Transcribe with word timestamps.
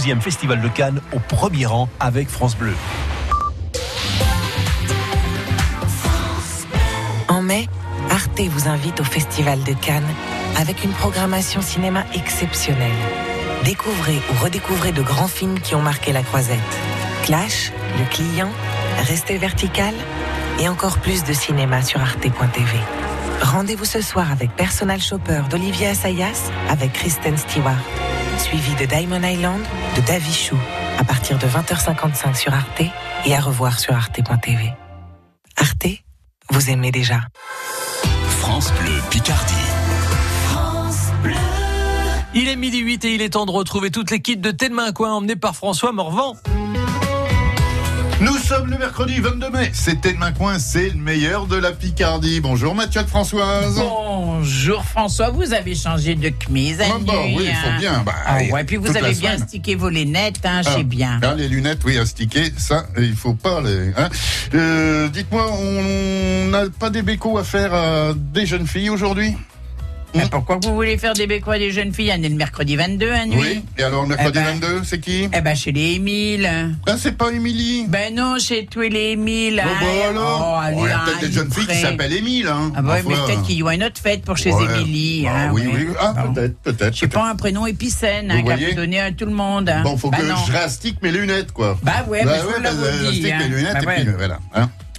12e 0.00 0.20
Festival 0.20 0.62
de 0.62 0.68
Cannes 0.68 1.00
au 1.12 1.18
premier 1.18 1.66
rang 1.66 1.88
avec 1.98 2.28
France 2.28 2.56
Bleu. 2.56 2.72
En 7.28 7.42
mai, 7.42 7.68
Arte 8.10 8.40
vous 8.40 8.68
invite 8.68 9.00
au 9.00 9.04
Festival 9.04 9.62
de 9.62 9.74
Cannes 9.74 10.08
avec 10.56 10.84
une 10.84 10.92
programmation 10.92 11.60
cinéma 11.60 12.04
exceptionnelle. 12.14 12.90
Découvrez 13.64 14.18
ou 14.30 14.42
redécouvrez 14.42 14.92
de 14.92 15.02
grands 15.02 15.28
films 15.28 15.60
qui 15.60 15.74
ont 15.74 15.82
marqué 15.82 16.12
la 16.12 16.22
croisette. 16.22 16.58
Clash, 17.24 17.70
Le 17.98 18.04
Client, 18.10 18.50
Restez 19.06 19.38
vertical 19.38 19.94
et 20.58 20.68
encore 20.68 20.98
plus 20.98 21.24
de 21.24 21.32
cinéma 21.32 21.82
sur 21.82 22.00
arte.tv. 22.00 22.78
Rendez-vous 23.42 23.86
ce 23.86 24.02
soir 24.02 24.30
avec 24.30 24.54
Personal 24.54 25.00
Shopper 25.00 25.42
d'Olivier 25.50 25.88
Assayas 25.88 26.50
avec 26.68 26.92
Kristen 26.92 27.36
Stewart, 27.38 27.78
suivi 28.38 28.74
de 28.74 28.84
Diamond 28.84 29.22
Island 29.22 29.62
de 29.96 30.00
Davy 30.02 30.32
Chou 30.32 30.56
à 30.98 31.04
partir 31.04 31.38
de 31.38 31.46
20h55 31.46 32.34
sur 32.34 32.52
Arte 32.52 32.82
et 33.24 33.34
à 33.34 33.40
revoir 33.40 33.78
sur 33.78 33.94
arte.tv. 33.94 34.72
Arte, 35.56 35.86
vous 36.50 36.70
aimez 36.70 36.90
déjà. 36.90 37.20
France 38.40 38.72
Bleu 38.80 39.00
Picardie. 39.10 39.54
Il 42.32 42.48
est 42.48 42.56
midi 42.56 42.78
8 42.78 43.04
et 43.06 43.14
il 43.14 43.22
est 43.22 43.30
temps 43.30 43.44
de 43.46 43.50
retrouver 43.50 43.90
toute 43.90 44.10
l'équipe 44.10 44.40
de 44.40 44.52
Tête 44.52 44.72
Coin 44.94 45.14
emmenée 45.14 45.36
par 45.36 45.56
François 45.56 45.90
Morvan. 45.90 46.36
Nous 48.20 48.36
sommes 48.36 48.70
le 48.70 48.76
mercredi 48.76 49.18
22 49.18 49.48
mai. 49.50 49.70
C'était 49.72 50.12
Main 50.12 50.32
Coin, 50.32 50.58
c'est 50.58 50.90
le 50.90 50.96
meilleur 51.00 51.46
de 51.46 51.56
la 51.56 51.72
Picardie. 51.72 52.40
Bonjour 52.40 52.74
Mathieu 52.74 53.02
de 53.02 53.06
Françoise. 53.08 53.76
Bonjour 53.78 54.84
François, 54.84 55.30
vous 55.30 55.54
avez 55.54 55.74
changé 55.74 56.14
de 56.16 56.30
chemise. 56.44 56.78
Ah 56.82 56.98
bah 57.00 57.14
oui, 57.24 57.46
il 57.48 57.54
faut 57.54 57.78
bien. 57.78 58.02
Bah, 58.04 58.12
ah 58.26 58.38
ouais, 58.52 58.64
puis 58.64 58.76
vous 58.76 58.94
avez 58.94 59.14
bien 59.14 59.38
stické 59.38 59.74
vos 59.74 59.88
lunettes, 59.88 60.40
hein, 60.44 60.60
je 60.62 60.68
sais 60.68 60.76
Ah, 60.80 60.82
bien. 60.82 61.20
ah, 61.22 61.34
les 61.34 61.48
lunettes, 61.48 61.80
oui, 61.86 61.96
à 61.96 62.04
sticker, 62.04 62.50
ça, 62.58 62.84
il 62.98 63.14
faut 63.16 63.32
pas 63.34 63.62
les. 63.62 63.88
hein. 63.96 64.10
Euh, 64.54 65.08
Dites-moi, 65.08 65.46
on 65.52 66.48
n'a 66.48 66.64
pas 66.78 66.90
des 66.90 67.00
bécos 67.02 67.38
à 67.38 67.44
faire 67.44 67.72
à 67.72 68.12
des 68.14 68.44
jeunes 68.44 68.66
filles 68.66 68.90
aujourd'hui? 68.90 69.34
Mais 70.14 70.24
pourquoi 70.30 70.58
vous 70.62 70.74
voulez 70.74 70.98
faire 70.98 71.12
des 71.14 71.26
bécois 71.26 71.58
des 71.58 71.70
jeunes 71.70 71.92
filles 71.94 72.12
On 72.18 72.22
est 72.22 72.28
le 72.28 72.34
mercredi 72.34 72.74
22 72.76 73.10
à 73.10 73.26
nuit. 73.26 73.36
Oui. 73.40 73.64
Et 73.78 73.82
alors, 73.84 74.06
mercredi 74.06 74.38
Eh 74.40 74.44
ben. 74.44 74.60
22, 74.60 74.80
c'est 74.84 74.98
qui? 75.00 75.28
Eh 75.32 75.40
ben 75.40 75.54
chez 75.54 75.70
les 75.72 75.92
Émile. 75.94 76.50
Ah, 76.86 76.94
c'est 76.98 77.12
pas 77.16 77.30
Émilie. 77.30 77.84
Ben 77.88 78.14
non, 78.14 78.36
chez 78.38 78.66
tous 78.66 78.80
les 78.80 79.12
Émile. 79.12 79.62
Bon, 79.64 79.70
hein. 79.70 79.78
bah 79.80 80.08
alors, 80.08 80.46
Oh, 80.56 80.60
allez, 80.60 80.76
Oh, 80.80 80.84
il 80.84 80.88
y 80.88 80.92
a 80.92 80.96
hein, 80.98 81.02
peut-être 81.06 81.20
des 81.20 81.32
jeunes 81.32 81.50
filles 81.52 81.66
qui 81.66 81.76
s'appellent 81.80 82.12
Émile. 82.12 82.48
Hein. 82.48 82.72
Ah 82.76 82.82
bah 82.82 82.94
ouais, 82.94 83.02
mais 83.06 83.14
peut-être 83.14 83.42
qu'il 83.42 83.56
y 83.56 83.62
aura 83.62 83.74
une 83.74 83.84
autre 83.84 84.00
fête 84.00 84.22
pour 84.22 84.36
chez 84.36 84.52
ouais. 84.52 84.64
Émilie. 84.80 85.22
Bah 85.24 85.30
hein, 85.34 85.50
oui, 85.52 85.62
ouais. 85.66 85.72
oui. 85.76 85.86
Ah, 86.00 86.12
Bon. 86.26 86.32
peut-être, 86.34 86.58
peut-être. 86.58 86.94
J'ai 86.96 87.06
peut-être. 87.06 87.22
pas 87.22 87.30
un 87.30 87.36
prénom 87.36 87.66
épicène 87.66 88.30
Vous 88.32 88.38
hein, 88.38 88.42
voyez? 88.44 88.68
peut 88.70 88.74
donner 88.74 89.00
à 89.00 89.12
tout 89.12 89.26
le 89.26 89.32
monde. 89.32 89.68
hein. 89.68 89.82
Bon, 89.84 89.96
faut 89.96 90.10
Bah 90.10 90.18
que 90.18 90.26
non. 90.26 90.34
je 90.46 90.52
rastique 90.52 91.00
mes 91.02 91.12
lunettes, 91.12 91.52
quoi. 91.52 91.78
Bah 91.82 92.04
ouais, 92.08 92.22
mais 92.24 92.36
je 92.38 92.42
vous 92.42 92.50
bah, 92.50 92.58
l'avais 92.64 92.92
je 92.92 92.98
dit, 92.98 93.06
rastique 93.06 93.32
hein. 93.32 93.38
mes 93.48 93.48
lunettes 93.56 93.84
Bah 93.84 93.96
et 93.96 94.02
puis 94.04 94.12
voilà. 94.16 94.38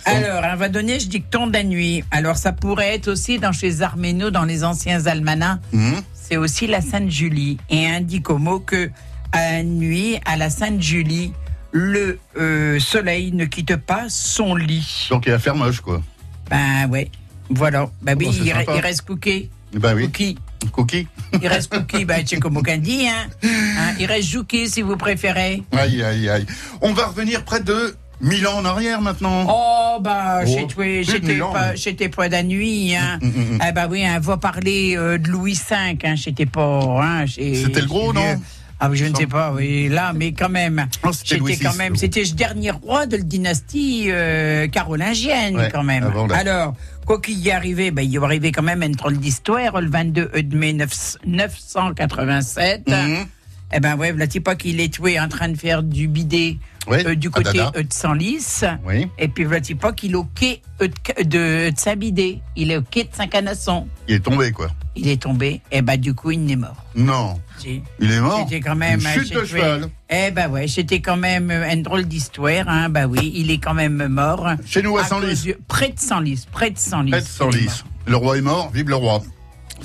Alors, 0.05 0.43
on 0.51 0.55
va 0.55 0.69
donner, 0.69 0.99
je 0.99 1.07
dicton 1.07 1.47
de 1.47 1.53
la 1.53 1.63
nuit. 1.63 2.03
Alors, 2.11 2.37
ça 2.37 2.51
pourrait 2.51 2.95
être 2.95 3.07
aussi 3.07 3.39
dans 3.39 3.51
chez 3.51 3.81
Arméno, 3.81 4.31
dans 4.31 4.45
les 4.45 4.63
anciens 4.63 5.05
almanachs. 5.05 5.59
Hum. 5.73 6.01
C'est 6.13 6.37
aussi 6.37 6.67
la 6.67 6.81
Sainte 6.81 7.09
Julie. 7.09 7.57
Et 7.69 7.87
indique 7.87 8.29
au 8.29 8.37
mot 8.37 8.59
que 8.59 8.89
à 9.31 9.51
la 9.53 9.63
nuit, 9.63 10.19
à 10.25 10.37
la 10.37 10.49
Sainte 10.49 10.81
Julie, 10.81 11.33
le 11.71 12.19
euh, 12.37 12.79
soleil 12.79 13.31
ne 13.31 13.45
quitte 13.45 13.75
pas 13.75 14.05
son 14.09 14.55
lit. 14.55 15.07
Donc 15.09 15.25
il 15.25 15.31
va 15.31 15.39
faire 15.39 15.55
moche, 15.55 15.81
quoi. 15.81 16.01
Ben 16.49 16.89
ouais, 16.89 17.09
voilà. 17.49 17.89
Ben 18.01 18.17
oui, 18.19 18.27
Oh, 18.29 18.43
il, 18.43 18.79
reste 18.79 19.03
cookie. 19.03 19.49
Bah 19.73 19.93
oui. 19.95 20.05
Cookie. 20.05 20.37
Cookie. 20.71 21.07
Il 21.41 21.47
reste 21.47 21.73
cookie, 21.73 22.05
ben 22.05 22.23
c'est 22.25 22.37
comme 22.37 22.57
aucun 22.57 22.77
dit, 22.77 23.07
hein. 23.07 23.27
Hein, 23.43 23.93
Il 23.99 24.05
reste 24.05 24.27
jouki 24.29 24.69
si 24.69 24.81
vous 24.81 24.97
préférez. 24.97 25.63
Aïe, 25.71 26.03
aïe, 26.03 26.29
aïe. 26.29 26.45
On 26.81 26.93
va 26.93 27.07
revenir 27.07 27.43
près 27.43 27.61
de 27.61 27.95
1000 28.21 28.47
ans 28.47 28.57
en 28.59 28.65
arrière 28.65 29.01
maintenant. 29.01 29.45
Oh, 29.49 29.99
bah, 30.01 30.41
Oh, 30.45 30.65
j'étais 30.75 31.19
mille 31.33 31.39
pas, 31.51 31.75
j'étais 31.75 32.09
pas 32.09 32.27
de 32.27 32.33
la 32.33 32.43
nuit, 32.43 32.95
hein. 32.95 33.19
Mm, 33.21 33.27
mm, 33.27 33.55
mm. 33.55 33.59
Eh 33.67 33.71
ben 33.71 33.87
oui, 33.89 34.05
on 34.15 34.19
va 34.19 34.37
parler 34.37 34.95
euh, 34.97 35.17
de 35.17 35.27
Louis 35.29 35.53
V, 35.69 35.75
hein. 36.03 36.15
J'étais 36.15 36.45
pas, 36.45 36.79
hein. 37.01 37.25
C'était 37.27 37.81
le 37.81 37.87
gros, 37.87 38.13
non? 38.13 38.39
Ah, 38.83 38.89
oui, 38.89 38.97
je 38.97 39.05
ne 39.05 39.15
sais 39.15 39.27
pas, 39.27 39.53
oui, 39.53 39.89
là, 39.89 40.11
mais 40.11 40.31
quand 40.31 40.49
même. 40.49 40.87
Oh, 41.03 41.09
c'était 41.13 41.55
quand 41.57 41.75
même, 41.75 41.95
c'était 41.95 42.23
le 42.23 42.31
dernier 42.31 42.71
roi 42.71 43.05
de 43.05 43.17
la 43.17 43.21
dynastie 43.23 44.05
euh, 44.07 44.67
carolingienne, 44.69 45.55
Ouais, 45.57 45.69
quand 45.71 45.83
même. 45.83 46.03
avant 46.03 46.25
la- 46.25 46.37
Alors, 46.37 46.73
quoi 47.05 47.21
qu'il 47.21 47.37
y 47.37 47.51
arrivait, 47.51 47.91
ben, 47.91 48.01
il 48.01 48.09
y 48.11 48.15
est 48.15 48.23
arrivé 48.23 48.51
quand 48.51 48.63
même 48.63 48.81
entre 48.81 49.11
l'histoire, 49.11 49.79
le 49.81 49.87
22 49.89 50.31
mai 50.53 50.73
9- 50.73 51.17
987. 51.27 52.87
Mhm. 52.89 53.25
Eh 53.73 53.79
ben 53.79 53.95
ouais, 53.97 54.11
voilà, 54.11 54.25
pas 54.43 54.55
qu'il 54.55 54.81
est 54.81 54.93
tué 54.93 55.19
en 55.19 55.27
train 55.29 55.47
de 55.49 55.57
faire 55.57 55.81
du 55.83 56.07
bidet 56.07 56.57
Euh, 56.89 57.15
du 57.15 57.27
à 57.27 57.31
côté 57.31 57.59
euh, 57.59 57.83
de 57.83 57.93
Senlis. 57.93 58.61
Oui. 58.85 59.07
Et 59.19 59.27
puis 59.27 59.45
pas 59.75 59.91
qu'il 59.93 60.11
est 60.11 60.15
au 60.15 60.23
quai 60.23 60.61
euh, 60.81 60.87
de, 60.87 61.23
de, 61.23 61.69
de 61.69 61.77
Saint-Bidet. 61.77 62.39
Il 62.55 62.71
est 62.71 62.77
au 62.77 62.81
quai 62.81 63.03
de 63.03 63.09
Saint-Canasson. 63.15 63.87
Il 64.07 64.15
est 64.15 64.19
tombé, 64.19 64.51
quoi. 64.51 64.69
Il 64.95 65.07
est 65.07 65.21
tombé. 65.21 65.61
Et 65.71 65.81
ben 65.81 65.97
du 65.97 66.13
coup, 66.13 66.31
il 66.31 66.51
est 66.51 66.55
mort. 66.55 66.75
Non. 66.95 67.39
Si. 67.59 67.81
Il 67.99 68.11
est 68.11 68.19
mort. 68.19 68.39
C'était 68.43 68.59
quand 68.59 68.75
même. 68.75 68.99
Une 68.99 69.07
chute 69.07 69.33
de 69.33 69.45
cheval. 69.45 69.89
Eh 70.09 70.31
ben 70.31 70.49
ouais, 70.49 70.67
c'était 70.67 70.99
quand 71.01 71.17
même 71.17 71.51
une 71.51 71.83
drôle 71.83 72.03
d'histoire. 72.05 72.67
Hein. 72.67 72.89
Bah 72.89 73.05
oui, 73.05 73.31
il 73.35 73.51
est 73.51 73.59
quand 73.59 73.73
même 73.75 74.07
mort. 74.07 74.47
Chez 74.65 74.81
nous, 74.81 74.97
à 74.97 75.01
cause 75.01 75.09
Senlis. 75.09 75.41
du- 75.43 75.55
Près 75.67 75.89
de 75.89 75.99
Senlis. 75.99 76.45
Près 76.51 76.71
de 76.71 76.77
Senlis. 76.77 77.11
Il 77.11 77.15
est 77.15 77.59
lys. 77.59 77.65
mort. 77.67 77.83
Le 78.07 78.15
roi 78.17 78.37
est 78.37 78.41
mort, 78.41 78.71
vive 78.73 78.89
le 78.89 78.95
roi. 78.95 79.21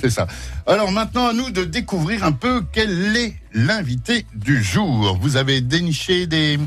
C'est 0.01 0.09
ça. 0.09 0.27
Alors 0.65 0.91
maintenant, 0.91 1.27
à 1.27 1.33
nous 1.33 1.49
de 1.51 1.63
découvrir 1.63 2.23
un 2.23 2.31
peu 2.31 2.63
quel 2.71 3.15
est 3.15 3.35
l'invité 3.53 4.25
du 4.35 4.61
jour. 4.61 5.17
Vous 5.21 5.37
avez 5.37 5.61
déniché 5.61 6.27
des... 6.27 6.59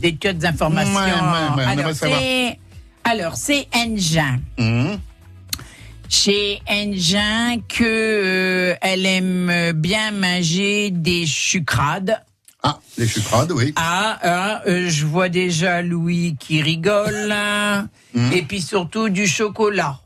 Des 0.00 0.16
tas 0.16 0.32
d'informations. 0.32 0.94
Ouais, 0.94 1.56
ouais, 1.56 1.64
alors, 1.64 1.94
c'est, 1.94 2.58
alors, 3.04 3.36
c'est 3.36 3.68
Engin. 3.74 4.40
Hum, 4.58 4.98
Chez 6.08 6.60
Engin 6.68 7.56
que 7.68 7.84
euh, 7.84 8.74
elle 8.80 9.06
aime 9.06 9.72
bien 9.74 10.10
manger 10.10 10.90
des 10.90 11.26
chucrades. 11.26 12.22
Ah, 12.62 12.78
les 12.96 13.08
chucrades, 13.08 13.50
oui. 13.52 13.72
Ah, 13.76 14.18
ah, 14.22 14.62
euh, 14.68 14.88
je 14.88 15.04
vois 15.06 15.28
déjà 15.28 15.82
Louis 15.82 16.36
qui 16.38 16.62
rigole. 16.62 17.34
Hum. 18.14 18.32
Et 18.32 18.42
puis 18.42 18.60
surtout 18.60 19.08
du 19.08 19.26
chocolat. 19.26 19.98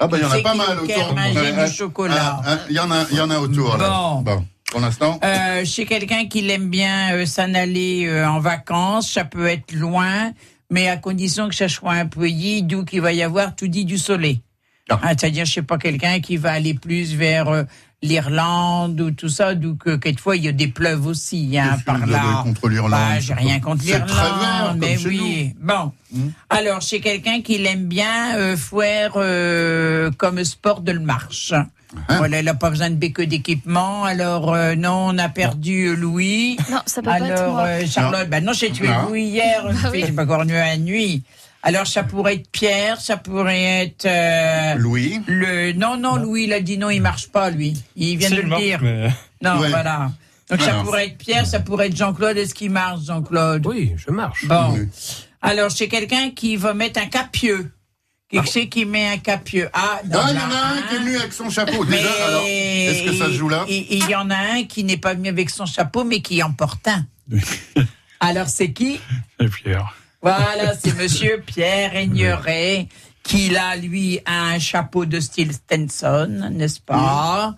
Ah 0.00 0.08
bah 0.08 0.16
il 0.18 0.22
y 0.22 0.26
en 0.26 0.32
a 0.32 0.38
pas 0.40 0.54
mal 0.54 0.78
autour. 0.80 0.88
Il 0.88 2.74
y 2.74 2.80
en 2.80 2.90
a, 2.90 3.04
y 3.12 3.20
en 3.20 3.30
a 3.30 3.38
autour 3.38 3.76
là. 3.76 4.18
Bon. 4.20 4.44
Pour 4.72 4.80
l'instant. 4.80 5.20
Euh, 5.22 5.66
chez 5.66 5.84
quelqu'un 5.84 6.24
qui 6.24 6.40
l'aime 6.40 6.70
bien 6.70 7.12
euh, 7.12 7.26
s'en 7.26 7.52
aller 7.52 8.06
euh, 8.06 8.26
en 8.26 8.40
vacances, 8.40 9.12
ça 9.12 9.26
peut 9.26 9.46
être 9.46 9.72
loin, 9.72 10.32
mais 10.70 10.88
à 10.88 10.96
condition 10.96 11.50
que 11.50 11.54
ça 11.54 11.68
soit 11.68 11.92
un 11.92 12.06
pays 12.06 12.62
d'où 12.62 12.82
qu'il 12.86 13.02
va 13.02 13.12
y 13.12 13.22
avoir 13.22 13.54
tout 13.54 13.68
dit 13.68 13.84
du 13.84 13.98
soleil. 13.98 14.40
Ah. 14.88 14.98
Hein, 15.02 15.08
C'est-à-dire, 15.10 15.44
je 15.44 15.52
sais 15.52 15.62
pas, 15.62 15.76
quelqu'un 15.76 16.20
qui 16.20 16.38
va 16.38 16.52
aller 16.52 16.72
plus 16.72 17.14
vers 17.14 17.66
l'Irlande 18.00 18.98
ou 18.98 19.10
tout 19.10 19.28
ça, 19.28 19.54
d'où 19.54 19.76
que 19.76 19.96
quelquefois 19.96 20.36
il 20.36 20.44
y 20.44 20.48
a 20.48 20.52
des 20.52 20.68
pleuves 20.68 21.06
aussi, 21.06 21.58
hein, 21.58 21.76
par 21.84 22.06
là. 22.06 22.40
contre 22.42 22.70
l'Irlande 22.70 22.92
Bah, 22.92 23.20
j'ai 23.20 23.34
rien 23.34 23.60
contre 23.60 23.84
l'Irlande, 23.84 24.78
mais 24.78 24.96
oui. 25.04 25.54
Bon. 25.60 25.92
Hmm. 26.10 26.30
Alors, 26.48 26.80
chez 26.80 27.00
quelqu'un 27.00 27.42
qui 27.42 27.58
l'aime 27.58 27.88
bien 27.88 28.56
faire 28.56 29.12
comme 30.16 30.42
sport 30.44 30.80
de 30.80 30.92
le 30.92 31.00
marche. 31.00 31.52
Hein? 32.08 32.16
Voilà, 32.18 32.38
il 32.40 32.44
n'a 32.44 32.54
pas 32.54 32.70
besoin 32.70 32.90
de 32.90 32.94
béque 32.96 33.20
d'équipement. 33.22 34.04
Alors, 34.04 34.52
euh, 34.54 34.74
non, 34.74 35.08
on 35.10 35.18
a 35.18 35.28
perdu 35.28 35.94
Louis. 35.96 36.56
Non, 36.70 36.80
ça 36.86 37.02
peut 37.02 37.10
pas 37.10 37.18
être 37.20 37.24
Alors, 37.40 37.52
moi. 37.54 37.62
euh, 37.64 37.86
Charlotte, 37.86 38.28
ben 38.28 38.44
non, 38.44 38.52
j'ai 38.52 38.70
tué 38.70 38.88
Non. 38.88 39.08
Louis 39.08 39.24
hier, 39.24 39.62
Bah 39.64 39.90
j'ai 39.94 40.04
oui. 40.04 40.12
pas 40.12 40.26
cornu 40.26 40.54
à 40.56 40.66
la 40.66 40.76
nuit. 40.78 41.22
Alors, 41.62 41.86
ça 41.86 42.02
pourrait 42.02 42.34
être 42.36 42.50
Pierre, 42.50 43.00
ça 43.00 43.16
pourrait 43.16 43.62
être... 43.84 44.06
euh, 44.06 44.74
Louis. 44.74 45.20
le... 45.28 45.72
Non, 45.72 45.96
non, 45.96 46.16
Louis, 46.16 46.44
il 46.44 46.52
a 46.52 46.60
dit 46.60 46.76
non, 46.78 46.90
il 46.90 47.00
marche 47.00 47.28
pas, 47.28 47.50
lui. 47.50 47.74
Il 47.94 48.16
vient 48.16 48.30
de 48.30 48.40
le 48.40 48.56
dire. 48.56 48.80
mais- 48.82 49.10
Non, 49.42 49.58
Ouais. 49.60 49.68
voilà. 49.68 50.10
Donc, 50.50 50.60
ça 50.60 50.70
Alors. 50.72 50.84
pourrait 50.84 51.06
être 51.06 51.18
Pierre, 51.18 51.46
ça 51.46 51.60
pourrait 51.60 51.86
être 51.86 51.96
Jean-Claude. 51.96 52.36
Est-ce 52.36 52.54
qu'il 52.54 52.70
marche, 52.70 53.04
Jean-Claude? 53.06 53.64
Oui, 53.66 53.92
je 53.96 54.10
marche. 54.10 54.44
Bon. 54.46 54.72
Oui. 54.72 54.88
Alors, 55.40 55.70
c'est 55.70 55.88
quelqu'un 55.88 56.30
qui 56.30 56.56
va 56.56 56.74
mettre 56.74 57.00
un 57.00 57.06
capieux. 57.06 57.70
Qui 58.32 58.50
c'est 58.50 58.68
qui 58.68 58.84
met 58.86 59.08
un 59.08 59.18
capieux 59.18 59.68
Ah, 59.72 60.00
Ah, 60.00 60.02
il 60.04 60.10
y 60.10 60.16
en 60.16 60.50
a 60.50 60.74
un 60.74 60.82
qui 60.88 60.94
est 60.94 60.98
venu 60.98 61.16
avec 61.16 61.32
son 61.32 61.50
chapeau. 61.50 61.84
Mais 61.84 61.98
Déjà, 61.98 62.26
alors, 62.26 62.42
est-ce 62.46 63.02
que 63.04 63.12
ça 63.14 63.26
se 63.26 63.32
joue 63.32 63.48
là 63.48 63.64
Il 63.68 64.08
y 64.08 64.14
en 64.14 64.30
a 64.30 64.36
un 64.36 64.64
qui 64.64 64.84
n'est 64.84 64.96
pas 64.96 65.14
venu 65.14 65.28
avec 65.28 65.50
son 65.50 65.66
chapeau, 65.66 66.04
mais 66.04 66.20
qui 66.22 66.42
en 66.42 66.52
porte 66.52 66.88
un. 66.88 67.04
Alors, 68.20 68.48
c'est 68.48 68.72
qui 68.72 69.00
Et 69.40 69.48
Pierre. 69.48 69.94
Voilà, 70.22 70.74
c'est 70.82 70.96
monsieur 70.96 71.42
Pierre 71.46 71.94
Aigneret, 71.96 72.86
qui 73.24 73.50
là, 73.50 73.76
lui, 73.76 74.20
a 74.24 74.44
un 74.44 74.58
chapeau 74.58 75.04
de 75.04 75.18
style 75.20 75.52
Stenson, 75.52 76.48
n'est-ce 76.52 76.80
pas 76.80 77.54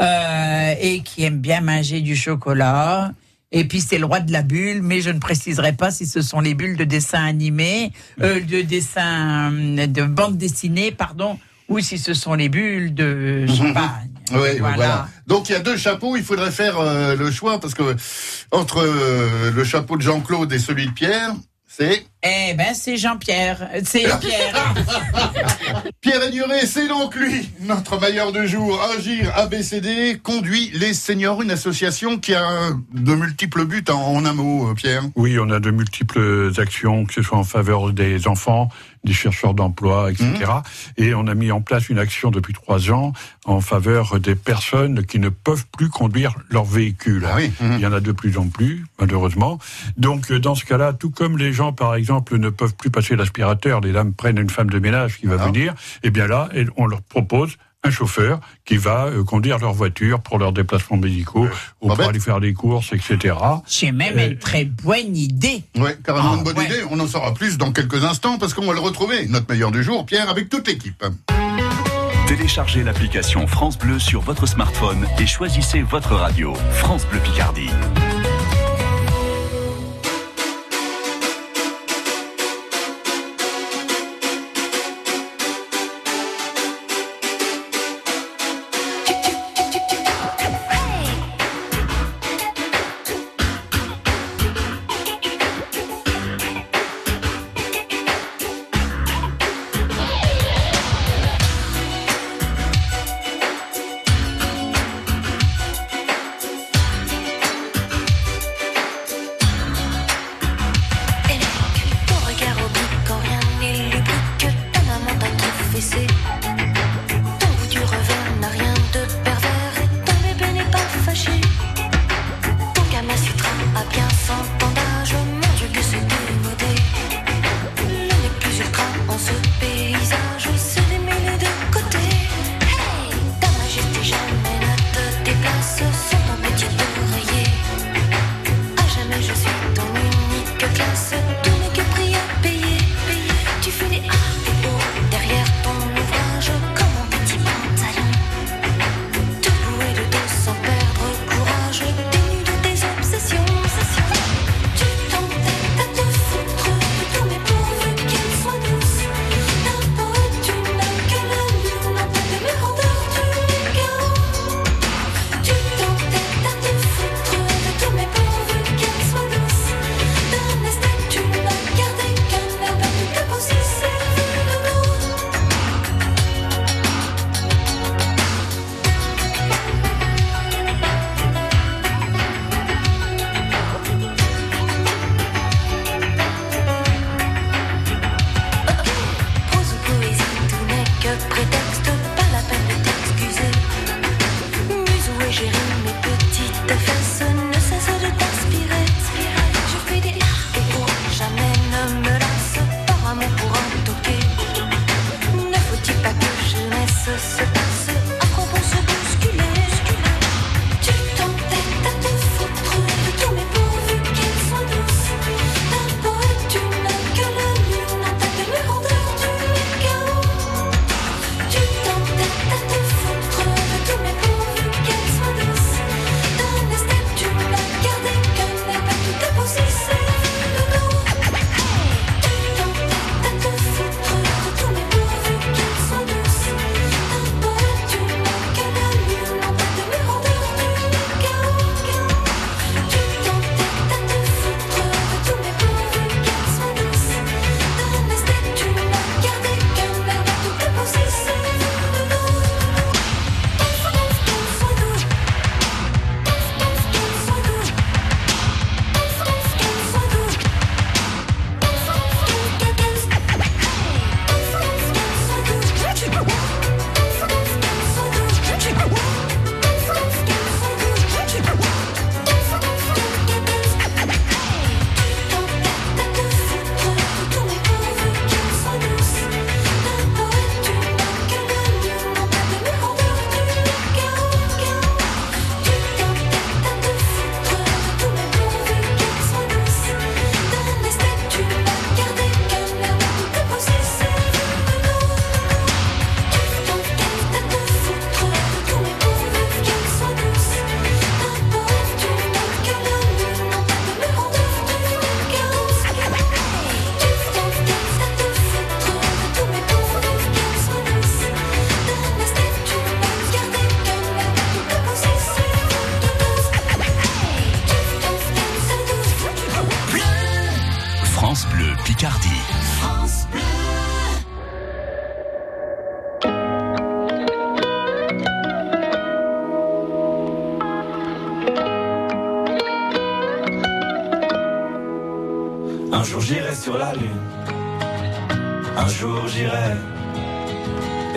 Euh, 0.00 0.74
Et 0.80 1.00
qui 1.02 1.24
aime 1.24 1.38
bien 1.38 1.60
manger 1.60 2.00
du 2.00 2.16
chocolat. 2.16 3.12
Et 3.50 3.64
puis 3.64 3.80
c'est 3.80 3.98
le 3.98 4.04
roi 4.04 4.20
de 4.20 4.30
la 4.30 4.42
bulle, 4.42 4.82
mais 4.82 5.00
je 5.00 5.10
ne 5.10 5.18
préciserai 5.18 5.72
pas 5.72 5.90
si 5.90 6.06
ce 6.06 6.20
sont 6.20 6.40
les 6.40 6.54
bulles 6.54 6.76
de 6.76 6.84
dessin 6.84 7.24
animé, 7.24 7.92
euh, 8.20 8.40
de 8.40 8.60
dessin, 8.60 9.52
euh, 9.52 9.86
de 9.86 10.02
bande 10.02 10.36
dessinée, 10.36 10.90
pardon, 10.90 11.38
ou 11.68 11.80
si 11.80 11.98
ce 11.98 12.12
sont 12.12 12.34
les 12.34 12.48
bulles 12.48 12.94
de 12.94 13.46
champagne. 13.46 14.10
Oui, 14.32 14.58
voilà. 14.58 15.08
Donc 15.26 15.48
il 15.48 15.52
y 15.52 15.54
a 15.54 15.60
deux 15.60 15.76
chapeaux, 15.76 16.16
il 16.16 16.22
faudrait 16.22 16.50
faire 16.50 16.78
euh, 16.78 17.16
le 17.16 17.30
choix 17.30 17.58
parce 17.60 17.74
que 17.74 17.96
entre 18.50 18.78
euh, 18.78 19.50
le 19.50 19.64
chapeau 19.64 19.96
de 19.96 20.02
Jean-Claude 20.02 20.52
et 20.52 20.58
celui 20.58 20.86
de 20.86 20.92
Pierre, 20.92 21.32
c'est? 21.78 22.04
Eh 22.24 22.54
ben, 22.54 22.74
c'est 22.74 22.96
Jean-Pierre. 22.96 23.68
C'est 23.84 24.02
Pierre. 24.18 24.74
Pierre 26.00 26.22
Aigneré, 26.24 26.66
c'est 26.66 26.88
donc 26.88 27.14
lui, 27.14 27.48
notre 27.60 28.00
meilleur 28.00 28.32
du 28.32 28.48
jour. 28.48 28.80
Agir 28.96 29.32
ABCD 29.36 30.18
conduit 30.20 30.70
les 30.74 30.94
seniors, 30.94 31.40
une 31.40 31.52
association 31.52 32.18
qui 32.18 32.34
a 32.34 32.70
de 32.92 33.14
multiples 33.14 33.64
buts 33.64 33.84
en, 33.88 34.16
en 34.16 34.24
un 34.24 34.32
mot, 34.32 34.68
euh, 34.68 34.74
Pierre. 34.74 35.04
Oui, 35.14 35.38
on 35.38 35.50
a 35.50 35.60
de 35.60 35.70
multiples 35.70 36.50
actions, 36.58 37.06
que 37.06 37.14
ce 37.14 37.22
soit 37.22 37.38
en 37.38 37.44
faveur 37.44 37.92
des 37.92 38.26
enfants, 38.26 38.68
des 39.04 39.12
chercheurs 39.12 39.54
d'emploi, 39.54 40.10
etc. 40.10 40.32
Et 40.96 41.14
on 41.14 41.26
a 41.26 41.34
mis 41.34 41.50
en 41.52 41.60
place 41.60 41.88
une 41.88 41.98
action 41.98 42.30
depuis 42.30 42.52
trois 42.52 42.90
ans 42.90 43.12
en 43.44 43.60
faveur 43.60 44.18
des 44.20 44.34
personnes 44.34 45.04
qui 45.04 45.18
ne 45.18 45.28
peuvent 45.28 45.66
plus 45.76 45.88
conduire 45.88 46.34
leur 46.50 46.64
véhicule. 46.64 47.24
Ah 47.28 47.34
oui. 47.36 47.52
Mhm. 47.60 47.72
Il 47.74 47.80
y 47.80 47.86
en 47.86 47.92
a 47.92 48.00
de 48.00 48.12
plus 48.12 48.38
en 48.38 48.48
plus, 48.48 48.84
malheureusement. 49.00 49.58
Donc, 49.96 50.30
euh, 50.30 50.38
dans 50.38 50.54
ce 50.54 50.64
cas-là, 50.64 50.92
tout 50.92 51.10
comme 51.10 51.38
les 51.38 51.52
gens, 51.52 51.72
par 51.72 51.94
exemple, 51.94 52.36
ne 52.38 52.50
peuvent 52.50 52.74
plus 52.74 52.90
passer 52.90 53.16
l'aspirateur, 53.16 53.80
les 53.80 53.92
dames 53.92 54.12
prennent 54.12 54.38
une 54.38 54.50
femme 54.50 54.70
de 54.70 54.78
ménage 54.78 55.18
qui 55.18 55.26
va 55.26 55.36
Ah. 55.40 55.46
venir, 55.46 55.74
et 56.02 56.10
bien 56.10 56.26
là, 56.26 56.48
on 56.76 56.86
leur 56.86 57.02
propose 57.02 57.56
un 57.88 57.90
chauffeur 57.90 58.40
qui 58.64 58.76
va 58.76 59.06
euh, 59.06 59.24
conduire 59.24 59.58
leur 59.58 59.72
voiture 59.72 60.20
pour 60.20 60.38
leurs 60.38 60.52
déplacements 60.52 60.96
médicaux 60.96 61.48
ou 61.80 61.88
pour 61.88 62.00
aller 62.08 62.20
faire 62.20 62.40
des 62.40 62.52
courses, 62.52 62.92
etc. 62.92 63.34
J'ai 63.66 63.92
même 63.92 64.18
Euh, 64.18 64.30
une 64.30 64.38
très 64.38 64.64
bonne 64.64 65.16
idée. 65.16 65.64
Ouais, 65.76 65.96
carrément 66.04 66.32
Ah, 66.34 66.36
une 66.38 66.44
bonne 66.44 66.56
ouais. 66.58 66.66
idée. 66.66 66.82
On 66.90 66.98
en 67.00 67.06
saura 67.06 67.34
plus 67.34 67.58
dans 67.58 67.72
quelques 67.72 68.04
instants 68.04 68.38
parce 68.38 68.54
qu'on 68.54 68.66
va 68.66 68.74
le 68.74 68.80
retrouver, 68.80 69.26
notre 69.28 69.50
meilleur 69.50 69.70
du 69.70 69.82
jour, 69.82 70.06
Pierre, 70.06 70.28
avec 70.30 70.48
toute 70.48 70.66
l'équipe. 70.68 71.04
Téléchargez 72.26 72.82
l'application 72.84 73.46
France 73.46 73.78
Bleu 73.78 73.98
sur 73.98 74.20
votre 74.20 74.46
smartphone 74.46 75.06
et 75.18 75.26
choisissez 75.26 75.80
votre 75.82 76.14
radio. 76.14 76.54
France 76.74 77.06
Bleu 77.06 77.20
Picardie. 77.20 77.70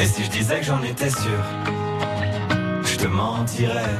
Et 0.01 0.05
si 0.07 0.23
je 0.23 0.31
disais 0.31 0.57
que 0.57 0.65
j'en 0.65 0.81
étais 0.81 1.11
sûr, 1.11 1.43
je 2.83 2.95
te 2.97 3.05
mentirais. 3.05 3.95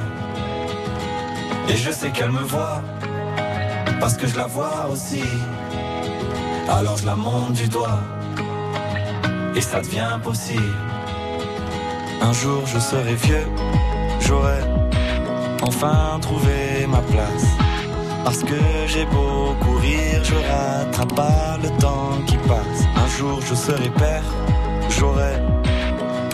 Et 1.70 1.78
je 1.78 1.92
sais 1.92 2.10
qu'elle 2.10 2.32
me 2.32 2.42
voit, 2.42 2.82
parce 4.00 4.18
que 4.18 4.26
je 4.26 4.36
la 4.36 4.48
vois 4.48 4.88
aussi. 4.92 5.24
Alors 6.68 6.98
je 6.98 7.06
la 7.06 7.16
monte 7.16 7.54
du 7.54 7.68
doigt, 7.68 8.00
et 9.56 9.62
ça 9.62 9.82
devient 9.82 10.18
possible. 10.24 10.74
Un 12.20 12.34
jour 12.34 12.64
je 12.66 12.80
serai 12.80 13.14
vieux, 13.14 13.48
j'aurai 14.22 14.62
enfin 15.62 16.18
trouvé 16.20 16.88
ma 16.88 17.02
place. 17.14 17.46
Parce 18.24 18.40
que 18.40 18.60
j'ai 18.88 19.06
beau 19.06 19.56
courir, 19.62 20.24
je 20.24 20.36
rattrape 20.50 21.14
pas 21.14 21.60
le 21.62 21.70
temps 21.80 22.18
qui 22.26 22.38
passe. 22.38 22.82
Un 22.96 23.08
jour 23.20 23.40
je 23.48 23.54
serai 23.54 23.90
père, 23.92 24.24
j'aurai 24.90 25.31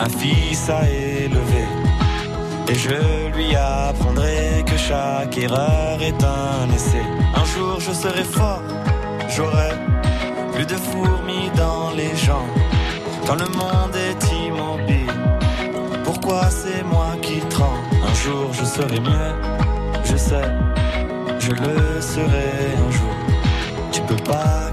un 0.00 0.08
fils 0.08 0.68
à 0.68 0.88
élever. 0.88 1.66
Et 2.68 2.74
je 2.74 3.34
lui 3.34 3.54
apprendrai 3.54 4.64
que 4.66 4.76
chaque 4.76 5.36
erreur 5.38 6.00
est 6.02 6.22
un 6.22 6.72
essai. 6.74 7.02
Un 7.34 7.44
jour 7.44 7.80
je 7.80 7.92
serai 7.92 8.24
fort, 8.24 8.62
j'aurai 9.28 9.72
plus 10.52 10.66
de 10.66 10.76
fourmis 10.76 11.50
dans 11.56 11.90
les 11.96 12.14
jambes. 12.16 12.56
Quand 13.26 13.36
le 13.36 13.48
monde 13.56 13.94
est 13.96 14.22
immobile, 14.32 15.12
pourquoi 16.04 16.50
c'est 16.50 16.82
moi 16.84 17.16
qui 17.22 17.40
tremble? 17.48 17.78
Un 18.10 18.14
jour 18.14 18.52
je 18.52 18.64
serai 18.64 19.00
mieux, 19.00 19.34
je 20.04 20.16
sais 20.16 20.48
je 21.48 21.52
le 21.52 22.00
serai 22.00 22.50
un 22.76 22.90
jour. 22.90 23.14
Tu 23.92 24.00
peux 24.02 24.22
pas 24.24 24.67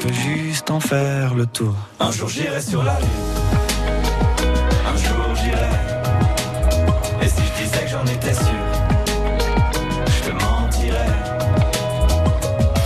peux 0.00 0.12
juste 0.12 0.70
en 0.70 0.80
faire 0.80 1.34
le 1.34 1.46
tour. 1.46 1.74
Un 2.00 2.10
jour 2.10 2.28
j'irai 2.28 2.60
sur 2.60 2.82
la 2.82 2.98
lune, 2.98 3.08
un 4.92 4.96
jour 4.96 5.34
j'irai. 5.34 5.74
Et 7.22 7.28
si 7.28 7.42
je 7.48 7.62
disais 7.62 7.82
que 7.84 7.90
j'en 7.90 8.04
étais 8.04 8.32
sûr, 8.32 8.64
je 10.06 10.20
te 10.28 10.32
mentirais. 10.44 11.14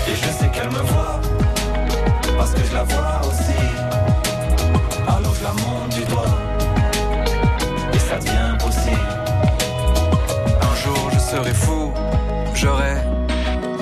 Et 0.09 0.15
je 0.23 0.29
sais 0.39 0.49
qu'elle 0.53 0.71
me 0.71 0.83
voit, 0.93 1.21
parce 2.37 2.53
que 2.53 2.65
je 2.69 2.75
la 2.75 2.83
vois 2.83 3.21
aussi. 3.29 3.63
Alors 5.07 5.35
je 5.39 5.45
la 5.45 5.53
monte 5.53 5.91
du 5.95 6.05
doigt, 6.11 6.35
et 7.93 7.99
ça 7.99 8.17
devient 8.19 8.57
possible. 8.59 9.11
Un 10.69 10.75
jour 10.83 11.11
je 11.13 11.19
serai 11.19 11.55
fou, 11.55 11.93
j'aurai 12.55 12.97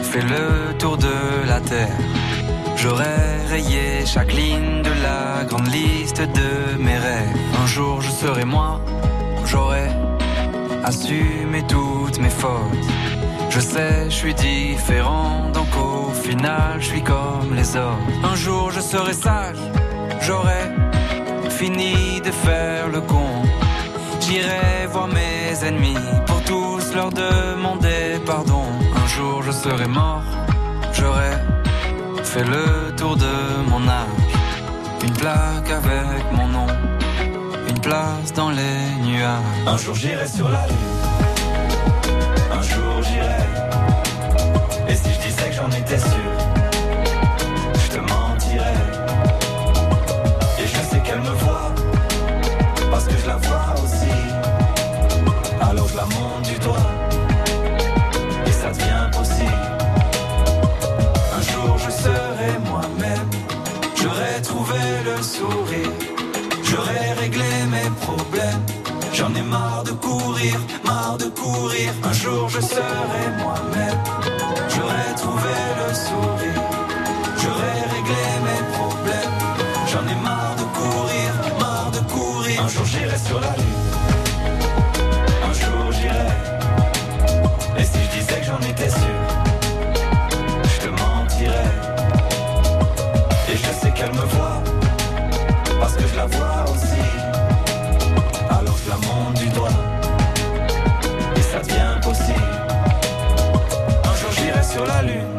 fait 0.03 0.23
le 0.23 0.77
tour 0.79 0.99
de 0.99 1.49
la 1.49 1.61
terre. 1.61 1.97
J'aurai 2.83 3.47
rayé 3.49 4.05
chaque 4.05 4.33
ligne 4.33 4.83
de 4.83 4.91
la 5.05 5.45
grande 5.45 5.69
liste 5.69 6.21
de 6.21 6.77
mes 6.83 6.99
rêves. 6.99 7.37
Un 7.63 7.67
jour 7.67 8.01
je 8.01 8.11
serai 8.11 8.45
moi, 8.45 8.81
j'aurai 9.47 9.87
assumé 10.83 11.63
toutes 11.69 12.19
mes 12.19 12.29
fautes. 12.29 12.89
Je 13.51 13.61
sais, 13.61 14.07
je 14.07 14.17
suis 14.23 14.35
différent, 14.35 15.49
donc 15.55 15.69
au 15.77 16.11
final 16.11 16.81
je 16.81 16.87
suis 16.87 17.05
comme 17.05 17.55
les 17.55 17.77
autres. 17.77 18.25
Un 18.25 18.35
jour 18.35 18.73
je 18.73 18.81
serai 18.81 19.13
sage, 19.13 19.63
j'aurai 20.21 20.65
fini 21.51 22.21
de 22.21 22.33
faire 22.33 22.89
le 22.89 23.01
con. 23.01 23.31
J'irai 24.19 24.89
voir 24.91 25.07
mes 25.07 25.55
ennemis 25.65 26.09
pour 26.27 26.43
tous 26.43 26.93
leur 26.97 27.11
demander 27.11 28.19
pardon. 28.27 28.65
Un 28.97 29.07
jour 29.07 29.41
je 29.45 29.53
serai 29.53 29.87
mort, 29.87 30.25
j'aurai 30.93 31.37
fait 32.33 32.45
le 32.45 32.97
tour 32.97 33.15
de 33.15 33.35
mon 33.69 33.87
âge. 33.87 34.33
Une 35.05 35.13
plaque 35.13 35.71
avec 35.71 36.25
mon 36.33 36.49
nom, 36.49 36.67
une 37.69 37.79
place 37.81 38.33
dans 38.35 38.51
les 38.51 38.79
nuages. 39.07 39.67
Un 39.67 39.77
jour 39.77 39.95
j'irai 39.95 40.27
sur 40.27 40.49
la 40.49 40.67
lune, 40.67 41.03
un 42.59 42.63
jour 42.63 42.93
j'irai. 43.03 43.45
Et 44.89 44.95
si 44.95 45.11
je 45.15 45.21
disais 45.27 45.49
que 45.51 45.57
j'en 45.61 45.71
étais 45.81 45.99
sûr, 45.99 46.32
marre 70.85 71.19
de 71.19 71.27
courir. 71.27 71.91
Un 72.05 72.13
jour 72.13 72.49
je 72.49 72.61
serai 72.61 73.25
moi-même, 73.43 74.01
j'aurai 74.69 75.15
trouvé 75.17 75.55
le 75.79 75.95
sourire, 75.95 76.63
j'aurai 77.41 77.75
réglé 77.95 78.25
mes 78.47 78.63
problèmes. 78.77 79.37
J'en 79.91 80.05
ai 80.13 80.19
marre 80.23 80.57
de 80.57 80.67
courir, 80.79 81.31
marre 81.59 81.91
de 81.91 82.01
courir. 82.13 82.63
Un 82.65 82.69
jour 82.69 82.85
j'irai 82.85 83.19
sur 83.19 83.41
la 83.41 83.53
lune, 83.61 83.83
un 85.49 85.53
jour 85.53 85.93
j'irai. 85.93 86.33
Et 87.79 87.85
si 87.85 87.99
je 88.05 88.19
disais 88.19 88.41
que 88.41 88.47
j'en 88.47 88.61
étais 88.69 88.91
sûr, 88.91 89.19
je 90.65 90.79
te 90.85 90.89
mentirais. 90.89 91.73
Et 93.53 93.57
je 93.57 93.73
sais 93.81 93.91
qu'elle 93.93 94.13
me 94.13 94.27
voit, 94.35 94.63
parce 95.81 95.95
que 95.95 96.07
je 96.07 96.17
la 96.17 96.27
vois 96.27 96.65
aussi. 96.73 97.07
Alors 98.51 98.77
je 98.85 98.91
la 98.91 98.97
monte 98.97 99.35
du 99.35 99.49
doigt, 99.49 99.69
sur 104.73 104.87
la 104.87 105.03
lune, 105.03 105.35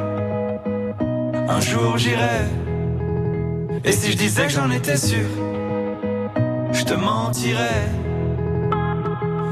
un 1.50 1.60
jour 1.60 1.98
j'irai. 1.98 2.42
Et 3.84 3.92
si 3.92 4.12
je 4.12 4.18
disais 4.18 4.44
que 4.44 4.54
j'en 4.58 4.70
étais 4.70 4.96
sûr, 4.96 5.28
je 6.72 6.84
te 6.84 6.94
mentirais. 6.94 7.88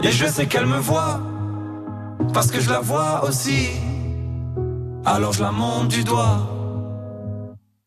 Et 0.03 0.11
je 0.11 0.27
sais 0.27 0.45
qu'elle 0.45 0.67
me 0.67 0.77
voit, 0.77 1.19
parce 2.31 2.51
que 2.51 2.59
je 2.59 2.69
la 2.69 2.79
vois 2.79 3.23
aussi. 3.27 3.69
Alors 5.03 5.33
je 5.33 5.41
la 5.41 5.51
monte 5.51 5.87
du 5.87 6.03
doigt, 6.03 6.39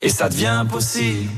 et 0.01 0.09
ça 0.09 0.29
devient 0.29 0.65
possible. 0.69 1.31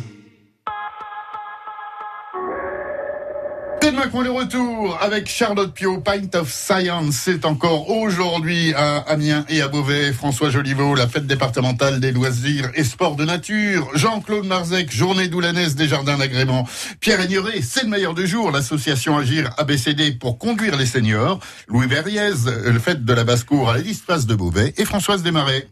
Tellement 3.97 4.11
qu'on 4.11 4.25
est 4.25 4.29
retour 4.29 4.99
avec 5.01 5.27
Charlotte 5.27 5.73
Pio, 5.73 6.01
Pint 6.01 6.35
of 6.35 6.53
Science. 6.53 7.15
C'est 7.15 7.47
encore 7.47 7.89
aujourd'hui 7.89 8.75
à 8.75 8.99
Amiens 9.09 9.47
et 9.49 9.63
à 9.63 9.69
Beauvais. 9.69 10.13
François 10.13 10.51
Joliveau, 10.51 10.95
la 10.95 11.09
fête 11.09 11.27
départementale 11.27 11.99
des 11.99 12.13
loisirs 12.13 12.71
et 12.75 12.85
sports 12.85 13.17
de 13.17 13.25
nature. 13.25 13.89
Jean-Claude 13.95 14.45
Marzec, 14.45 14.95
journée 14.95 15.29
doulanaise 15.29 15.77
des 15.77 15.89
jardins 15.89 16.19
d'agrément. 16.19 16.69
Pierre 17.01 17.25
Ignoré, 17.25 17.63
c'est 17.63 17.85
le 17.85 17.89
meilleur 17.89 18.13
du 18.13 18.27
jour. 18.27 18.51
L'association 18.51 19.17
Agir 19.17 19.51
ABCD 19.57 20.13
pour 20.13 20.37
conduire 20.37 20.77
les 20.77 20.87
seniors. 20.87 21.41
Louis 21.69 21.87
Verriez, 21.87 22.33
le 22.67 22.79
fête 22.79 23.03
de 23.03 23.13
la 23.15 23.25
basse-cour 23.25 23.71
à 23.71 23.79
la 23.79 23.83
place 24.07 24.27
de 24.27 24.35
Beauvais. 24.35 24.75
Et 24.77 24.85
Françoise 24.85 25.23
Desmarais. 25.23 25.69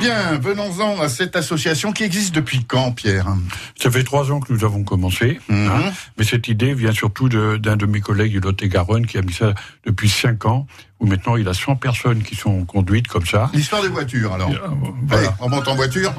Bien, 0.00 0.38
venons-en 0.38 1.00
à 1.00 1.08
cette 1.08 1.36
association 1.36 1.90
qui 1.92 2.04
existe 2.04 2.34
depuis 2.34 2.64
quand, 2.64 2.92
Pierre? 2.92 3.26
Ça 3.80 3.90
fait 3.90 4.04
trois 4.04 4.30
ans 4.30 4.40
que 4.40 4.52
nous 4.52 4.62
avons 4.64 4.84
commencé, 4.84 5.40
Mhm. 5.48 5.68
hein, 5.68 5.92
mais 6.18 6.24
cette 6.24 6.48
idée 6.48 6.74
vient 6.74 6.92
surtout 6.92 7.28
d'un 7.28 7.76
de, 7.76 7.86
mes 7.86 8.00
collègues 8.00 8.32
du 8.32 8.40
Lot-et-Garonne 8.40 9.06
qui 9.06 9.16
a 9.18 9.22
mis 9.22 9.32
ça 9.32 9.54
depuis 9.86 10.08
cinq 10.10 10.44
ans, 10.44 10.66
où 11.00 11.06
maintenant 11.06 11.36
il 11.36 11.48
a 11.48 11.54
100 11.54 11.76
personnes 11.76 12.22
qui 12.22 12.36
sont 12.36 12.64
conduites 12.66 13.08
comme 13.08 13.26
ça. 13.26 13.50
L'histoire 13.54 13.82
des 13.82 13.88
voitures, 13.88 14.34
alors. 14.34 14.50
Euh, 14.50 14.56
Voilà. 15.08 15.28
Allez, 15.28 15.36
on 15.40 15.48
monte 15.48 15.66
en 15.68 15.74
voiture. 15.74 16.12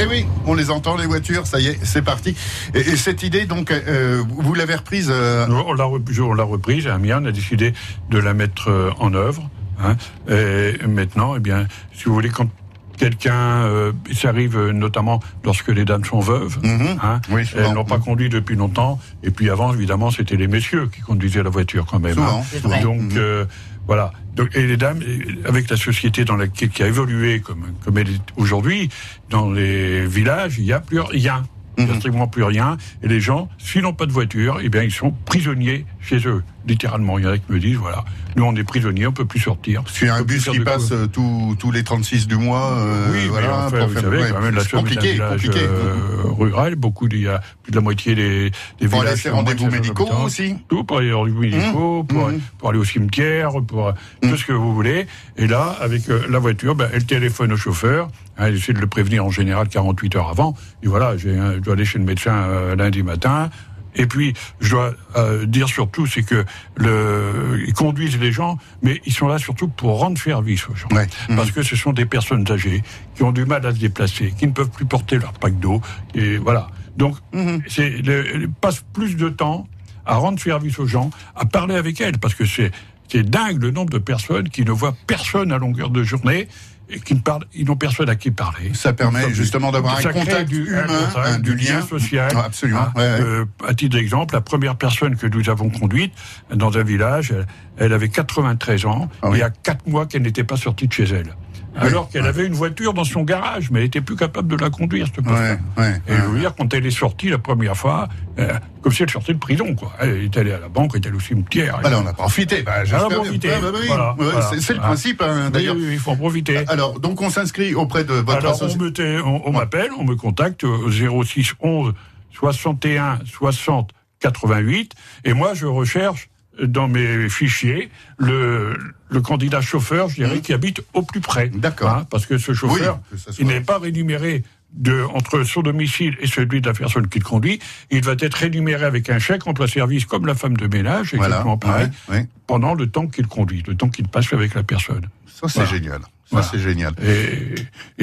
Eh 0.00 0.06
oui, 0.06 0.26
on 0.46 0.54
les 0.54 0.70
entend 0.70 0.96
les 0.96 1.06
voitures, 1.06 1.46
ça 1.46 1.60
y 1.60 1.68
est, 1.68 1.78
c'est 1.84 2.02
parti. 2.02 2.34
Et, 2.74 2.80
et 2.80 2.96
cette 2.96 3.22
idée, 3.22 3.44
donc, 3.44 3.70
euh, 3.70 4.24
vous 4.26 4.54
l'avez 4.54 4.74
reprise. 4.74 5.06
euh, 5.10 5.46
On 5.48 5.72
l'a 5.74 5.84
reprise, 5.84 6.18
on 6.20 6.32
l'a 6.34 6.42
reprise 6.42 6.88
à 6.88 6.94
Amiens, 6.94 7.20
on 7.22 7.26
a 7.26 7.30
décidé 7.32 7.74
de 8.10 8.18
la 8.18 8.34
mettre 8.34 8.68
euh, 8.70 8.90
en 8.98 9.14
œuvre. 9.14 9.48
Hein. 9.82 9.96
Et 10.28 10.86
maintenant, 10.86 11.36
eh 11.36 11.40
bien, 11.40 11.66
si 11.92 12.04
vous 12.04 12.14
voulez, 12.14 12.30
quand 12.30 12.48
quelqu'un, 12.96 13.34
euh, 13.64 13.92
ça 14.12 14.28
arrive 14.28 14.56
euh, 14.56 14.72
notamment 14.72 15.20
lorsque 15.44 15.68
les 15.68 15.84
dames 15.84 16.04
sont 16.04 16.20
veuves, 16.20 16.58
Mhm. 16.62 16.96
hein, 17.02 17.20
Oui, 17.30 17.44
souvent. 17.44 17.62
elles 17.68 17.74
n'ont 17.74 17.84
pas 17.84 17.98
conduit 17.98 18.28
depuis 18.28 18.54
longtemps. 18.54 19.00
Et 19.24 19.30
puis 19.30 19.50
avant, 19.50 19.74
évidemment, 19.74 20.10
c'était 20.12 20.36
les 20.36 20.46
messieurs 20.46 20.88
qui 20.94 21.00
conduisaient 21.00 21.42
la 21.42 21.50
voiture 21.50 21.86
quand 21.86 21.98
même. 21.98 22.14
Souvent, 22.14 22.40
hein. 22.40 22.58
souvent. 22.60 22.80
Donc, 22.80 23.00
Mhm. 23.00 23.10
euh, 23.16 23.44
Voilà. 23.86 24.12
Donc, 24.34 24.48
et 24.56 24.66
les 24.66 24.78
dames, 24.78 25.00
avec 25.44 25.68
la 25.68 25.76
société 25.76 26.24
dans 26.24 26.36
laquelle 26.36 26.70
qui 26.70 26.82
a 26.82 26.86
évolué 26.86 27.40
comme 27.40 27.64
comme 27.84 27.98
elle 27.98 28.08
est 28.08 28.20
aujourd'hui, 28.36 28.88
dans 29.28 29.50
les 29.50 30.06
villages, 30.06 30.54
il 30.56 30.64
n'y 30.64 30.72
a 30.72 30.80
plus 30.80 31.00
rien. 31.00 31.42
Il 31.76 31.84
n'y 31.84 31.90
a 31.90 31.92
Mhm. 31.92 31.98
strictement 32.00 32.26
plus 32.26 32.44
rien. 32.44 32.78
Et 33.02 33.08
les 33.08 33.20
gens, 33.20 33.50
s'ils 33.58 33.82
n'ont 33.82 33.92
pas 33.92 34.06
de 34.06 34.12
voiture, 34.12 34.58
eh 34.62 34.70
bien, 34.70 34.82
ils 34.84 34.90
sont 34.90 35.10
prisonniers 35.26 35.84
chez 36.04 36.18
eux, 36.28 36.42
littéralement. 36.66 37.18
Il 37.18 37.24
y 37.24 37.26
en 37.28 37.32
a 37.32 37.38
qui 37.38 37.50
me 37.50 37.58
disent, 37.58 37.76
voilà, 37.76 38.04
nous, 38.36 38.44
on 38.44 38.54
est 38.54 38.64
prisonniers, 38.64 39.06
on 39.06 39.12
peut 39.12 39.24
plus 39.24 39.40
sortir. 39.40 39.82
On 40.04 40.08
un 40.08 40.22
bus 40.22 40.48
qui 40.48 40.60
passe 40.60 40.92
euh, 40.92 41.06
tous- 41.06 41.56
tous 41.58 41.70
les 41.70 41.82
36 41.84 42.26
du 42.26 42.36
mois. 42.36 42.72
euh, 42.78 43.08
Oui, 43.12 43.26
voilà, 43.28 43.48
mais 43.48 43.54
enfin, 43.54 43.78
pour 43.78 43.88
vous 43.88 43.94
savez, 44.00 44.22
quand 44.30 44.40
même, 44.40 44.54
la 44.54 44.62
c'est 44.62 44.68
Somme 44.70 44.80
est 44.80 44.82
un 44.82 44.94
compliqué, 44.94 45.12
village 45.14 45.30
compliqué. 45.42 45.60
euh, 45.62 46.22
rural. 46.24 46.74
Beaucoup, 46.76 47.08
il 47.08 47.20
y 47.22 47.28
a 47.28 47.40
plus 47.62 47.70
de 47.70 47.76
la 47.76 47.82
moitié 47.82 48.14
des, 48.14 48.50
des 48.80 48.88
Pour 48.88 49.00
aller 49.02 49.14
villages. 49.14 49.24
moins 49.32 49.42
de 49.42 49.48
rendez-vous 49.48 49.70
500 49.70 49.76
médicaux 49.76 50.08
aussi. 50.24 50.56
Tout 50.68 50.84
pour 50.84 50.98
aller 50.98 51.12
rendez-vous 51.12 51.40
médicaux, 51.40 52.04
pour, 52.04 52.28
mmh. 52.28 52.40
pour 52.58 52.70
aller 52.70 52.78
au 52.78 52.84
cimetière, 52.84 53.50
pour 53.66 53.92
Mmh. 54.22 54.30
tout 54.30 54.36
ce 54.36 54.44
que 54.44 54.52
vous 54.52 54.74
voulez. 54.74 55.06
Et 55.36 55.46
là, 55.46 55.76
avec 55.80 56.08
euh, 56.08 56.22
la 56.28 56.38
voiture, 56.38 56.74
ben, 56.74 56.88
elle 56.92 57.04
téléphone 57.06 57.52
au 57.52 57.56
chauffeur. 57.56 58.08
hein, 58.38 58.46
elle 58.48 58.56
essaie 58.56 58.72
de 58.72 58.80
le 58.80 58.86
prévenir 58.86 59.24
en 59.24 59.30
général 59.30 59.68
48 59.68 60.16
heures 60.16 60.28
avant. 60.30 60.54
Et 60.82 60.88
voilà, 60.88 61.16
je 61.16 61.58
dois 61.58 61.74
aller 61.74 61.84
chez 61.84 61.98
le 61.98 62.04
médecin 62.04 62.74
lundi 62.76 63.02
matin. 63.02 63.50
Et 63.94 64.06
puis, 64.06 64.34
je 64.60 64.70
dois 64.70 64.94
euh, 65.16 65.46
dire 65.46 65.68
surtout, 65.68 66.06
c'est 66.06 66.22
que 66.22 66.44
le, 66.76 67.62
ils 67.66 67.72
conduisent 67.72 68.18
les 68.18 68.32
gens, 68.32 68.58
mais 68.82 69.00
ils 69.06 69.12
sont 69.12 69.28
là 69.28 69.38
surtout 69.38 69.68
pour 69.68 69.98
rendre 70.00 70.18
service 70.18 70.68
aux 70.68 70.74
gens. 70.74 70.88
Ouais. 70.92 71.06
Mhm. 71.28 71.36
Parce 71.36 71.50
que 71.50 71.62
ce 71.62 71.76
sont 71.76 71.92
des 71.92 72.04
personnes 72.06 72.44
âgées 72.50 72.82
qui 73.14 73.22
ont 73.22 73.32
du 73.32 73.44
mal 73.44 73.64
à 73.66 73.72
se 73.72 73.78
déplacer, 73.78 74.32
qui 74.38 74.46
ne 74.46 74.52
peuvent 74.52 74.70
plus 74.70 74.86
porter 74.86 75.18
leur 75.18 75.32
pack 75.34 75.58
d'eau. 75.60 75.80
Et 76.14 76.36
voilà. 76.38 76.68
Donc, 76.96 77.16
Mhm. 77.32 77.62
c'est 77.68 77.90
le- 77.90 78.48
passe 78.60 78.84
plus 78.92 79.16
de 79.16 79.28
temps 79.28 79.66
à 80.06 80.16
rendre 80.16 80.38
service 80.40 80.78
aux 80.78 80.86
gens, 80.86 81.10
à 81.34 81.44
parler 81.46 81.74
avec 81.76 82.00
elles, 82.00 82.18
parce 82.18 82.34
que 82.34 82.44
c'est 82.44 82.70
c'est 83.08 83.22
dingue 83.22 83.62
le 83.62 83.70
nombre 83.70 83.90
de 83.90 83.98
personnes 83.98 84.48
qui 84.48 84.64
ne 84.64 84.70
voient 84.72 84.96
personne 85.06 85.52
à 85.52 85.58
longueur 85.58 85.90
de 85.90 86.02
journée 86.02 86.48
et 86.90 87.00
qui 87.00 87.14
ne 87.14 87.20
parlent, 87.20 87.44
ils 87.54 87.64
n'ont 87.66 87.76
personne 87.76 88.08
à 88.08 88.14
qui 88.16 88.30
parler. 88.30 88.72
Ça 88.74 88.92
permet 88.92 89.32
justement 89.32 89.72
d'avoir 89.72 89.96
un 89.98 90.02
contact 90.02 90.48
du, 90.48 90.64
humain, 90.68 90.82
contact, 90.86 91.16
un- 91.28 91.38
du 91.38 91.54
lien 91.56 91.80
social. 91.82 92.30
Absolument, 92.36 92.80
Hein, 92.80 92.92
ouais, 92.96 93.02
ouais. 93.02 93.20
euh, 93.20 93.44
à 93.66 93.74
titre 93.74 93.96
d'exemple, 93.96 94.34
la 94.34 94.40
première 94.40 94.76
personne 94.76 95.16
que 95.16 95.26
nous 95.26 95.48
avons 95.48 95.70
conduite 95.70 96.12
dans 96.54 96.76
un 96.76 96.82
village, 96.82 97.32
elle, 97.32 97.46
elle 97.78 97.92
avait 97.92 98.08
93 98.08 98.84
ans. 98.86 99.08
Ah 99.22 99.30
oui. 99.30 99.38
Il 99.38 99.40
y 99.40 99.42
a 99.42 99.50
quatre 99.50 99.86
mois 99.86 100.06
qu'elle 100.06 100.22
n'était 100.22 100.44
pas 100.44 100.56
sortie 100.56 100.86
de 100.88 100.92
chez 100.92 101.04
elle. 101.04 101.34
Alors 101.76 102.08
qu'elle 102.08 102.26
avait 102.26 102.46
une 102.46 102.52
voiture 102.54 102.94
dans 102.94 103.04
son 103.04 103.22
garage, 103.22 103.70
mais 103.70 103.80
elle 103.80 103.86
était 103.86 104.00
plus 104.00 104.16
capable 104.16 104.48
de 104.48 104.56
la 104.56 104.70
conduire, 104.70 105.06
cette 105.06 105.26
ouais, 105.26 106.00
Et 106.06 106.14
je 106.14 106.22
veux 106.22 106.38
dire, 106.38 106.54
quand 106.54 106.72
elle 106.72 106.86
est 106.86 106.90
sortie 106.90 107.28
la 107.30 107.38
première 107.38 107.76
fois, 107.76 108.08
euh, 108.38 108.52
comme 108.80 108.92
si 108.92 109.02
elle 109.02 109.10
sortait 109.10 109.34
de 109.34 109.38
prison, 109.38 109.74
quoi. 109.74 109.92
Elle 110.00 110.22
est 110.24 110.36
allée 110.36 110.52
à 110.52 110.58
la 110.60 110.68
banque, 110.68 110.92
elle 110.94 111.02
est 111.02 111.06
allée 111.08 111.16
au 111.16 111.20
cimetière. 111.20 111.80
Alors, 111.84 112.02
on 112.04 112.06
a 112.06 112.12
profité. 112.12 112.62
Bah, 112.62 112.72
On 112.92 112.94
a 112.96 113.10
profité. 113.10 113.48
Ouais, 113.48 113.60
bah 113.60 113.68
oui. 113.74 113.86
Voilà, 113.88 114.14
Ouais, 114.18 114.24
voilà. 114.30 114.50
c'est- 114.60 114.72
le 114.74 114.78
principe, 114.80 115.22
hein, 115.22 115.50
d'ailleurs. 115.50 115.74
oui, 115.76 115.88
il 115.92 115.98
faut 115.98 116.12
en 116.12 116.16
profiter. 116.16 116.58
Alors, 116.68 117.00
donc 117.00 117.20
on 117.20 117.30
s'inscrit 117.30 117.74
auprès 117.74 118.04
de 118.04 118.14
votre 118.14 118.38
Alors, 118.38 118.52
on 118.62 118.66
association. 118.66 119.22
on, 119.26 119.42
on 119.46 119.52
m'appelle, 119.52 119.90
on 119.98 120.04
me 120.04 120.14
contacte 120.14 120.64
au 120.64 120.90
06 120.90 121.54
11 121.60 121.92
61 122.32 123.18
60 123.24 123.90
88, 124.20 124.92
et 125.24 125.32
moi, 125.34 125.54
je 125.54 125.66
recherche 125.66 126.28
dans 126.62 126.88
mes 126.88 127.28
fichiers 127.28 127.90
le, 128.18 128.74
le 129.10 129.20
candidat 129.20 129.60
chauffeur, 129.60 130.08
je 130.08 130.16
dirais, 130.16 130.40
qui 130.40 130.52
habite 130.52 130.82
au 130.92 131.02
plus 131.02 131.20
près. 131.20 131.48
Mmh. 131.48 131.58
D'accord. 131.60 131.90
Hein, 131.90 132.06
parce 132.10 132.26
que 132.26 132.38
ce 132.38 132.52
chauffeur, 132.54 133.00
que 133.10 133.16
il 133.40 133.46
n'est 133.46 133.60
pas 133.60 133.78
rémunéré 133.78 134.42
de, 134.72 135.02
entre 135.14 135.44
son 135.44 135.62
domicile 135.62 136.16
et 136.20 136.26
celui 136.26 136.60
de 136.60 136.66
la 136.66 136.74
personne 136.74 137.06
qui 137.08 137.20
le 137.20 137.24
conduit. 137.24 137.60
Il 137.92 138.02
va 138.02 138.14
être 138.18 138.34
rémunéré 138.34 138.84
avec 138.84 139.08
un 139.08 139.20
chèque 139.20 139.46
emploi-service 139.46 140.04
comme 140.04 140.26
la 140.26 140.34
femme 140.34 140.56
de 140.56 140.66
ménage, 140.66 141.14
Voilà. 141.14 141.26
exactement 141.36 141.56
pareil, 141.58 141.88
Ouais, 142.08 142.16
ouais. 142.16 142.28
pendant 142.48 142.74
le 142.74 142.88
temps 142.88 143.06
qu'il 143.06 143.26
conduit, 143.28 143.62
le 143.68 143.76
temps 143.76 143.88
qu'il 143.88 144.08
passe 144.08 144.32
avec 144.32 144.54
la 144.54 144.64
personne. 144.64 145.02
Ça, 145.26 145.46
c'est 145.48 145.60
Voilà. 145.60 145.70
génial. 145.70 146.00
C'est 146.42 146.58
génial. 146.58 146.92
Et, 147.02 147.54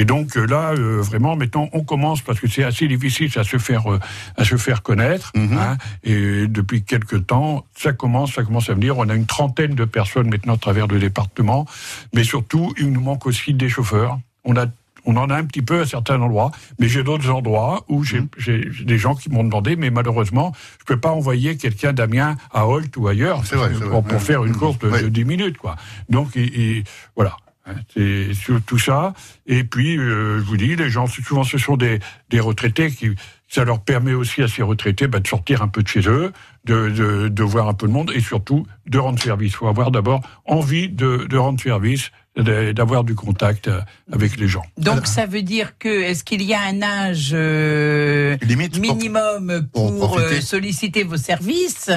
et 0.02 0.06
donc 0.06 0.38
euh, 0.38 0.46
là, 0.46 0.72
euh, 0.72 1.02
vraiment, 1.02 1.36
maintenant, 1.36 1.70
on 1.74 1.84
commence 1.84 2.22
parce 2.22 2.40
que 2.40 2.48
c'est 2.48 2.64
assez 2.64 2.88
difficile 2.88 3.32
à 3.38 3.44
se 3.44 3.58
faire 3.58 3.92
euh, 3.92 4.00
à 4.38 4.44
se 4.46 4.56
faire 4.58 4.82
connaître. 4.82 5.32
Mhm. 5.36 5.58
hein, 5.58 5.78
et 6.04 6.48
depuis 6.48 6.84
quelques 6.84 7.26
temps, 7.28 7.66
ça 7.78 7.94
commence, 7.94 8.34
ça 8.34 8.44
commence 8.44 8.70
à 8.70 8.74
venir. 8.74 8.98
On 8.98 9.10
a 9.10 9.16
une 9.16 9.26
trentaine 9.26 9.76
de 9.76 9.86
personnes 9.86 10.30
maintenant 10.30 10.54
à 10.56 10.58
travers 10.58 10.88
le 10.88 11.00
département, 11.00 11.66
mais 12.14 12.24
surtout, 12.24 12.74
il 12.78 12.92
nous 12.92 13.02
manque 13.02 13.26
aussi 13.26 13.54
des 13.54 13.70
chauffeurs. 13.70 14.20
On 14.44 14.56
a 14.56 14.66
on 15.04 15.18
en 15.18 15.32
a 15.32 15.36
un 15.36 15.46
petit 15.46 15.64
peu 15.64 15.82
à 15.82 15.86
certains 15.88 16.22
endroits, 16.22 16.52
mais 16.78 16.88
j'ai 16.88 17.02
d'autres 17.02 17.32
endroits 17.32 17.84
où 17.90 18.04
j'ai 18.04 18.20
Mhm. 18.20 18.86
des 18.86 19.00
gens 19.00 19.16
qui 19.16 19.32
m'ont 19.32 19.44
demandé, 19.44 19.76
mais 19.76 19.90
malheureusement, 19.90 20.54
je 20.80 20.86
peux 20.86 21.00
pas 21.00 21.10
envoyer 21.10 21.58
quelqu'un 21.58 21.92
d'Amiens 21.92 22.38
à 22.54 22.68
Holt 22.68 22.96
ou 22.98 23.08
ailleurs 23.08 23.42
vrai, 23.42 23.72
pour, 23.90 24.22
faire 24.22 24.46
une 24.46 24.52
Mhm. 24.52 24.58
course 24.60 24.78
de, 24.78 24.90
Ouais. 24.90 25.02
de 25.02 25.10
10 25.10 25.26
minutes, 25.26 25.58
quoi. 25.58 25.76
Donc, 26.10 26.30
il- 26.36 26.56
il- 26.56 26.84
voilà. 27.16 27.36
Hein, 27.66 27.76
C'est 27.94 28.34
sur 28.34 28.62
tout 28.62 28.80
ça. 28.80 29.14
Et 29.46 29.64
puis, 29.64 29.98
euh, 29.98 30.40
je 30.40 30.44
vous 30.44 30.58
dis, 30.58 30.76
les 30.76 30.90
gens, 30.90 31.08
souvent, 31.08 31.44
ce 31.44 31.58
sont 31.58 31.78
des, 31.78 32.00
des 32.30 32.40
retraités 32.40 32.90
qui, 32.92 33.12
ça 33.52 33.66
leur 33.66 33.82
permet 33.82 34.14
aussi 34.14 34.42
à 34.42 34.48
ces 34.48 34.64
retraités 34.64 35.08
bah, 35.08 35.20
de 35.20 35.28
sortir 35.28 35.62
un 35.62 35.68
peu 35.68 35.84
de 35.84 35.88
chez 35.88 36.08
eux, 36.08 36.32
de, 36.64 36.90
de, 36.90 37.28
de 37.28 37.44
voir 37.44 37.68
un 37.68 37.74
peu 37.74 37.86
le 37.86 37.92
monde 37.92 38.12
et 38.16 38.22
surtout 38.22 38.66
de 38.88 38.98
rendre 38.98 39.22
service. 39.22 39.52
Il 39.52 39.56
faut 39.56 39.68
avoir 39.68 39.92
d'abord 39.92 40.22
envie 40.46 40.88
de, 40.88 41.28
de 41.30 41.38
rendre 41.38 41.60
service, 41.60 42.12
d'avoir 42.38 43.04
du 43.04 43.14
contact 43.14 43.68
euh, 43.68 43.82
avec 44.10 44.38
les 44.38 44.48
gens. 44.48 44.64
Donc 44.78 45.06
ça 45.06 45.26
veut 45.26 45.42
dire 45.42 45.78
que 45.78 45.90
est-ce 45.90 46.24
qu'il 46.24 46.44
y 46.44 46.54
a 46.54 46.62
un 46.62 46.82
âge 46.82 47.32
euh, 47.34 48.38
Limite 48.42 48.80
minimum 48.80 49.68
pour 49.74 50.18
euh, 50.18 50.40
solliciter 50.40 51.04
vos 51.04 51.18
services? 51.18 51.92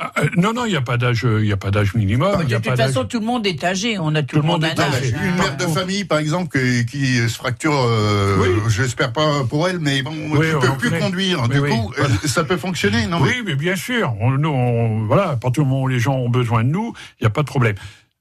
Ah, 0.00 0.12
euh, 0.18 0.28
non, 0.36 0.52
non, 0.52 0.64
il 0.64 0.70
n'y 0.70 0.76
a 0.76 0.80
pas 0.80 0.96
d'âge, 0.96 1.22
il 1.24 1.42
n'y 1.44 1.50
a 1.52 1.56
pas 1.56 1.72
d'âge 1.72 1.94
minimum. 1.94 2.38
De 2.38 2.44
il 2.44 2.50
y 2.50 2.54
a 2.54 2.60
toute 2.60 2.66
pas 2.70 2.76
façon, 2.76 3.04
tout 3.04 3.18
le 3.18 3.26
monde 3.26 3.44
est 3.48 3.64
âgé. 3.64 3.98
On 3.98 4.14
a 4.14 4.22
tout, 4.22 4.36
Tout 4.36 4.42
le 4.42 4.46
monde 4.46 4.64
un 4.64 4.68
est 4.68 4.78
âgé. 4.78 5.08
une 5.10 5.34
mère 5.34 5.56
de 5.56 5.64
famille, 5.66 6.04
par 6.04 6.18
exemple, 6.18 6.56
qui, 6.56 6.86
qui 6.86 7.16
se 7.28 7.34
fracture, 7.36 7.74
euh, 7.74 8.36
Oui. 8.40 8.48
j'espère 8.68 9.12
pas 9.12 9.42
pour 9.44 9.68
elle, 9.68 9.80
mais 9.80 10.02
bon, 10.02 10.12
Oui, 10.30 10.46
on 10.54 10.60
peut 10.60 10.68
plus 10.78 10.90
connaît. 10.90 11.00
conduire. 11.00 11.48
Du 11.48 11.58
oui. 11.58 11.70
coup, 11.70 11.92
euh, 11.98 12.06
ça 12.28 12.44
peut 12.44 12.56
fonctionner, 12.56 13.06
non? 13.08 13.18
Oui, 13.20 13.42
mais 13.44 13.56
bien 13.56 13.74
sûr. 13.74 14.14
On, 14.20 14.30
nous, 14.30 14.48
on- 14.50 15.06
voilà, 15.06 15.30
à 15.30 15.36
partir 15.36 15.64
du 15.64 15.68
moment 15.68 15.82
où 15.82 15.88
les 15.88 15.98
gens 15.98 16.14
ont 16.14 16.28
besoin 16.30 16.62
de 16.62 16.68
nous, 16.68 16.92
il 17.20 17.24
n'y 17.24 17.26
a 17.26 17.30
pas 17.30 17.42
de 17.42 17.48
problème. 17.48 17.74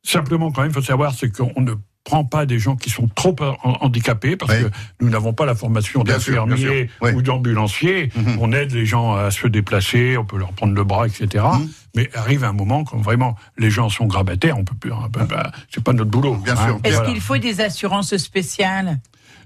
Simplement, 0.03 0.51
quand 0.51 0.61
même, 0.61 0.71
il 0.71 0.73
faut 0.73 0.81
savoir, 0.81 1.13
c'est 1.13 1.29
qu'on 1.29 1.61
ne 1.61 1.73
prend 2.07 2.23
pas 2.23 2.45
des 2.45 2.57
gens 2.57 2.77
qui 2.77 2.89
sont 2.89 3.09
trop 3.13 3.35
ha- 3.41 3.55
handicapés, 3.81 4.37
parce 4.37 4.53
Oui. 4.53 4.63
que 4.63 4.69
nous 5.01 5.09
n'avons 5.09 5.33
pas 5.33 5.45
la 5.45 5.55
formation 5.55 6.03
Bien 6.03 6.19
sûr, 6.19 6.45
bien 6.45 6.55
d'infirmier 6.55 6.87
sûr. 6.87 6.95
Oui. 7.01 7.11
ou 7.15 7.21
d'ambulancier. 7.21 8.11
Mhm. 8.15 8.37
On 8.39 8.53
aide 8.53 8.71
les 8.71 8.85
gens 8.85 9.13
à 9.15 9.29
se 9.29 9.45
déplacer, 9.47 10.15
on 10.15 10.23
peut 10.23 10.37
leur 10.37 10.53
prendre 10.53 10.73
le 10.73 10.83
bras, 10.85 11.05
etc. 11.05 11.43
Mhm. 11.59 11.69
Mais 11.97 12.09
arrive 12.15 12.45
un 12.45 12.53
moment 12.53 12.85
quand 12.85 12.97
vraiment 12.97 13.35
les 13.57 13.69
gens 13.69 13.89
sont 13.89 14.05
grabataires, 14.05 14.57
on 14.57 14.63
peut 14.63 14.75
plus. 14.79 14.93
hein, 14.93 15.09
bah, 15.11 15.25
bah, 15.29 15.51
c'est 15.69 15.83
pas 15.83 15.91
notre 15.91 16.09
boulot. 16.09 16.35
Bien 16.35 16.55
sûr. 16.55 16.79
Est-ce 16.85 16.95
Voilà. 16.95 17.11
qu'il 17.11 17.19
faut 17.19 17.37
des 17.37 17.59
assurances 17.59 18.15
spéciales? 18.15 18.99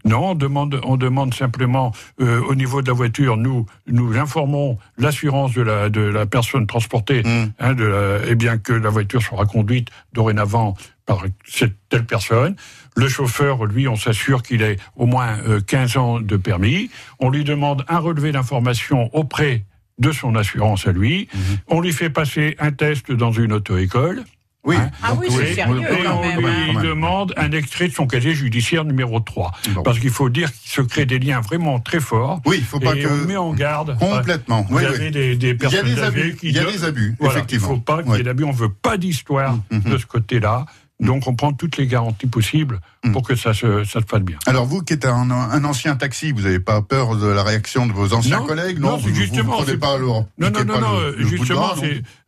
Non, 0.05 0.31
on 0.31 0.35
demande, 0.35 0.79
on 0.83 0.97
demande 0.97 1.33
simplement 1.33 1.93
euh, 2.19 2.41
au 2.49 2.55
niveau 2.55 2.81
de 2.81 2.87
la 2.87 2.93
voiture, 2.93 3.37
nous 3.37 3.65
nous 3.87 4.17
informons 4.17 4.77
l'assurance 4.97 5.53
de 5.53 5.61
la 5.61 5.89
de 5.89 6.01
la 6.01 6.25
personne 6.25 6.65
transportée, 6.67 7.21
Mm. 7.23 7.51
hein, 7.59 7.73
de 7.73 7.83
la- 7.85 8.25
et 8.27 8.35
bien 8.35 8.57
que 8.57 8.73
la 8.73 8.89
voiture 8.89 9.21
sera 9.21 9.45
conduite 9.45 9.89
dorénavant 10.13 10.75
par 11.05 11.23
cette 11.45 11.75
telle 11.89 12.05
personne. 12.05 12.55
Le 12.95 13.07
chauffeur, 13.07 13.65
lui, 13.65 13.87
on 13.87 13.95
s'assure 13.95 14.43
qu'il 14.43 14.61
ait 14.61 14.77
au 14.95 15.05
moins 15.05 15.37
euh, 15.47 15.61
15 15.61 15.97
ans 15.97 16.19
de 16.19 16.37
permis. 16.37 16.89
On 17.19 17.29
lui 17.29 17.43
demande 17.43 17.83
un 17.87 17.99
relevé 17.99 18.31
d'information 18.31 19.09
auprès 19.15 19.65
de 19.99 20.11
son 20.11 20.35
assurance 20.35 20.87
à 20.87 20.91
lui. 20.91 21.27
Mm-hmm. 21.33 21.57
On 21.67 21.79
lui 21.81 21.91
fait 21.93 22.09
passer 22.09 22.55
un 22.59 22.71
test 22.71 23.11
dans 23.11 23.31
une 23.31 23.53
auto-école. 23.53 24.23
Oui. 24.63 24.76
Hein 24.76 24.91
Ah 25.02 25.13
oui, 25.19 25.28
c'est 25.30 25.56
sérieux 25.56 25.82
Et 25.89 26.04
quand 26.04 26.21
on 26.24 26.38
lui 26.39 26.78
hein. 26.78 26.84
demande 26.84 27.34
un 27.36 27.52
extrait 27.52 27.88
de 27.88 27.93
son 27.93 28.06
casier 28.06 28.36
judiciaire 28.36 28.86
numéro 28.86 29.19
3. 29.19 29.52
Bon. 29.74 29.82
Parce 29.84 29.97
qu'il 30.00 30.12
faut 30.12 30.30
dire 30.30 30.52
qu'il 30.54 30.69
se 30.71 30.82
crée 30.82 31.06
des 31.08 31.17
liens 31.17 31.41
vraiment 31.41 31.80
très 31.80 32.00
forts. 32.00 32.41
Oui, 32.45 32.58
il 32.60 32.63
faut 32.65 32.80
pas 32.80 32.95
et 32.95 33.02
que 33.02 33.08
on 33.08 33.28
met 33.28 33.38
en 33.38 33.54
garde. 33.54 33.97
complètement. 33.97 34.65
Vous 34.69 34.78
Oui, 34.78 34.86
avez 34.86 35.06
oui. 35.06 35.12
des, 35.12 35.36
des 35.36 35.50
Il 35.50 35.50
y 35.50 35.52
a 35.52 35.56
personnes 35.56 35.86
des 35.95 36.02
abus. 36.04 36.36
qui 36.39 36.50
Il 36.50 36.56
y 36.56 36.60
a 36.60 36.65
des 36.65 36.84
abus, 36.84 37.15
Voilà, 37.19 37.36
effectivement. 37.39 37.67
Il 37.67 37.71
ne 37.71 37.76
faut 37.76 37.82
pas 37.82 38.04
qu'il 38.04 38.13
y 38.13 38.19
ait 38.19 38.24
d'abus. 38.24 38.43
On 38.43 38.52
ne 38.52 38.56
veut 38.58 38.69
pas 38.69 38.97
d'histoire 38.97 39.58
Mhm. 39.71 39.82
de 39.82 39.97
ce 39.97 40.06
côté-là. 40.06 40.65
Donc 41.00 41.26
on 41.26 41.34
prend 41.34 41.52
toutes 41.52 41.78
les 41.78 41.88
garanties 41.88 42.28
possibles 42.28 42.80
pour 43.12 43.24
que 43.24 43.36
ça 43.36 43.56
se, 43.56 43.84
ça 43.86 44.02
se 44.02 44.06
passe 44.06 44.21
bien. 44.21 44.38
Alors 44.45 44.67
vous 44.67 44.84
qui 44.84 44.93
êtes 44.93 45.06
un, 45.08 45.32
un 45.32 45.63
ancien 45.63 45.95
taxi, 45.95 46.32
vous 46.32 46.41
n'avez 46.43 46.60
pas 46.60 46.84
peur 46.84 47.15
de 47.15 47.26
la 47.26 47.41
réaction 47.41 47.88
de 47.88 47.91
vos 47.91 48.13
anciens 48.13 48.41
Non, 48.41 48.45
collègues? 48.45 48.78
Non, 48.78 48.97
vous, 48.97 49.06
c'est 49.06 49.10
vous 49.10 49.15
justement, 49.15 49.54
prenez 49.54 49.71
c'est- 49.71 49.78
pas 49.80 49.97
le, 49.97 50.06
Non, 50.06 50.28
non, 50.38 50.50
non, 50.52 50.52
pas 50.52 50.80
non, 50.80 51.00
le- 51.00 51.26
justement, 51.28 51.76
non 51.76 51.82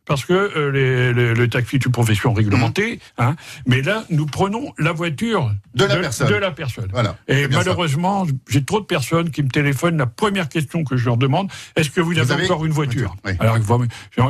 parce 0.06 0.24
que 0.24 0.32
euh, 0.32 0.70
les, 0.70 1.12
les- 1.12 1.34
le 1.34 1.48
taxi 1.48 1.76
est 1.76 1.84
une 1.86 1.92
profession 1.92 2.32
réglementée, 2.32 3.00
hein, 3.18 3.36
mais 3.66 3.82
là, 3.82 4.04
nous 4.10 4.26
prenons 4.26 4.72
la 4.78 4.92
voiture 4.92 5.50
De 5.74 5.84
la 5.84 5.96
personne. 5.96 6.28
De 6.28 6.34
la 6.34 6.50
personne. 6.50 6.88
Voilà. 6.92 7.16
Et 7.28 7.48
malheureusement, 7.48 8.26
j'ai 8.48 8.64
trop 8.64 8.80
de 8.80 8.84
personnes 8.86 9.30
qui 9.30 9.42
me 9.42 9.48
téléphonent. 9.48 9.96
La 9.96 10.06
première 10.06 10.48
question 10.48 10.84
que 10.84 10.96
je 10.96 11.06
leur 11.06 11.16
demande, 11.16 11.50
est-ce 11.76 11.90
que 11.90 12.00
vous, 12.00 12.18
avez, 12.18 12.32
avez 12.32 12.44
encore 12.44 12.64
une 12.64 12.72
voiture? 12.72 13.16
Oui. 13.24 13.32
Alors, 13.40 13.58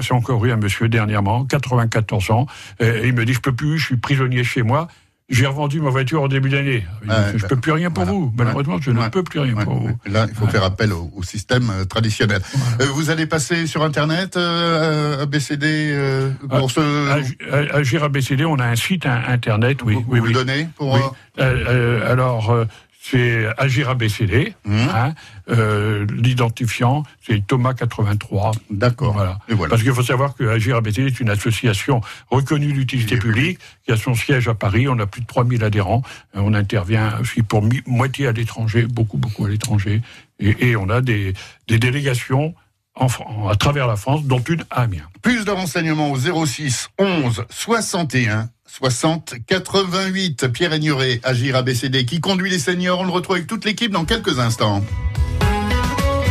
j'ai 0.01 0.15
encore 0.15 0.45
eu 0.45 0.53
un 0.53 0.57
monsieur 0.57 0.89
dernièrement, 0.89 1.45
94 1.45 2.31
ans, 2.31 2.47
et 2.81 3.07
il 3.09 3.13
me 3.15 3.25
dit, 3.25 3.35
je 3.35 3.41
peux 3.41 3.55
plus, 3.55 3.79
je 3.79 3.87
suis 3.87 3.97
prisonnier 3.97 4.45
chez 4.45 4.63
moi. 4.63 4.89
J'ai 5.31 5.47
revendu 5.47 5.81
ma 5.81 5.89
voiture 5.91 6.23
au 6.23 6.29
début 6.29 6.51
d'année. 6.51 6.85
je 7.03 7.43
ne 7.43 7.49
peux 7.49 7.57
plus 7.57 7.73
rien 7.73 7.91
pour 7.91 8.05
vous. 8.05 8.33
Malheureusement, 8.37 8.79
je 8.81 8.91
ne 8.91 9.09
peux 9.09 9.23
plus 9.23 9.41
rien 9.41 9.55
pour 9.55 9.75
vous. 9.75 9.99
Là, 10.07 10.27
il 10.29 10.35
faut 10.35 10.47
faire 10.47 10.65
appel 10.65 10.93
au, 10.93 11.23
système 11.23 11.71
euh, 11.71 11.85
traditionnel. 11.85 12.43
Euh, 12.81 12.87
vous 12.93 13.09
allez 13.09 13.27
passer 13.27 13.67
sur 13.67 13.83
Internet, 13.83 14.37
euh, 14.37 15.23
ABCD, 15.23 16.29
pour 16.51 16.71
ce... 16.71 17.73
Agir 17.75 18.05
ABCD, 18.05 18.45
on 18.45 18.59
a 18.59 18.67
un 18.67 18.77
site 18.77 19.07
Internet, 19.07 19.79
oui. 19.85 19.95
Vous, 19.95 20.05
oui, 20.09 20.21
vous 20.21 20.27
le 20.27 20.33
donnez 20.33 20.69
pour... 20.77 20.99
alors, 21.39 22.67
c'est 23.05 23.47
Agir 23.59 23.90
ABCD. 23.90 24.55
Mmh. 24.64 24.79
Hein, 24.79 25.14
euh, 25.51 26.07
L'identifiant, 26.11 27.03
c'est 27.21 27.47
Thomas 27.47 27.75
83. 27.75 28.53
D'accord. 28.71 29.12
Voilà. 29.12 29.38
Parce 29.69 29.83
qu'il 29.83 29.93
faut 29.93 30.03
savoir 30.03 30.35
que 30.35 30.45
Agir 30.45 30.77
ABCD 30.77 31.09
est 31.09 31.21
une 31.21 31.29
association 31.29 32.01
reconnue 32.31 32.73
d'utilité 32.73 33.19
publique 33.19 33.59
qui 33.85 33.93
a 33.93 33.97
son 33.97 34.14
siège 34.14 34.49
à 34.49 34.55
Paris. 34.55 34.88
On 34.88 34.99
a 34.99 35.07
plus 35.07 35.21
de 35.21 35.27
3000 35.27 35.62
adhérents. 35.64 36.03
Euh, 36.35 36.40
on 36.43 36.55
intervient 36.55 37.19
aussi 37.21 37.43
pour 37.43 37.62
moitié 37.87 38.27
à 38.27 38.33
l'étranger, 38.33 38.87
beaucoup, 38.87 39.19
beaucoup 39.19 39.45
à 39.45 39.51
l'étranger. 39.51 40.01
Et, 40.40 40.71
et, 40.71 40.77
on 40.77 40.88
a 40.88 41.03
des, 41.03 41.35
des 41.69 41.79
délégations 41.79 42.55
en, 42.95 43.09
à 43.49 43.57
travers 43.57 43.87
la 43.87 43.97
France, 43.97 44.25
dont 44.25 44.40
une 44.40 44.64
à 44.71 44.83
Amiens. 44.83 45.09
Plus 45.21 45.45
de 45.45 45.51
renseignements 45.51 46.11
au 46.11 46.47
06 46.47 46.88
11 46.99 47.45
61 47.51 48.49
60 48.77 49.35
88. 49.47 50.49
Pierre 50.49 50.75
Ignoré, 50.75 51.21
Agir 51.23 51.55
ABCD, 51.55 52.05
qui 52.05 52.21
conduit 52.21 52.51
les 52.51 52.59
seniors. 52.59 53.01
On 53.01 53.05
le 53.05 53.13
retrouve 53.13 53.37
avec 53.37 53.47
toute 53.47 53.65
l'équipe 53.65 53.93
dans 53.93 54.05
quelques 54.05 54.41
instants. 54.41 54.83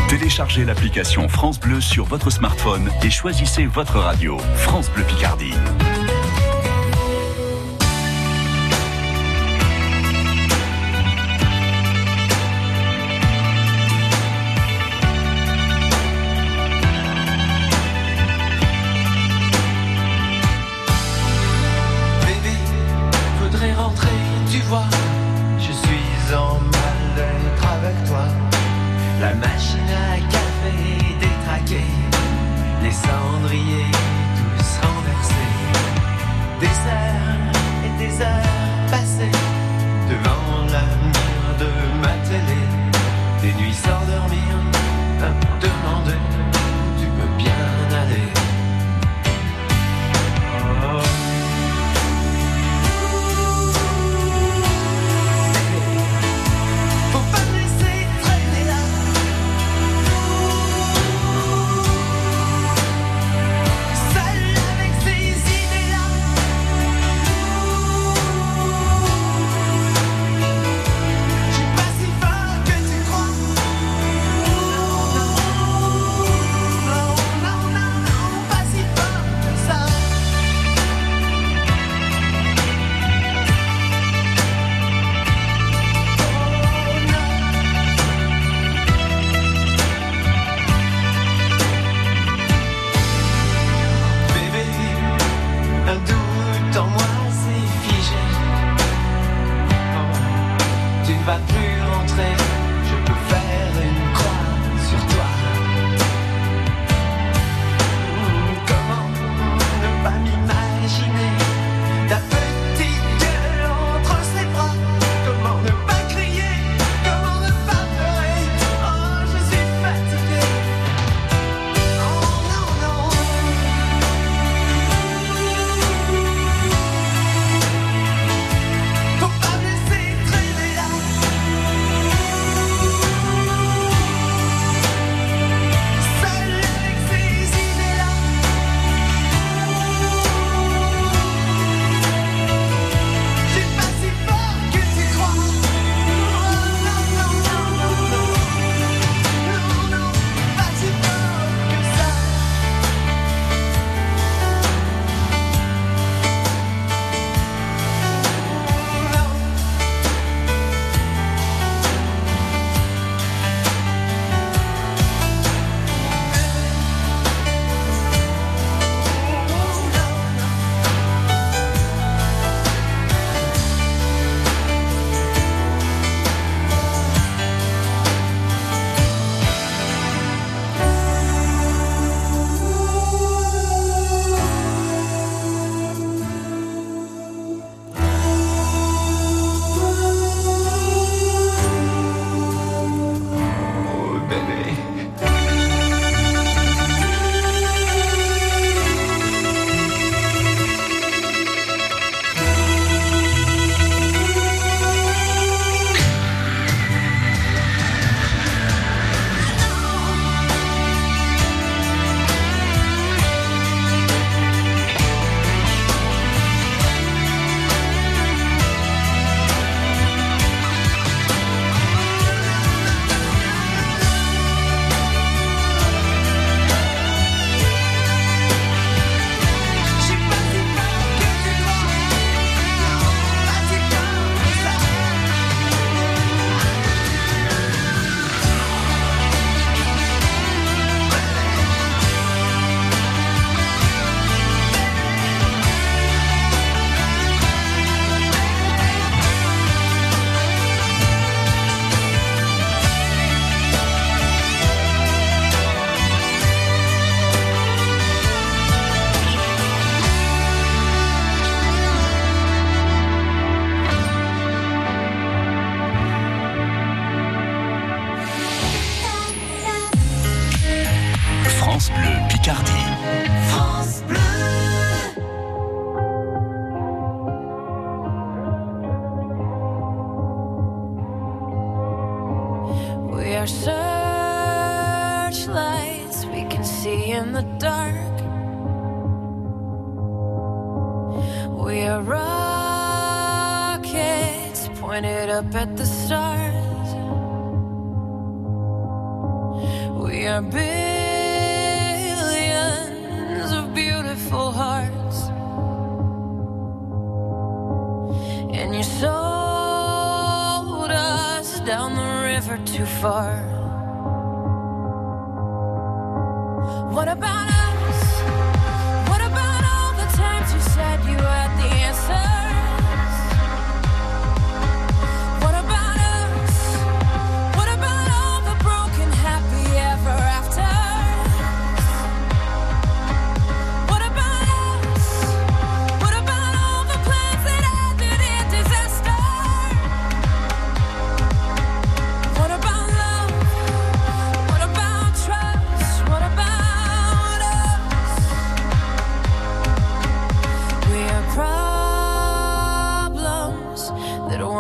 Téléchargez 0.10 0.66
l'application 0.66 1.30
France 1.30 1.58
Bleu 1.58 1.80
sur 1.80 2.04
votre 2.04 2.30
smartphone 2.30 2.92
et 3.02 3.10
choisissez 3.10 3.66
votre 3.66 3.98
radio. 3.98 4.38
France 4.58 4.90
Bleu 4.92 5.04
Picardie. 5.06 5.54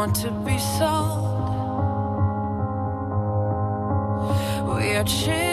Want 0.05 0.15
to 0.17 0.31
be 0.31 0.57
sold. 0.57 1.23
We 4.67 4.95
are 4.97 5.03
children 5.05 5.52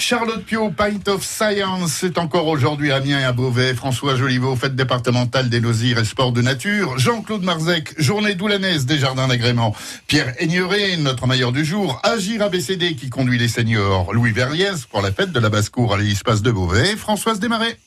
Charlotte 0.00 0.44
Pio, 0.44 0.70
Pint 0.70 1.08
of 1.08 1.24
Science. 1.24 1.92
C'est 1.92 2.18
encore 2.18 2.46
aujourd'hui 2.48 2.92
Amiens 2.92 3.26
à 3.26 3.32
Beauvais. 3.32 3.74
François 3.74 4.16
Joliveau, 4.16 4.56
fête 4.56 4.76
départementale 4.76 5.48
des 5.48 5.60
loisirs 5.60 5.98
et 5.98 6.04
sports 6.04 6.32
de 6.32 6.42
nature. 6.42 6.98
Jean-Claude 6.98 7.42
Marzec, 7.42 7.94
journée 8.00 8.34
doulanaise 8.34 8.86
des 8.86 8.98
jardins 8.98 9.28
d'agrément. 9.28 9.74
Pierre 10.06 10.34
Aigneret, 10.38 10.96
notre 10.96 11.26
mailleur 11.26 11.52
du 11.52 11.64
jour. 11.64 12.00
Agir 12.02 12.42
ABCD 12.42 12.96
qui 12.96 13.10
conduit 13.10 13.38
les 13.38 13.48
seniors. 13.48 14.12
Louis 14.12 14.32
Verriès 14.32 14.86
pour 14.86 15.02
la 15.02 15.12
fête 15.12 15.32
de 15.32 15.40
la 15.40 15.48
basse-cour 15.48 15.94
à 15.94 15.98
l'espace 15.98 16.42
de 16.42 16.50
Beauvais. 16.50 16.96
Françoise 16.96 17.40
Desmarais. 17.40 17.78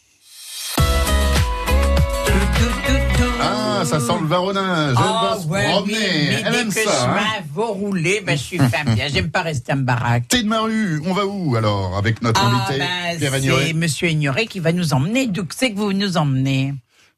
Ça 3.87 3.99
sent 3.99 4.13
le 4.21 4.27
varonnage. 4.27 4.89
Elle 4.89 4.95
va 4.95 5.35
Oh, 5.37 5.41
se 5.41 5.47
ouais, 5.47 5.69
promener. 5.71 5.93
oui, 5.95 5.99
mais 6.29 6.41
Elle 6.45 6.55
aime 6.55 6.67
que 6.67 6.73
ça. 6.73 6.81
je 6.83 6.89
hein. 7.09 7.15
m'en 7.55 7.65
vais 7.65 7.71
rouler, 7.73 8.21
ben, 8.25 8.37
je 8.37 8.43
suis 8.43 8.57
femme 8.57 8.93
bien. 8.95 9.07
J'aime 9.13 9.29
pas 9.31 9.41
rester 9.41 9.73
en 9.73 9.77
baraque. 9.77 10.27
Thé 10.27 10.43
de 10.43 10.47
Maru, 10.47 11.01
on 11.05 11.13
va 11.13 11.25
où 11.25 11.55
alors 11.55 11.97
avec 11.97 12.21
notre 12.21 12.41
Ah, 12.43 12.65
invité 12.67 12.79
ben, 12.79 13.17
Pierre 13.39 13.57
c'est 13.67 13.73
Monsieur 13.73 14.09
Ignoré 14.09 14.45
qui 14.47 14.59
va 14.59 14.71
nous 14.71 14.93
emmener. 14.93 15.27
D'où 15.27 15.43
c'est 15.55 15.71
que 15.71 15.77
vous 15.77 15.93
nous 15.93 16.17
emmenez? 16.17 16.73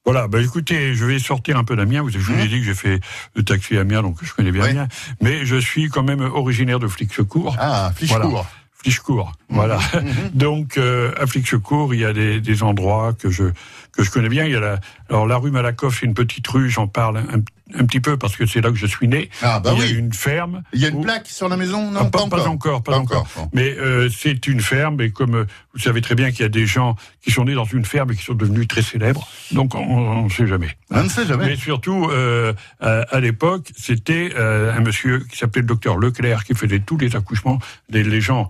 Voilà, 0.05 0.27
bah 0.27 0.41
écoutez, 0.41 0.95
je 0.95 1.05
vais 1.05 1.19
sortir 1.19 1.57
un 1.57 1.63
peu 1.63 1.75
d'Amiens. 1.75 2.01
Vous- 2.01 2.09
Je 2.09 2.17
vous 2.17 2.33
ai 2.39 2.47
dit 2.47 2.59
que 2.59 2.65
j'ai 2.65 2.73
fait 2.73 2.99
le 3.35 3.43
taxi 3.43 3.77
à 3.77 3.81
Amiens, 3.81 4.01
donc 4.01 4.17
je 4.23 4.33
connais 4.33 4.51
bien 4.51 4.63
Oui. 4.63 4.69
Amiens. 4.69 4.87
Mais 5.21 5.45
je 5.45 5.57
suis 5.57 5.89
quand 5.89 6.03
même 6.03 6.21
originaire 6.21 6.79
de 6.79 6.87
Flic-Secours. 6.87 7.55
Ah, 7.59 7.91
Flichecourt. 7.95 8.29
Voilà. 8.29 8.45
Flichecourt, 8.81 9.33
voilà. 9.49 9.77
Donc 10.33 10.77
euh, 10.77 11.11
à 11.17 11.25
Flic-Secours, 11.25 11.93
il 11.93 11.99
y 11.99 12.05
a 12.05 12.13
des, 12.13 12.39
des 12.39 12.63
endroits 12.63 13.13
que 13.13 13.29
je 13.29 13.45
que 13.91 14.03
je 14.03 14.09
connais 14.09 14.29
bien. 14.29 14.45
Il 14.45 14.53
y 14.53 14.55
a 14.55 14.59
la, 14.61 14.79
alors 15.09 15.27
la 15.27 15.37
rue 15.37 15.51
Malakoff, 15.51 15.99
c'est 15.99 16.05
une 16.05 16.13
petite 16.13 16.47
rue, 16.47 16.69
j'en 16.69 16.87
parle 16.87 17.17
un, 17.17 17.41
un 17.77 17.85
petit 17.85 17.99
peu 17.99 18.17
parce 18.17 18.35
que 18.35 18.45
c'est 18.45 18.61
là 18.61 18.69
que 18.69 18.75
je 18.77 18.85
suis 18.85 19.07
né. 19.07 19.29
Ah, 19.41 19.59
bah 19.59 19.71
il 19.75 19.79
y 19.79 19.81
oui. 19.91 19.95
a 19.95 19.99
une 19.99 20.13
ferme. 20.13 20.63
Il 20.73 20.81
y 20.81 20.85
a 20.85 20.89
une 20.89 20.95
où- 20.97 21.01
plaque 21.01 21.27
sur 21.27 21.49
la 21.49 21.57
maison 21.57 21.91
Non, 21.91 21.99
Ah, 22.01 22.05
pas, 22.05 22.27
pas 22.27 22.47
encore, 22.47 22.81
pas, 22.83 22.97
encore. 22.97 23.27
Mais 23.53 23.75
euh, 23.77 24.09
c'est 24.09 24.47
une 24.47 24.61
ferme, 24.61 24.99
et 25.01 25.11
comme 25.11 25.35
euh, 25.35 25.45
vous 25.73 25.79
savez 25.79 26.01
très 26.01 26.15
bien 26.15 26.31
qu'il 26.31 26.41
y 26.41 26.45
a 26.45 26.49
des 26.49 26.65
gens 26.65 26.95
qui 27.21 27.31
sont 27.31 27.45
nés 27.45 27.53
dans 27.53 27.65
une 27.65 27.85
ferme 27.85 28.11
et 28.11 28.15
qui 28.15 28.23
sont 28.23 28.33
devenus 28.33 28.67
très 28.67 28.81
célèbres, 28.81 29.27
donc 29.51 29.75
on 29.75 30.23
ne 30.23 30.29
sait 30.29 30.47
jamais. 30.47 30.75
On 30.91 31.03
ne 31.03 31.09
sait 31.09 31.25
jamais. 31.25 31.45
Mais 31.45 31.55
surtout, 31.55 32.07
euh, 32.11 32.53
à, 32.79 33.01
à 33.01 33.19
l'époque, 33.19 33.71
c'était 33.77 34.31
euh, 34.35 34.73
un 34.73 34.79
monsieur 34.81 35.19
qui 35.29 35.37
s'appelait 35.37 35.61
le 35.61 35.67
docteur 35.67 35.97
Leclerc 35.97 36.43
qui 36.45 36.55
faisait 36.55 36.79
tous 36.79 36.97
les 36.97 37.15
accouchements 37.15 37.59
des 37.89 38.03
les 38.03 38.21
gens. 38.21 38.49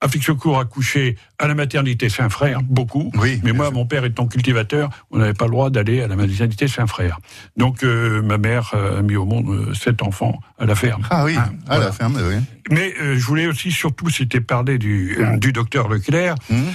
Afrique 0.00 0.22
Secours 0.22 0.60
accouchait 0.60 1.16
à 1.40 1.48
la 1.48 1.54
maternité 1.56 2.08
Saint-Frère, 2.08 2.60
beaucoup. 2.62 3.10
Oui, 3.16 3.40
mais 3.42 3.52
moi, 3.52 3.66
sûr. 3.66 3.74
mon 3.74 3.84
père 3.86 4.04
étant 4.04 4.26
cultivateur, 4.28 4.90
on 5.10 5.18
n'avait 5.18 5.34
pas 5.34 5.46
le 5.46 5.50
droit 5.50 5.70
d'aller 5.70 6.02
à 6.02 6.06
la 6.06 6.14
maternité 6.14 6.68
Saint-Frère. 6.68 7.18
Donc, 7.56 7.82
euh, 7.82 8.22
ma 8.22 8.38
mère 8.38 8.74
a 8.74 9.02
mis 9.02 9.16
au 9.16 9.24
monde 9.24 9.48
euh, 9.48 9.74
sept 9.74 10.00
enfants 10.02 10.38
à 10.58 10.66
la 10.66 10.76
ferme. 10.76 11.02
Ah 11.10 11.24
oui, 11.24 11.34
Hein, 11.36 11.50
à 11.66 11.74
voilà. 11.74 11.84
la 11.86 11.92
ferme, 11.92 12.16
oui. 12.16 12.36
Mais 12.70 12.94
euh, 13.00 13.16
je 13.18 13.24
voulais 13.24 13.46
aussi, 13.48 13.72
surtout, 13.72 14.08
c'était 14.08 14.40
parler 14.40 14.78
du, 14.78 15.16
euh, 15.18 15.36
du 15.36 15.52
docteur 15.52 15.88
Leclerc, 15.88 16.36
Mhm. 16.48 16.66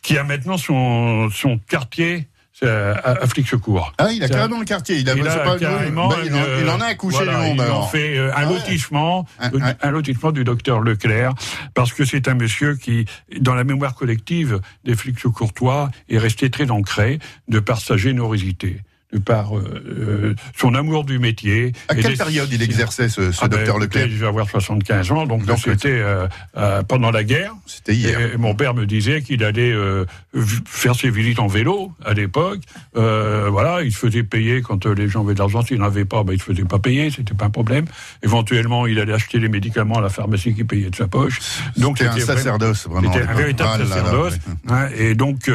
qui 0.00 0.16
a 0.16 0.24
maintenant 0.24 0.56
son, 0.56 1.28
son 1.30 1.58
quartier 1.58 2.28
euh, 2.62 2.94
à, 3.02 3.10
à 3.22 3.26
Flic 3.26 3.48
Secours. 3.48 3.92
Ah, 3.98 4.08
il 4.12 4.22
a 4.22 4.28
carrément 4.28 4.58
le 4.58 4.64
quartier. 4.64 4.96
Il, 4.98 5.08
a, 5.08 5.14
Il 5.14 5.22
c'est 5.22 5.28
a 5.30 5.38
pas- 5.38 5.58
carrément 5.58 6.08
bah, 6.08 6.16
il, 6.24 6.32
en, 6.34 6.36
une- 6.38 6.62
il 6.64 6.68
en 6.68 6.80
a 6.80 6.86
accouché 6.86 7.16
voilà, 7.24 7.32
du 7.40 7.48
monde. 7.48 7.56
Ils 7.56 7.60
ont 7.60 7.64
alors. 7.64 7.90
fait 7.90 8.18
euh, 8.18 8.30
un 8.30 8.34
Ah 8.36 8.46
ouais. 8.48 8.54
lotissement, 8.54 9.26
Un- 9.38 9.52
euh, 9.52 9.58
un- 9.62 9.88
un 9.88 9.90
lotissement 9.90 10.32
du 10.32 10.44
docteur 10.44 10.80
Leclerc, 10.80 11.32
parce 11.74 11.92
que 11.92 12.04
c'est 12.04 12.28
un 12.28 12.34
monsieur 12.34 12.76
qui, 12.76 13.06
dans 13.40 13.54
la 13.54 13.64
mémoire 13.64 13.94
collective 13.94 14.60
des 14.84 14.94
flics 14.94 15.22
courtois, 15.22 15.90
est 16.08 16.18
resté 16.18 16.50
très 16.50 16.70
ancré 16.70 17.18
de 17.48 17.60
par 17.60 17.80
sa 17.80 17.96
générosité, 17.96 18.80
par 19.24 19.56
euh, 19.58 19.82
euh, 19.86 20.34
son 20.56 20.74
amour 20.74 21.04
du 21.04 21.18
métier. 21.18 21.72
À 21.88 21.94
quelle 21.94 22.12
des- 22.12 22.16
période 22.16 22.48
il 22.52 22.62
exerçait 22.62 23.08
ce, 23.08 23.32
ce 23.32 23.38
Ah 23.42 23.48
ben, 23.48 23.56
docteur 23.56 23.76
écoutez, 23.76 23.98
Leclerc 24.00 24.08
Je 24.16 24.20
vais 24.20 24.26
avoir 24.28 24.48
75 24.48 25.10
ans, 25.12 25.26
donc, 25.26 25.44
Donc, 25.44 25.58
c'était 25.58 25.88
euh, 25.88 26.28
euh, 26.56 26.82
pendant 26.82 27.10
la 27.10 27.24
guerre. 27.24 27.52
C'était 27.66 27.94
hier. 27.94 28.20
Et 28.20 28.36
mon 28.36 28.54
père 28.54 28.74
me 28.74 28.86
disait 28.86 29.22
qu'il 29.22 29.42
allait 29.44 29.74
faire 30.66 30.94
ses 30.94 31.10
visites 31.10 31.38
en 31.40 31.46
vélo 31.46 31.92
à 32.04 32.14
l'époque. 32.14 32.60
Voilà, 32.94 33.82
il 33.82 33.92
se 33.92 33.98
faisait 33.98 34.22
payer 34.22 34.62
quand 34.62 34.86
les 34.86 35.08
gens 35.08 35.24
avaient 35.24 35.34
de 35.34 35.38
l'argent. 35.38 35.62
S'il 35.62 35.78
n'en 35.78 35.86
avait 35.86 36.04
pas, 36.04 36.22
ben, 36.22 36.32
il 36.34 36.38
se 36.38 36.44
faisait 36.44 36.64
pas 36.64 36.78
payer, 36.78 37.10
c'était 37.10 37.34
pas 37.34 37.46
un 37.46 37.50
problème. 37.50 37.84
Éventuellement, 38.22 38.86
il 38.86 38.98
allait 38.98 39.12
acheter 39.12 39.38
les 39.38 39.48
médicaments 39.48 39.96
à 39.98 40.00
la 40.02 40.08
pharmacie 40.08 40.54
qui 40.54 40.64
payait 40.64 40.90
de 40.90 40.96
sa 40.96 41.08
poche. 41.08 41.38
Donc 41.76 41.98
C'était 41.98 42.10
un 42.10 42.18
sacerdoce, 42.20 42.86
vraiment. 42.88 43.12
C'était 43.12 43.26
un 43.26 43.34
véritable 43.34 43.70
Ah 43.74 43.78
là 43.78 43.84
là, 43.84 43.94
sacerdoce. 43.96 44.34
hein, 44.68 44.88
et 44.96 45.14
donc, 45.14 45.50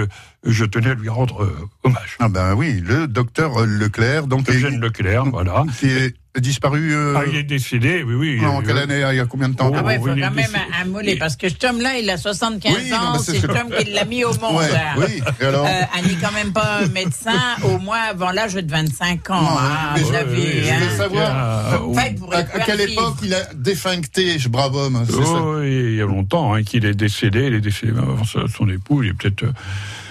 je 0.46 0.66
tenais 0.66 0.92
à 0.92 0.94
lui 0.94 1.10
rendre 1.10 1.44
euh, 1.44 1.68
hommage. 1.84 2.18
Ah 2.20 2.30
ben 2.30 2.54
oui, 2.56 2.82
le 2.86 3.08
docteur 3.08 3.66
Leclerc, 3.66 4.28
donc 4.28 4.50
Eugène 4.50 4.80
Leclerc, 4.80 5.26
voilà. 5.26 5.66
qui 5.80 5.88
est 5.88 6.16
disparu 6.40 6.94
euh, 6.94 7.16
Ah, 7.18 7.24
il 7.28 7.36
est 7.38 7.44
décédé, 7.44 8.04
oui, 8.04 8.14
oui. 8.16 8.46
en 8.46 8.62
quelle 8.62 8.78
année 8.78 9.04
Il 9.12 9.16
y 9.18 9.20
a 9.20 9.26
combien 9.26 9.50
de 9.50 9.56
temps 9.56 9.70
Oh, 9.74 9.76
Ah 9.78 9.84
ouais, 9.84 9.96
il 9.96 10.00
faut 10.00 10.06
quand 10.08 10.16
même 10.16 10.40
un, 10.82 10.86
mollet, 10.86 11.16
parce 11.16 11.36
que 11.36 11.50
cet 11.50 11.64
homme-là, 11.64 11.98
il 11.98 12.10
a 12.10 12.18
75 12.18 12.74
Oui, 12.76 12.90
non, 12.90 12.98
ans, 12.98 13.20
c'est 13.20 13.32
c'est 13.34 13.38
ce- 13.40 13.42
cet 13.48 13.52
homme 13.52 13.70
qui 13.78 13.92
l'a 13.92 14.06
mis 14.06 14.24
au 14.24 14.34
monde. 14.40 14.58
Ouais, 14.58 14.70
oui, 14.98 15.22
et 15.42 15.46
alors 15.46 15.66
Euh, 15.66 15.70
elle 15.98 16.08
n'est 16.08 16.22
quand 16.22 16.34
même 16.34 16.52
pas 16.54 16.82
médecin, 16.94 17.32
au 17.64 17.78
moins 17.80 18.00
avant 18.12 18.32
l'âge 18.32 18.54
de 18.56 18.70
25 18.70 19.30
ans, 19.30 19.42
Non, 19.42 19.48
hein, 19.50 19.96
je- 19.98 20.04
hein. 20.16 20.24
veux 20.26 20.98
savoir 20.98 21.32
Ah, 21.36 21.80
Enfin, 21.84 22.02
à, 22.32 22.44
quelle 22.66 22.78
vivre. 22.86 22.92
époque 23.02 23.16
il 23.24 23.34
a 23.34 23.44
défuncté, 23.54 24.38
ce 24.40 24.50
brave 24.50 24.76
homme 24.76 25.04
ça 25.10 25.14
Oh, 25.18 25.56
oui, 25.60 25.68
il 25.70 25.96
y 25.96 26.02
a 26.02 26.06
longtemps 26.06 26.54
hein, 26.54 26.64
qu'il 26.64 26.86
est 26.86 26.94
décédé. 26.94 27.48
Il 27.48 27.54
est 27.56 27.62
décédé 27.62 27.94
avant 27.98 28.24
son 28.26 28.70
époux. 28.70 29.04
Il 29.04 29.10
est 29.10 29.14
peut-être. 29.14 29.44
euh, 29.44 29.52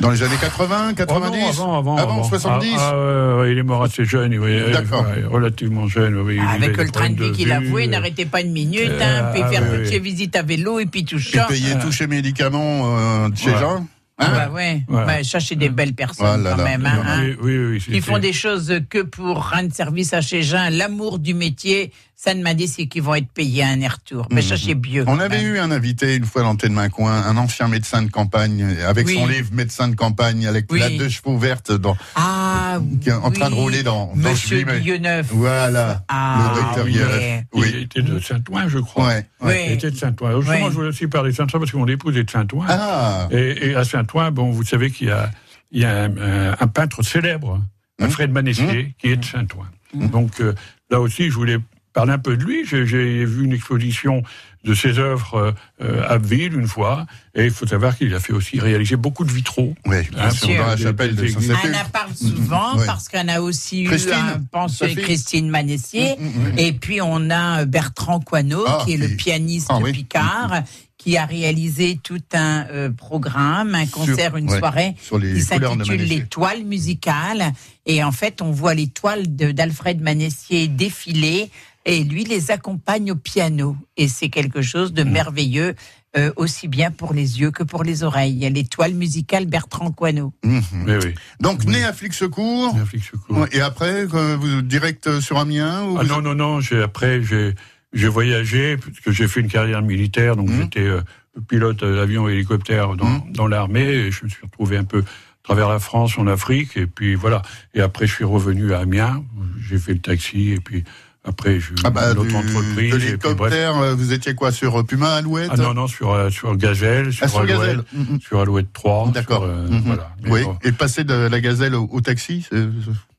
Dans 0.01 0.11
les 0.11 0.23
années 0.23 0.37
80, 0.41 0.95
90 0.95 1.39
Oh 1.61 1.63
non, 1.67 1.79
avant, 1.79 1.97
avant, 1.97 2.15
avant. 2.19 2.25
70 2.25 2.75
Ah, 2.79 2.93
ah, 2.95 3.47
il 3.49 3.57
est 3.59 3.63
mort 3.63 3.83
assez 3.85 4.05
jeune. 4.05 4.37
oui, 4.39 4.73
D'accord. 4.73 5.07
relativement 5.31 5.87
jeune. 5.87 6.14
Oui, 6.23 6.39
Avec 6.39 6.77
le 6.77 6.89
train 6.91 7.11
de 7.11 7.23
vie 7.25 7.33
qu'il 7.33 7.51
a 7.53 7.61
vue, 7.61 7.69
voué, 7.69 7.85
il 7.85 7.89
euh, 7.89 7.91
n'arrêtait 7.93 8.27
pas 8.27 8.41
une 8.41 8.53
minute, 8.53 8.81
euh, 8.91 9.01
hein, 9.01 9.31
puis 9.33 9.43
ah, 9.45 9.49
faire 9.51 9.71
toutes 9.71 9.81
oui. 9.81 9.89
ses 9.89 9.99
visites 9.99 10.37
à 10.37 10.43
vélo, 10.43 10.79
et 10.81 10.87
puis 10.87 11.05
tout 11.05 11.19
Et 11.19 11.37
ça. 11.37 11.45
payer 11.45 11.75
tous 11.81 11.93
ses 11.93 12.07
médicaments 12.07 12.97
euh, 12.99 13.29
chez 13.35 13.51
Ouais. 13.51 13.59
Jean 13.59 13.87
Ah 14.19 14.27
Hein 14.27 14.33
bah 14.47 14.51
ouais, 14.55 14.83
Voilà. 14.89 15.07
bah, 15.07 15.25
ça 15.25 15.41
c'est 15.41 15.57
des 15.57 15.69
belles 15.71 15.95
personnes 15.95 16.47
Ah 16.47 16.51
quand 16.57 16.63
là. 16.63 16.65
même. 16.65 16.87
Hein, 16.87 17.03
hein. 17.05 17.23
Oui, 17.43 17.57
oui, 17.57 17.67
oui, 17.73 17.85
Ils 17.89 18.03
font 18.03 18.19
des 18.21 18.33
choses 18.33 18.81
que 18.89 19.03
pour 19.03 19.51
rendre 19.51 19.73
service 19.73 20.13
à 20.15 20.21
chez 20.21 20.43
gens, 20.43 20.69
l'amour 20.71 21.19
du 21.19 21.35
métier, 21.35 21.91
ça 22.17 22.33
ne 22.35 22.43
m'a 22.43 22.55
dit 22.55 22.69
c'est 22.69 22.87
qu'ils 22.87 23.03
vont 23.03 23.15
être 23.15 23.29
payés 23.29 23.63
à 23.63 23.69
un 23.69 23.89
retour. 23.89 24.27
Mais 24.31 24.41
ça 24.43 24.57
c'est 24.57 24.75
mieux. 24.75 25.03
Mhm. 25.03 25.09
On 25.09 25.19
avait 25.19 25.43
eu 25.43 25.59
un 25.59 25.71
invité 25.71 26.17
une 26.17 26.25
fois 26.25 26.43
dans 26.43 26.57
Tête 26.57 26.71
Main 26.73 26.89
Coin, 26.89 27.13
un 27.13 27.37
ancien 27.37 27.69
médecin 27.69 28.03
de 28.03 28.11
campagne, 28.11 28.65
avec 28.87 29.07
Oui. 29.07 29.15
son 29.15 29.27
livre 29.27 29.51
Médecin 29.53 29.89
de 29.89 29.95
campagne, 29.95 30.47
avec 30.47 30.71
Oui. 30.73 30.81
la 30.81 30.91
deux 30.91 31.09
chevaux 31.09 31.37
vertes 31.39 31.73
dans, 31.73 31.97
Ah, 32.15 32.79
qui 33.01 33.09
est 33.09 33.13
en 33.13 33.31
train 33.31 33.51
de 33.51 33.55
rouler 33.55 33.83
dans, 33.83 34.07
dans 34.15 34.31
Monsieur. 34.31 34.63
Guilleneuf. 34.63 35.27
Voilà, 35.33 36.05
Ah, 36.09 36.53
le 36.55 36.61
docteur 36.63 36.85
oui. 36.87 36.93
Guilleneuf. 36.93 37.43
Il 37.55 37.61
Oui. 37.61 37.83
était 37.83 38.03
de 38.03 38.19
Saint-Ouen, 38.21 38.69
je 38.69 38.79
crois. 38.79 39.07
Ouais. 39.09 39.27
Il 39.43 39.47
Oui. 39.47 39.55
était 39.73 39.91
de 39.91 39.97
Saint-Ouen. 39.97 40.41
Justement, 40.41 40.65
Oui. 40.65 40.71
je 40.71 40.75
voulais 40.75 40.89
aussi 40.89 41.07
parler 41.07 41.31
de 41.33 41.37
Saint-Ouen 41.37 41.59
parce 41.59 41.71
que 41.71 41.77
mon 41.77 41.89
épouse 41.89 42.17
est 42.17 42.25
de 42.25 42.31
Saint-Ouen. 42.31 42.65
Ah, 42.69 43.29
Et, 43.31 43.69
et 43.71 43.75
à 43.75 43.85
Saint-Ouen, 43.85 44.31
bon, 44.31 44.51
vous 44.51 44.65
savez 44.65 44.91
qu'il 44.91 45.09
y 45.09 45.11
a, 45.11 45.31
il 45.73 45.83
y 45.83 45.85
a 45.85 46.05
un, 46.05 46.17
un- 46.17 46.57
un 46.59 46.67
peintre 46.69 47.03
célèbre, 47.03 47.61
Alfred 48.01 48.31
Manessier, 48.31 48.95
qui 48.99 49.09
est 49.09 49.17
de 49.17 49.25
Saint-Ouen. 49.25 49.67
Donc 50.11 50.41
euh, 50.41 50.55
là 50.91 51.01
aussi, 51.01 51.29
je 51.31 51.35
voulais 51.35 51.59
parler 51.95 52.13
un 52.13 52.19
peu 52.19 52.37
de 52.37 52.45
lui. 52.45 52.67
J'ai- 52.67 52.87
J'ai 52.87 53.25
vu 53.25 53.45
une 53.45 53.53
exposition 53.55 54.23
de 54.65 54.75
ses 54.75 54.99
œuvres 54.99 55.55
euh, 55.83 56.03
à 56.03 56.13
Abbeville 56.15 56.55
une 56.55 56.67
fois, 56.69 57.07
et 57.35 57.45
il 57.45 57.51
faut 57.51 57.67
savoir 57.67 57.97
qu'il 57.99 58.15
a 58.15 58.21
fait 58.21 58.33
aussi 58.33 58.59
réaliser 58.61 58.97
beaucoup 58.97 59.25
de 59.25 59.31
vitraux. 59.33 59.75
oui, 59.87 59.97
bien 60.11 60.25
Hein, 60.25 60.57
dans 60.59 60.67
la 60.67 60.77
chapelle 60.77 61.15
des 61.15 61.33
de. 61.33 61.37
On 61.39 61.75
en 61.87 61.89
parle 61.91 62.15
souvent 62.15 62.77
parce 62.87 63.09
qu'on 63.09 63.29
a 63.29 63.41
aussi 63.41 63.85
Christine, 63.85 64.13
eu, 64.13 64.35
un, 64.37 64.43
pense, 64.51 64.79
sa 64.79 64.89
fille. 64.89 64.97
Christine 65.03 65.51
Manessier. 65.51 66.17
Mm, 66.19 66.25
mm, 66.25 66.53
mm. 66.55 66.59
Et 66.59 66.73
puis 66.73 67.01
on 67.03 67.31
a 67.31 67.65
Bertrand 67.67 68.21
Coineau, 68.21 68.65
Ah, 68.67 68.83
qui 68.85 68.95
est 68.95 68.97
le 68.97 69.09
pianiste 69.17 69.67
Ah 69.71 69.79
oui. 69.83 69.93
Picard, 69.93 70.63
qui 70.97 71.19
a 71.19 71.27
réalisé 71.27 72.01
tout 72.03 72.23
un 72.33 72.65
euh, 72.71 72.91
programme, 72.91 73.75
un 73.75 73.87
concert, 73.87 74.39
une 74.39 74.49
ouais, 74.49 74.59
soirée 74.59 74.95
sur 75.03 75.19
les 75.19 75.35
qui 75.35 75.43
s'intitule 75.43 76.27
toiles 76.29 76.65
musicales. 76.65 77.53
Et 77.85 78.03
en 78.03 78.13
fait, 78.13 78.41
on 78.41 78.51
voit 78.51 78.73
les 78.73 78.89
toiles 78.89 79.37
de- 79.37 79.53
d'Alfred 79.53 80.01
Manessier 80.01 80.69
défiler 80.69 81.51
et 81.85 82.03
lui 82.05 82.25
les 82.25 82.51
accompagne 82.51 83.13
au 83.13 83.17
piano. 83.17 83.77
Et 83.97 84.09
c'est 84.09 84.29
quelque 84.29 84.63
chose 84.63 84.93
de 84.93 85.03
merveilleux, 85.03 85.75
euh, 86.17 86.33
aussi 86.37 86.69
bien 86.69 86.91
pour 86.91 87.13
les 87.13 87.41
yeux 87.41 87.51
que 87.51 87.63
pour 87.63 87.83
les 87.85 88.03
oreilles. 88.05 88.33
Il 88.33 88.39
y 88.39 88.47
a 88.47 88.51
les 88.51 88.65
toiles 88.65 88.95
musicales 88.95 89.47
Bertrand 89.47 89.91
Coineau. 89.91 90.33
Oui, 90.45 90.61
oui. 90.87 91.15
Donc, 91.41 91.65
né 91.65 91.85
à 91.85 91.93
Flic 91.93 92.15
Secours, 92.15 92.75
Un 92.77 92.87
flic 92.87 93.05
secours. 93.05 93.37
ouais, 93.39 93.49
et 93.53 93.61
après, 93.61 94.07
euh, 94.15 94.37
vous 94.37 94.63
direct 94.63 95.21
sur 95.21 95.39
Amiens 95.39 95.85
ou 95.85 95.99
Ah 96.01 96.05
non, 96.05 96.23
non, 96.23 96.35
non, 96.35 96.61
j'ai, 96.61 96.83
après, 96.83 97.23
j'ai, 97.23 97.55
j'ai 97.93 98.09
voyagé, 98.09 98.77
parce 98.77 99.01
que 99.01 99.11
j'ai 99.13 99.27
fait 99.29 99.41
une 99.41 99.49
carrière 99.49 99.83
militaire, 99.83 100.37
donc 100.37 100.51
j'étais 100.51 100.81
euh, 100.81 101.01
pilote 101.49 101.83
euh, 101.83 101.97
d'avion 101.97 102.29
et 102.29 102.33
hélicoptère 102.35 102.95
dans, 102.95 103.27
dans 103.31 103.49
l'armée, 103.49 103.83
et 103.89 104.11
je 104.13 104.25
me 104.25 104.31
suis 104.31 104.43
retrouvé 104.43 104.77
un 104.77 104.85
peu 104.85 105.01
à 105.01 105.43
travers 105.43 105.69
la 105.69 105.81
France, 105.81 106.17
en 106.17 106.27
Afrique, 106.29 106.77
et 106.77 106.87
puis 106.87 107.17
voilà. 107.17 107.43
Et 107.75 107.81
après, 107.81 108.07
je 108.07 108.15
suis 108.15 108.25
revenu 108.25 108.73
à 108.73 108.79
Amiens, 108.79 109.25
j'ai 109.69 109.79
fait 109.79 109.93
le 109.93 109.99
taxi, 109.99 110.53
et 110.53 110.61
puis 110.61 110.85
après, 111.25 111.59
j'ai 111.61 111.73
eu 111.73 111.75
Ah 111.85 111.91
bah, 111.91 112.13
une 112.13 112.19
autre 112.19 112.29
du- 112.29 112.35
entreprise. 112.37 112.93
de 112.93 112.97
l'hélicoptère, 112.97 113.77
euh, 113.79 113.95
vous 113.95 114.13
étiez 114.13 114.35
quoi 114.35 114.53
sur 114.53 114.81
euh, 114.81 114.83
Puma, 114.85 115.15
Alouette 115.15 115.51
Ah 115.53 115.57
non, 115.57 115.75
non, 115.75 115.87
sur, 115.87 116.13
euh, 116.13 116.31
sur 116.31 116.57
Gazelle, 116.57 117.13
sur, 117.13 117.25
Ah, 117.25 117.29
sur 117.29 117.41
Alouette, 117.41 117.57
Gazelle. 117.59 117.83
Mhm. 117.95 118.21
sur 118.21 118.41
Alouette 118.41 118.73
3. 118.73 119.11
D'accord. 119.13 119.45
euh, 119.45 119.67
Mhm. 119.69 119.83
voilà. 119.87 120.11
Oui, 120.27 120.43
bon. 120.45 120.57
et 120.63 120.73
passer 120.73 121.05
de 121.05 121.15
la 121.15 121.41
gazelle 121.41 121.75
au, 121.75 121.89
au 121.91 122.01
taxi, 122.01 122.47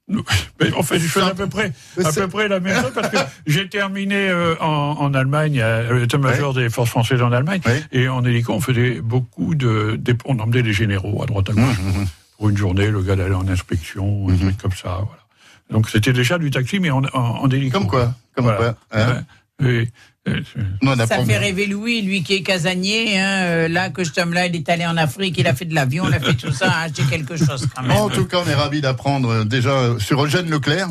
Mais 0.08 0.72
en 0.78 0.84
fait, 0.84 1.00
je 1.00 1.08
faisais 1.08 1.26
à 1.26 1.34
peu 1.34 1.48
près, 1.48 1.74
à 2.04 2.12
peu 2.12 2.28
près 2.28 2.48
la 2.48 2.60
même 2.60 2.80
chose 2.80 2.92
parce 2.94 3.10
que 3.10 3.18
j'ai 3.48 3.68
terminé 3.68 4.30
euh, 4.30 4.54
en, 4.62 4.98
en 5.00 5.14
Allemagne, 5.16 5.60
à 5.62 5.92
l'état-major 5.92 6.54
des 6.54 6.70
forces 6.70 6.92
françaises 6.92 7.24
en 7.24 7.32
Allemagne, 7.32 7.62
Ouais. 7.66 7.82
et 7.92 8.08
en 8.08 8.24
hélico, 8.24 8.54
on 8.54 8.62
faisait 8.62 9.02
beaucoup 9.02 9.56
de, 9.56 9.96
des- 10.00 10.14
on 10.26 10.38
emmenait 10.38 10.62
les 10.62 10.74
généraux 10.74 11.24
à 11.24 11.26
droite 11.26 11.50
à 11.50 11.54
gauche 11.54 11.80
pour 12.38 12.50
une 12.50 12.58
journée. 12.58 12.92
Le 12.92 13.02
gars 13.02 13.14
allait 13.14 13.34
en 13.34 13.48
inspection, 13.48 14.28
un 14.30 14.36
truc 14.38 14.58
comme 14.62 14.74
ça, 14.74 15.00
voilà. 15.08 15.25
Donc 15.70 15.90
c'était 15.90 16.14
déjà 16.14 16.38
du 16.38 16.52
taxi, 16.52 16.80
mais 16.80 16.90
en, 16.92 17.04
en, 17.14 17.20
en 17.20 17.50
hélico. 17.50 17.78
Comme 17.80 17.88
quoi 17.88 18.14
Comme 18.36 18.46
Voilà. 18.46 18.58
quoi 18.58 18.76
hein 18.92 19.24
on 20.82 20.96
Ça 21.08 21.24
fait 21.24 21.38
rêver 21.38 21.68
Louis, 21.68 22.02
lui 22.02 22.24
qui 22.24 22.34
est 22.36 22.42
casanier. 22.42 23.18
Hein, 23.20 23.44
euh, 23.44 23.68
là, 23.68 23.90
que 23.90 24.04
cet 24.04 24.18
homme-là, 24.18 24.48
il 24.48 24.56
est 24.56 24.68
allé 24.70 24.86
en 24.86 24.98
Afrique, 24.98 25.36
il 25.38 25.48
a 25.48 25.54
fait 25.54 25.66
de 25.66 25.76
l'avion, 25.76 26.06
il 26.08 26.14
a 26.14 26.20
fait 26.20 26.34
tout 26.34 26.52
ça, 26.52 26.72
a 26.72 26.82
acheté 26.86 27.04
quelque 27.04 27.36
chose 27.38 27.68
quand 27.76 27.84
même. 27.84 27.92
En 27.98 28.10
tout 28.10 28.26
cas, 28.26 28.38
on 28.46 28.50
est 28.50 28.56
ravis 28.56 28.82
d'apprendre 28.82 29.30
euh, 29.30 29.44
déjà 29.46 29.72
euh, 29.72 30.00
sur 30.00 30.24
Eugène 30.24 30.50
Leclerc, 30.50 30.88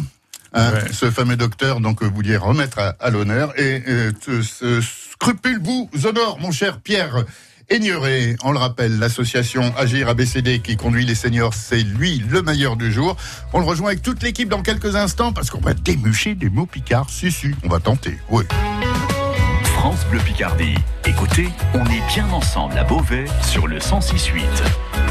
hein, 0.52 0.72
Ouais. 0.72 0.92
ce 0.92 1.10
fameux 1.10 1.36
docteur 1.36 1.80
donc 1.80 2.02
euh, 2.02 2.06
vous 2.06 2.14
vouliez 2.14 2.36
remettre 2.36 2.78
à, 2.78 2.90
à 3.00 3.10
l'honneur. 3.10 3.52
Et 3.58 3.82
euh, 3.88 4.12
ce, 4.24 4.40
ce 4.42 4.80
scrupule 4.80 5.58
vous 5.60 5.90
honore, 6.04 6.38
mon 6.40 6.52
cher 6.52 6.78
Pierre 6.80 7.24
Aigneret. 7.68 8.36
On 8.42 8.52
le 8.52 8.58
rappelle, 8.58 8.98
l'association 8.98 9.72
Agir 9.76 10.08
ABCD 10.08 10.60
qui 10.60 10.76
conduit 10.76 11.04
les 11.04 11.14
seniors, 11.14 11.54
c'est 11.54 11.82
lui 11.82 12.22
le 12.28 12.42
meilleur 12.42 12.76
du 12.76 12.92
jour. 12.92 13.16
On 13.52 13.60
le 13.60 13.64
rejoint 13.64 13.88
avec 13.88 14.02
toute 14.02 14.22
l'équipe 14.22 14.48
dans 14.48 14.62
quelques 14.62 14.96
instants 14.96 15.32
parce 15.32 15.50
qu'on 15.50 15.60
va 15.60 15.74
démucher 15.74 16.34
des 16.34 16.50
mots 16.50 16.66
picards. 16.66 17.10
Si, 17.10 17.30
si, 17.32 17.52
on 17.64 17.68
va 17.68 17.80
tenter. 17.80 18.18
Oui. 18.30 18.44
France 19.64 20.04
Bleu 20.10 20.20
Picardie. 20.20 20.74
Écoutez, 21.04 21.48
on 21.74 21.84
est 21.86 22.06
bien 22.08 22.28
ensemble 22.30 22.78
à 22.78 22.84
Beauvais 22.84 23.26
sur 23.42 23.66
le 23.66 23.78
106.8. 23.78 25.03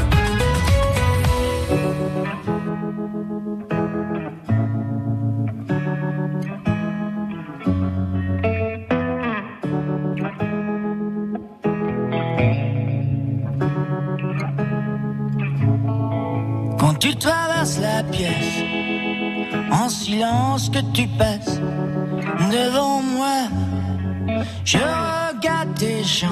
que 20.54 20.78
tu 20.92 21.08
passes 21.08 21.58
devant 22.52 23.02
moi, 23.02 23.48
je 24.64 24.78
regarde 24.78 25.74
tes 25.74 26.04
jambes, 26.04 26.30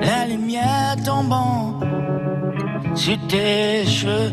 la 0.00 0.26
lumière 0.26 0.96
tombant 1.04 1.78
sur 2.94 3.18
tes 3.28 3.84
cheveux. 3.84 4.32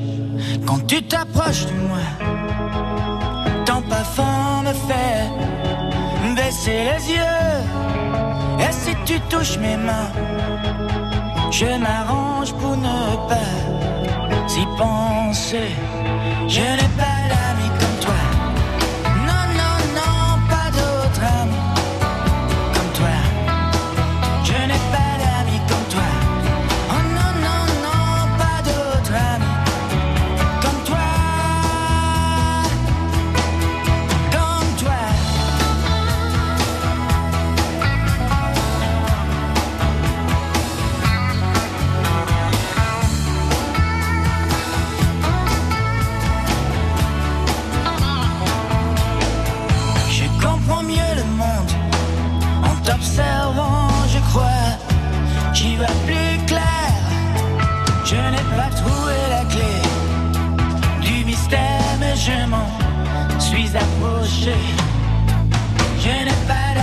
Quand 0.65 0.87
tu 0.87 1.03
t'approches 1.03 1.65
de 1.65 1.73
moi, 1.89 2.07
ton 3.65 3.81
parfum 3.81 4.61
me 4.65 4.73
fait 4.87 6.35
baisser 6.35 6.85
les 6.89 7.13
yeux. 7.15 7.59
Et 8.61 8.71
si 8.71 8.95
tu 9.03 9.19
touches 9.29 9.57
mes 9.57 9.75
mains, 9.75 10.11
je 11.51 11.65
m'arrange 11.65 12.53
pour 12.53 12.77
ne 12.77 13.27
pas 13.27 13.51
y 14.55 14.65
penser. 14.77 15.69
Je 16.47 16.61
n'ai 16.61 16.89
pas 16.97 17.22
mais 61.99 62.15
je 62.15 62.45
m'en 62.47 63.39
suis 63.39 63.69
approché. 63.75 64.55
Je 65.99 66.09
n'ai 66.09 66.47
pas 66.47 66.82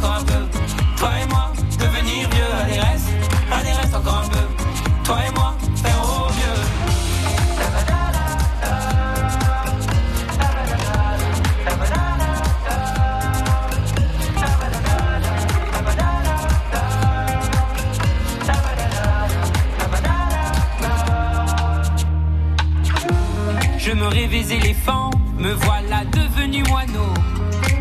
Toi 0.00 1.10
et 1.22 1.26
moi, 1.28 1.52
devenir 1.78 2.28
vieux. 2.30 2.54
Allez 3.52 3.72
reste, 3.72 3.94
encore 3.94 4.24
un 4.24 4.28
peu. 4.28 4.46
Toi 5.04 5.16
et 5.26 5.32
moi, 5.32 5.54
faire 5.76 6.02
au 6.02 6.28
mieux. 6.28 6.60
Je 23.78 23.92
me 23.92 24.06
rêvais 24.06 24.54
éléphant, 24.54 25.10
me 25.38 25.52
voilà 25.52 26.04
devenu 26.04 26.62
moineau. 26.64 27.19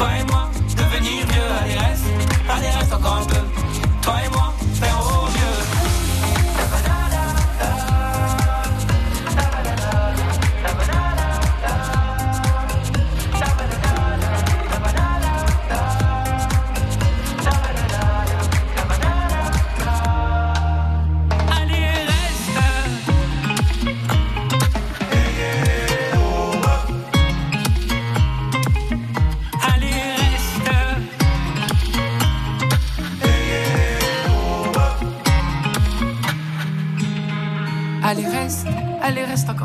Toi 0.00 0.08
et 0.18 0.24
moi, 0.32 0.48
devenir 0.78 1.26
vieux. 1.26 1.42
Allez, 2.48 2.70
reste, 2.70 2.90
encore 2.94 3.16
un 3.16 3.24
peu. 3.26 3.36
Toi 4.00 4.14
et 4.24 4.30
moi, 4.30 4.49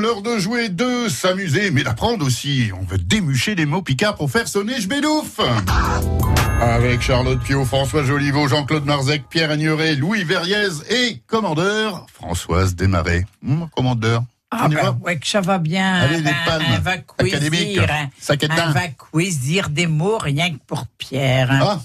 L'heure 0.00 0.22
de 0.22 0.38
jouer, 0.38 0.68
de 0.68 1.08
s'amuser, 1.08 1.72
mais 1.72 1.82
d'apprendre 1.82 2.24
aussi. 2.24 2.70
On 2.78 2.84
veut 2.84 2.98
démucher 2.98 3.56
les 3.56 3.66
mots 3.66 3.82
picards 3.82 4.14
pour 4.14 4.30
faire 4.30 4.46
sonner 4.46 4.80
Jbédouf. 4.80 5.40
Avec 6.60 7.02
Charlotte 7.02 7.40
Pio, 7.42 7.64
François 7.64 8.04
Joliveau, 8.04 8.46
Jean-Claude 8.46 8.84
Marzec, 8.84 9.24
Pierre 9.28 9.50
Agnuret, 9.50 9.96
Louis 9.96 10.22
Verriez 10.22 10.68
et 10.90 11.20
commandeur 11.26 12.06
Françoise 12.14 12.76
Desmarais. 12.76 13.24
Hum, 13.44 13.68
commandeur. 13.74 14.22
Ah 14.50 14.68
ben, 14.68 14.96
ouais, 15.02 15.18
que 15.18 15.26
ça 15.26 15.40
va 15.40 15.58
bien. 15.58 15.94
Allez, 15.94 16.18
les 16.18 16.22
Ben, 16.22 16.34
palmes 16.46 16.80
va 16.82 16.92
hein. 16.92 18.10
Saquetin. 18.18 18.68
On 18.68 18.72
va 18.72 18.88
quizzir 19.12 19.68
des 19.68 19.86
mots 19.88 20.18
rien 20.18 20.50
que 20.50 20.58
pour 20.66 20.86
Pierre. 20.96 21.50
hein. 21.50 21.80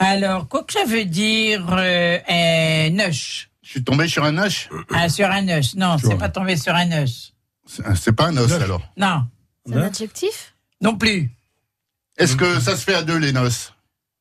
Ah, 0.00 0.04
Alors, 0.06 0.48
quoi 0.48 0.64
que 0.64 0.72
ça 0.72 0.84
veut 0.86 1.04
dire 1.04 1.64
euh, 1.70 2.18
un 2.28 2.90
noche 2.90 3.48
je 3.62 3.70
suis 3.70 3.82
tombé 3.82 4.06
sur 4.06 4.22
un 4.22 4.34
H. 4.34 4.68
Ah, 4.94 5.08
Sur 5.08 5.30
un 5.30 5.40
noche. 5.42 5.74
Non, 5.74 5.96
c'est 5.98 6.18
pas 6.18 6.28
tombé 6.28 6.56
sur 6.56 6.74
un 6.74 6.84
noche. 6.84 7.32
C'est 7.66 7.82
c'est 7.96 8.12
pas 8.12 8.26
un 8.26 8.36
os 8.36 8.48
Neuf. 8.50 8.62
alors. 8.62 8.82
Non, 8.96 9.24
C'est 9.66 9.74
un 9.76 9.82
adjectif 9.82 10.54
non 10.80 10.96
plus. 10.96 11.30
Est-ce 12.18 12.36
que 12.36 12.60
ça 12.60 12.76
se 12.76 12.84
fait 12.84 12.94
à 12.94 13.02
deux 13.02 13.16
les 13.16 13.32
noces 13.32 13.72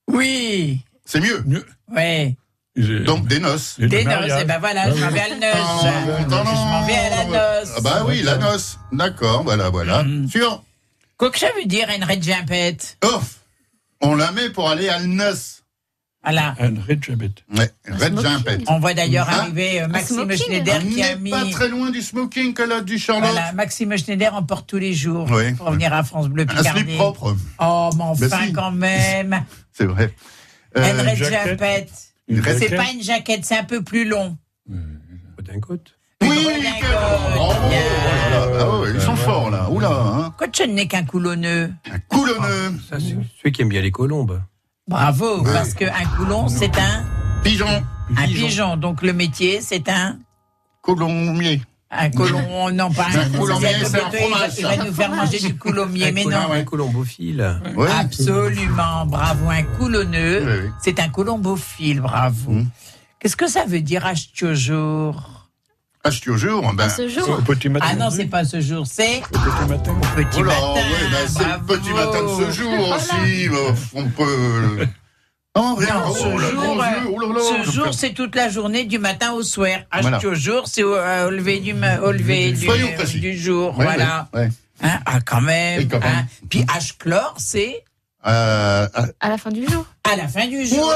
Oui, 0.07 0.81
C'est 1.05 1.19
mieux. 1.19 1.43
Mieux. 1.45 1.65
ouais. 1.93 2.35
J'ai- 2.75 3.01
Donc 3.01 3.27
des 3.27 3.39
noces. 3.39 3.75
et 3.77 3.83
le 3.83 3.87
Des 3.89 4.03
noces, 4.03 4.15
mariage. 4.15 4.41
et 4.41 4.45
ben 4.45 4.57
voilà, 4.59 4.89
je 4.91 4.99
m'en 5.03 5.11
vais 5.11 5.19
à 5.19 5.27
la 5.29 5.35
Ah, 5.53 5.55
noce. 5.55 6.27
non, 6.27 6.43
non, 6.43 6.43
Je 6.45 6.55
m'en 6.55 6.85
vais 6.87 6.95
à 6.95 7.09
la 7.09 7.25
noce. 7.25 7.69
Ah 7.77 7.81
bah 7.81 8.03
oui, 8.07 8.23
la 8.23 8.37
noce. 8.37 8.79
D'accord, 8.91 9.43
voilà, 9.43 9.69
voilà. 9.69 10.03
Mhm. 10.03 10.27
Sûr. 10.29 10.63
Quoi 11.17 11.29
que 11.29 11.37
ça 11.37 11.49
veut 11.55 11.65
dire 11.67 11.87
une 11.95 12.03
red 12.03 12.23
jumpette 12.23 12.97
Off. 13.03 13.41
On 14.01 14.15
la 14.15 14.31
met 14.31 14.49
pour 14.49 14.69
aller 14.69 14.89
à 14.89 14.97
la 14.97 15.05
noce. 15.05 15.62
Voilà. 16.23 16.55
Un 16.59 16.73
red 16.87 17.03
jabet. 17.03 17.31
Ouais, 17.55 17.69
red. 17.89 18.63
On 18.67 18.79
voit 18.79 18.93
d'ailleurs 18.93 19.27
Hein 19.29 19.39
arriver 19.41 19.81
euh, 19.81 19.87
Maxime. 19.87 20.31
Schneider 20.35 20.79
qui 20.79 21.03
a 21.03 21.15
n'est 21.15 21.21
mis. 21.21 21.29
pas 21.31 21.45
très 21.51 21.67
loin 21.67 21.89
du 21.89 22.01
smoking 22.01 22.53
que 22.53 22.63
là 22.63 22.79
du 22.81 22.97
Charlotte. 22.97 23.29
Voilà, 23.29 23.51
Maxime 23.53 23.97
Schneider 23.97 24.33
en 24.33 24.41
porte 24.43 24.67
tous 24.67 24.77
les 24.77 24.93
jours 24.93 25.27
Oui. 25.31 25.53
pour 25.53 25.71
venir 25.71 25.91
à 25.93 26.03
France 26.03 26.29
Bleu 26.29 26.43
Un 26.43 26.45
Picardie. 26.45 26.81
slip 26.83 26.95
propre, 26.97 27.35
Oh, 27.59 27.89
mais 27.97 28.03
enfin 28.03 28.27
Ben 28.29 28.45
si. 28.47 28.53
quand 28.53 28.71
même. 28.71 29.43
c'est 29.73 29.85
vrai. 29.85 30.13
Euh, 30.77 30.81
red 30.81 30.99
Red 31.01 31.17
C'est 31.19 32.51
jaquette. 32.53 32.75
pas 32.77 32.91
une 32.93 33.03
jaquette, 33.03 33.43
c'est 33.45 33.57
un 33.57 33.63
peu 33.65 33.83
plus 33.83 34.05
long. 34.05 34.37
Oui, 34.69 34.77
quel- 35.37 35.45
redingote. 35.45 35.91
Bravo. 36.21 36.35
Bien. 36.35 36.71
Oh 37.37 37.51
là, 38.31 38.47
ah 38.61 38.79
ouais, 38.79 38.91
ils 38.95 39.01
sont 39.01 39.15
forts 39.17 39.51
là. 39.51 39.69
Oula, 39.69 39.89
hein. 39.91 40.33
Quoi 40.37 40.47
de 40.47 40.55
ce 40.55 40.63
n'est 40.63 40.87
qu'un 40.87 41.03
coulonneux 41.03 41.73
un 41.91 41.99
coulonneux. 41.99 42.79
Ça, 42.89 42.97
c'est 42.99 43.17
celui 43.39 43.51
qui 43.51 43.61
aime 43.61 43.67
bien 43.69 43.81
les 43.81 43.91
colombes. 43.91 44.41
Bravo, 44.87 45.39
Oui. 45.43 45.49
parce 45.53 45.73
qu'un 45.73 46.05
coulon, 46.17 46.47
c'est 46.49 46.77
un, 46.77 47.05
Pigeon. 47.43 47.83
un 48.17 48.25
pigeon. 48.27 48.77
Donc 48.77 49.01
le 49.01 49.13
métier, 49.13 49.61
c'est 49.61 49.87
un, 49.89 50.17
Coulommier. 50.81 51.61
un 51.89 52.09
colon. 52.09 52.69
Non, 52.73 52.91
pas 52.91 53.05
Un 53.15 53.19
un 53.21 53.29
coulommier, 53.37 53.67
c'est 53.85 54.01
un 54.01 54.11
fromage, 54.11 54.51
Il 54.57 54.65
va 54.65 54.77
nous 54.85 54.93
faire 54.93 55.09
manger 55.11 55.39
du 55.39 55.55
coulommier, 55.57 56.11
mais 56.11 56.25
non. 56.25 56.51
Un 56.51 56.63
colombophile. 56.63 57.61
Absolument, 57.97 59.05
bravo. 59.05 59.49
Un 59.49 59.63
coulonneux, 59.63 60.43
Oui, 60.65 60.69
c'est 60.81 60.99
un 60.99 61.07
colombophile, 61.09 62.01
bravo. 62.01 62.51
Mm. 62.51 62.67
Qu'est-ce 63.19 63.37
que 63.37 63.47
ça 63.47 63.63
veut 63.65 63.79
dire 63.79 64.03
Ah, 64.05 64.13
je 66.11 66.19
te 66.21 66.35
jure, 66.37 66.61
ben. 66.73 66.83
À 66.85 66.89
ce 66.89 67.07
jour 67.07 67.29
Au 67.29 67.41
petit 67.41 67.69
matin. 67.69 67.85
Ah 67.89 67.95
non, 67.95 68.09
c'est 68.09 68.25
pas 68.25 68.43
ce 68.45 68.59
jour, 68.61 68.85
c'est 68.85 69.21
Au 69.33 69.37
petit 69.37 69.69
matin. 69.69 69.95
petit 70.15 70.39
Oh 70.39 70.43
là, 70.43 70.53
matin. 70.53 70.73
ouais, 70.73 71.09
ben, 71.11 71.27
c'est 71.27 71.43
le 71.45 71.65
petit 71.65 71.93
matin 71.93 72.23
de 72.23 72.45
ce 72.45 72.51
jour 72.61 72.89
aussi. 72.95 73.49
bah, 73.49 73.57
On 73.93 74.03
peut. 74.09 74.87
Oh, 75.55 75.75
rien. 75.75 75.93
Non, 75.93 76.01
oh, 76.09 76.15
ce 76.15 76.23
là, 76.41 76.49
jour, 76.49 76.61
gros 76.63 76.81
euh, 76.81 76.85
oh 77.13 77.19
là 77.19 77.27
là. 77.27 77.63
Ce 77.65 77.71
jour, 77.71 77.93
c'est 77.93 78.13
toute 78.13 78.35
la 78.35 78.49
journée 78.49 78.85
du 78.85 78.97
matin 78.97 79.33
au 79.33 79.43
soir. 79.43 79.77
Voilà. 80.01 80.19
jour, 80.33 80.63
c'est 80.65 80.81
au, 80.83 80.95
euh, 80.95 81.27
au 81.27 81.29
lever 81.29 81.59
du, 81.59 81.73
au 81.73 82.11
lever 82.11 82.51
du, 82.53 82.65
Soyons 82.65 82.91
précis. 82.95 83.19
du 83.19 83.37
jour. 83.37 83.77
Ouais, 83.77 83.85
voilà. 83.85 84.27
ouais. 84.33 84.49
Hein, 84.81 84.99
ah, 85.05 85.19
quand 85.21 85.41
même. 85.41 85.87
Quand 85.87 85.99
même. 85.99 86.09
hein. 86.11 86.25
Puis 86.49 86.63
H-chlore, 86.63 87.35
c'est 87.37 87.83
Euh, 88.25 88.87
ah, 88.93 89.05
À 89.19 89.29
la 89.29 89.37
fin 89.37 89.51
du 89.51 89.67
jour. 89.67 89.85
à 90.09 90.15
la 90.15 90.27
fin 90.27 90.47
du 90.47 90.65
jour. 90.65 90.87
ouais, 90.87 90.95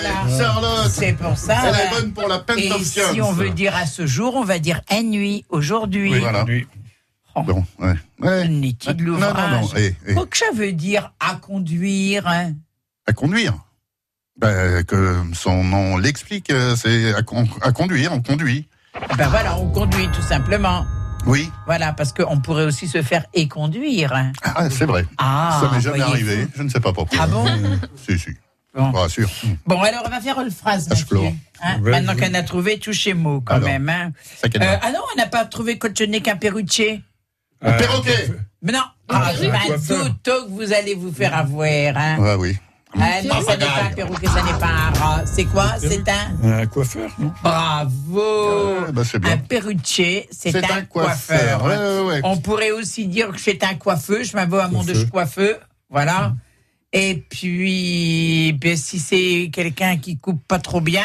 Voilà. 0.00 0.38
Charlotte. 0.38 0.90
C'est 0.90 1.12
pour 1.12 1.36
ça. 1.36 1.54
Elle 1.64 1.68
voilà. 1.68 1.84
est 1.84 1.90
bonne 1.90 2.12
pour 2.12 2.28
la 2.28 2.38
peine 2.38 2.58
Et 2.58 2.72
of 2.72 2.82
si 2.82 3.20
on 3.20 3.32
veut 3.32 3.50
dire 3.50 3.76
à 3.76 3.86
ce 3.86 4.06
jour, 4.06 4.34
on 4.36 4.44
va 4.44 4.58
dire 4.58 4.80
à 4.88 5.02
nuit, 5.02 5.44
aujourd'hui. 5.50 6.12
Oui, 6.12 6.20
voilà. 6.20 6.44
Nuit. 6.44 6.66
Bon, 7.34 7.64
ouais. 7.78 7.94
ouais. 8.20 8.48
De 8.48 9.04
Non, 9.04 9.18
non, 9.18 9.28
non. 9.28 9.32
l'ouvrage 9.60 9.64
eh, 9.76 9.94
eh, 10.06 10.14
Quoi 10.14 10.26
que 10.26 10.36
ça 10.36 10.46
veut 10.54 10.72
dire 10.72 11.12
à 11.20 11.34
conduire 11.36 12.26
hein 12.26 12.52
À 13.06 13.12
conduire. 13.12 13.54
Ben, 14.38 14.82
que 14.84 15.16
son 15.34 15.62
nom 15.64 15.96
l'explique, 15.98 16.50
euh, 16.50 16.74
c'est 16.76 17.14
à, 17.14 17.22
con- 17.22 17.48
à 17.62 17.72
conduire, 17.72 18.12
on 18.12 18.22
conduit. 18.22 18.66
Ben 19.16 19.28
voilà, 19.28 19.56
on 19.58 19.68
conduit 19.70 20.08
tout 20.08 20.22
simplement. 20.22 20.84
Oui, 21.24 21.50
Voilà, 21.66 21.92
parce 21.92 22.12
qu'on 22.12 22.40
pourrait 22.40 22.64
aussi 22.64 22.88
se 22.88 23.00
faire 23.02 23.24
éconduire. 23.32 24.12
hein. 24.12 24.32
ah, 24.42 24.68
c'est 24.70 24.86
vrai. 24.86 25.06
Ah, 25.18 25.60
Ça 25.62 25.70
m'est 25.74 25.80
jamais 25.80 26.00
arrivé, 26.00 26.46
je 26.56 26.62
ne 26.62 26.68
sais 26.68 26.80
pas 26.80 26.92
pourquoi. 26.92 27.18
Ah 27.22 27.26
bon 27.26 27.44
Si, 27.96 28.18
si. 28.18 28.30
Bon. 28.74 28.90
Rassure. 28.90 29.28
Bon, 29.66 29.80
alors 29.82 30.02
on 30.06 30.08
va 30.08 30.20
faire 30.20 30.40
une 30.40 30.50
phrase, 30.50 30.88
Ah, 30.90 30.94
Mathieu. 30.94 31.18
Hein, 31.62 31.78
Maintenant 31.82 32.16
qu'on 32.16 32.34
a 32.34 32.42
trouvé 32.42 32.78
toucher 32.78 33.12
mot, 33.14 33.40
quand 33.42 33.54
Alors. 33.56 33.68
même. 33.68 33.88
Hein. 33.88 34.12
Euh, 34.46 34.76
ah 34.82 34.90
non, 34.92 35.00
on 35.12 35.16
n'a 35.18 35.26
pas 35.26 35.44
trouvé 35.44 35.78
que 35.78 35.88
ce 35.94 36.04
n'est 36.04 36.20
qu'un 36.22 36.36
perruccier. 36.36 37.02
Un 37.60 37.72
perroquet. 37.72 38.30
Mais 38.62 38.72
non, 38.72 38.80
ah, 39.08 39.28
Un 39.30 39.36
c'est 39.36 39.48
pas 39.50 39.58
coiffeur. 39.66 40.04
tout 40.06 40.12
tôt 40.24 40.44
que 40.46 40.50
vous 40.50 40.72
allez 40.72 40.94
vous 40.94 41.12
faire 41.12 41.36
avoir. 41.36 41.68
Hein. 41.96 42.16
Ouais, 42.18 42.34
oui. 42.34 42.56
Ah 42.98 43.22
non, 43.24 43.40
ça 43.42 43.56
n'est 43.56 43.64
pas 43.64 43.82
un 43.84 43.90
perroquet, 43.94 44.26
ça 44.26 44.42
n'est 44.42 44.58
pas 44.58 44.66
un 44.68 44.90
rat. 45.00 45.22
C'est 45.26 45.44
quoi? 45.46 45.74
C'est 45.78 46.04
un... 46.08 46.60
Un 46.60 46.66
coiffeur, 46.66 47.10
non? 47.18 47.32
Bravo 47.42 48.80
Ouais, 48.82 48.92
bah, 48.92 49.02
c'est 49.04 49.16
Un 49.16 49.20
bien. 49.20 49.38
perruccier, 49.38 50.28
c'est 50.30 50.54
un, 50.56 50.82
coiffeur. 50.82 51.64
Ouais, 51.64 51.76
ouais, 51.76 52.00
ouais. 52.06 52.20
On 52.24 52.36
pourrait 52.38 52.70
aussi 52.70 53.06
dire 53.06 53.30
que 53.30 53.40
c'est 53.40 53.64
un 53.64 53.74
coiffeux. 53.74 54.22
Je 54.24 54.34
m'avoue 54.36 54.56
à 54.58 54.68
mon 54.68 54.84
de 54.84 54.92
Coiffeux. 55.04 55.56
Voilà. 55.90 56.34
Et 56.92 57.24
puis, 57.30 58.52
ben, 58.60 58.76
si 58.76 58.98
c'est 58.98 59.50
quelqu'un 59.52 59.96
qui 59.96 60.18
coupe 60.18 60.42
pas 60.46 60.58
trop 60.58 60.80
bien 60.82 61.04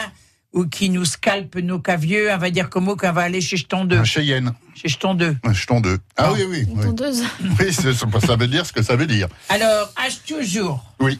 ou 0.53 0.65
qui 0.65 0.89
nous 0.89 1.05
scalpe 1.05 1.55
nos 1.57 1.79
cavieux, 1.79 2.29
on 2.33 2.38
va 2.38 2.49
dire 2.49 2.69
comme 2.69 2.93
qu'on 2.97 3.11
va 3.13 3.21
aller 3.21 3.39
chez 3.41 3.57
Jeton 3.57 3.85
2. 3.85 3.97
Un 3.97 4.03
Cheyenne. 4.03 4.51
Chez 4.75 4.89
Jeton 4.89 5.13
2. 5.13 5.38
Un 5.43 5.53
jeton 5.53 5.79
2. 5.81 5.97
Ah 6.17 6.25
Ah. 6.27 6.33
oui, 6.33 6.43
oui. 6.49 6.67
Une 6.69 6.79
Oui, 6.79 7.23
oui 7.59 7.73
c'est- 7.73 7.93
ça 7.93 8.35
veut 8.35 8.47
dire 8.47 8.65
ce 8.65 8.73
que 8.73 8.81
ça 8.83 8.95
veut 8.95 9.07
dire. 9.07 9.27
Alors, 9.49 9.93
à 9.95 10.07
toujours. 10.27 10.83
Oui. 10.99 11.19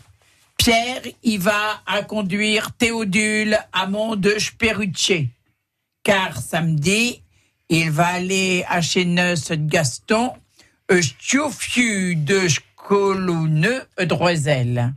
Pierre, 0.58 1.01
il 1.24 1.39
va 1.39 1.82
à 1.86 2.03
conduire 2.03 2.72
Théodule 2.74 3.58
à 3.72 3.88
Mont 3.88 4.16
de 4.16 4.36
Perrucce. 4.58 5.12
Car 6.03 6.38
samedi, 6.38 7.22
il 7.70 7.91
va 7.91 8.08
aller 8.08 8.66
à 8.68 8.82
chez 8.82 9.05
Neus 9.05 9.49
de 9.49 9.55
Gaston, 9.55 10.32
euh, 10.91 11.01
Stiofiu 11.01 12.16
de 12.16 12.47
Scolone 12.47 13.86
de 13.97 14.03
Droisel. 14.05 14.93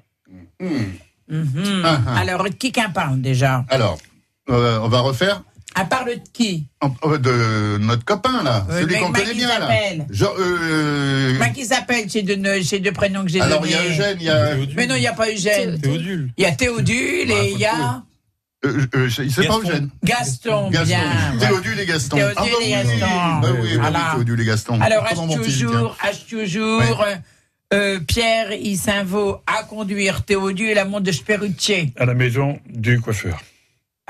Ah, 0.61 0.67
ah. 2.07 2.19
Alors, 2.19 2.47
qui 2.59 2.73
qu'en 2.73 2.91
parle 2.91 3.21
déjà? 3.21 3.65
Alors, 3.69 3.99
euh, 4.49 4.79
on 4.81 4.89
va 4.89 5.01
refaire? 5.01 5.43
Elle 5.79 5.89
parle 5.89 6.11
de 6.11 6.21
qui 6.33 6.67
euh, 7.05 7.19
de 7.19 7.79
notre 7.79 8.05
copain 8.05 8.43
là, 8.43 8.67
Euh, 8.71 8.81
celui 8.81 8.97
qu'on 8.99 9.13
connaît 9.13 9.35
bien 9.35 9.49
là. 9.49 9.61
s'appelle 9.69 10.07
Genre, 10.11 10.35
euh, 10.39 11.39
qui 11.55 11.65
s'appelle 11.65 12.11
ces 12.11 12.23
deux, 12.23 12.93
prénoms 12.93 13.23
que 13.25 13.29
j'ai 13.31 13.41
alors 13.41 13.61
donnés 13.61 13.73
il 13.73 13.77
y 13.77 13.79
a 13.79 13.91
Eugène, 13.91 14.17
il 14.21 14.27
y 14.27 14.31
a. 14.31 14.57
Mais 14.77 14.87
non, 14.87 14.95
il 14.97 15.01
n'y 15.01 15.07
a 15.07 15.13
pas 15.13 15.31
Eugène. 15.31 15.81
Théodule. 15.81 16.31
Il 16.37 16.43
y 16.43 16.47
a 16.47 16.53
Théodule 16.53 17.31
et 17.31 17.51
il 17.53 17.59
y 17.59 17.67
a 17.67 18.03
Euh, 18.65 18.87
euh, 18.95 19.09
il 19.19 19.33
sait 19.33 19.47
pas 19.47 19.59
Eugène. 19.59 19.91
Gaston, 20.05 20.71
Gaston. 20.71 20.87
bien. 20.87 21.39
Théodule 21.49 21.81
et 21.81 21.87
Gaston. 21.87 22.17
Théodule 22.17 22.35
ah 22.37 22.43
bah 22.43 22.49
et 22.51 22.65
oui, 22.65 22.71
Gaston. 22.71 22.99
bah 23.01 23.41
oui, 23.43 23.49
bah 23.53 23.59
oui, 23.63 23.77
Voilà. 23.79 24.11
Théodule 24.15 24.41
et 24.41 24.45
Gaston. 24.45 24.81
Alors, 24.81 25.05
H 25.07 25.37
toujours, 25.43 25.97
H 26.03 26.29
toujours, 26.29 27.05
euh, 27.73 28.01
Pierre, 28.01 28.53
il 28.53 28.77
s'invaut 28.77 29.39
à 29.47 29.63
conduire 29.63 30.25
Théodule 30.25 30.77
à 30.77 30.85
Mont 30.85 31.01
de 31.01 31.13
Sperrucce. 31.13 31.71
À 31.97 32.05
la 32.05 32.15
maison 32.15 32.59
du 32.69 33.01
coiffeur. 33.01 33.41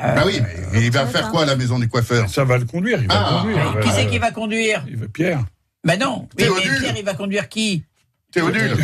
Ah 0.02 0.22
oui, 0.26 0.40
mais 0.72 0.82
il 0.84 0.90
va 0.90 1.06
faire 1.06 1.30
quoi 1.30 1.42
à 1.42 1.46
la 1.46 1.56
maison 1.56 1.78
du 1.78 1.88
coiffeur? 1.88 2.28
Ça 2.30 2.44
va 2.44 2.56
le 2.58 2.64
conduire, 2.64 3.00
il 3.02 3.08
va 3.08 3.14
Ah. 3.16 3.30
le 3.46 3.52
conduire. 3.54 3.80
Qui 3.82 3.88
Euh, 3.88 3.92
c'est 3.94 4.06
qui 4.06 4.18
va 4.18 4.30
conduire? 4.30 4.84
il 4.88 4.96
va- 4.96 5.08
Pierre. 5.08 5.44
Ben 5.84 5.98
non. 5.98 6.20
Oui, 6.22 6.28
mais 6.38 6.44
Théodule. 6.44 6.78
Pierre, 6.80 6.94
il 6.98 7.04
va 7.04 7.14
conduire 7.14 7.48
qui? 7.48 7.84
Théodule. 8.32 8.76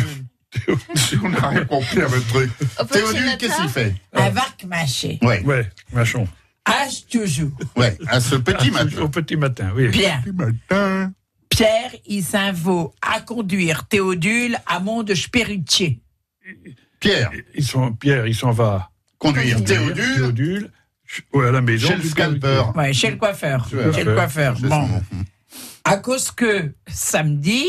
On 1.23 1.29
n'a 1.29 1.47
rien 1.49 1.65
compris 1.65 2.01
à 2.01 2.07
votre 2.07 2.27
truc. 2.27 2.51
Théodule, 2.91 3.37
qu'est-ce 3.37 3.57
qu'il 3.57 3.69
fait? 3.69 3.93
Un 4.13 4.29
varc 4.29 4.63
mâché. 4.65 5.19
Ouais, 5.21 5.41
Ouais, 5.43 5.69
machon. 5.93 6.27
H 6.65 7.05
toujours. 7.09 7.51
ouais, 7.75 7.97
à 8.07 8.19
ce 8.19 8.35
petit 8.35 8.71
matin. 8.71 9.01
Au 9.01 9.09
petit 9.09 9.35
matin, 9.37 9.71
oui. 9.75 9.87
Bien. 9.89 10.21
Petit 10.23 10.33
matin. 10.35 11.13
Pierre, 11.49 11.91
il 12.05 12.23
s'invaut 12.23 12.93
à 13.01 13.21
conduire 13.21 13.85
Théodule 13.87 14.57
à 14.65 14.79
Mont 14.79 15.03
de 15.03 15.13
Sperrucce. 15.15 15.83
Pierre, 16.99 17.31
Ils 17.55 17.63
sont, 17.65 17.93
Pierre, 17.93 18.27
il 18.27 18.35
s'en 18.35 18.51
va. 18.51 18.89
conduire 19.17 19.63
Théodule 19.63 20.15
Théodule, 20.15 20.71
ouais, 21.33 21.47
à 21.47 21.51
la 21.51 21.61
maison. 21.61 21.87
chez 21.87 21.95
le 21.95 22.01
du 22.01 22.07
scalper. 22.09 22.63
Ouais, 22.75 22.93
chez 22.93 23.11
le 23.11 23.17
coiffeur. 23.17 23.67
Ouais. 23.73 23.93
Chez 23.93 24.03
le 24.03 24.13
coiffeur. 24.15 24.55
C'est 24.59 24.67
Bon. 24.67 24.87
À 25.83 25.97
cause 25.97 26.31
que 26.31 26.73
samedi, 26.87 27.63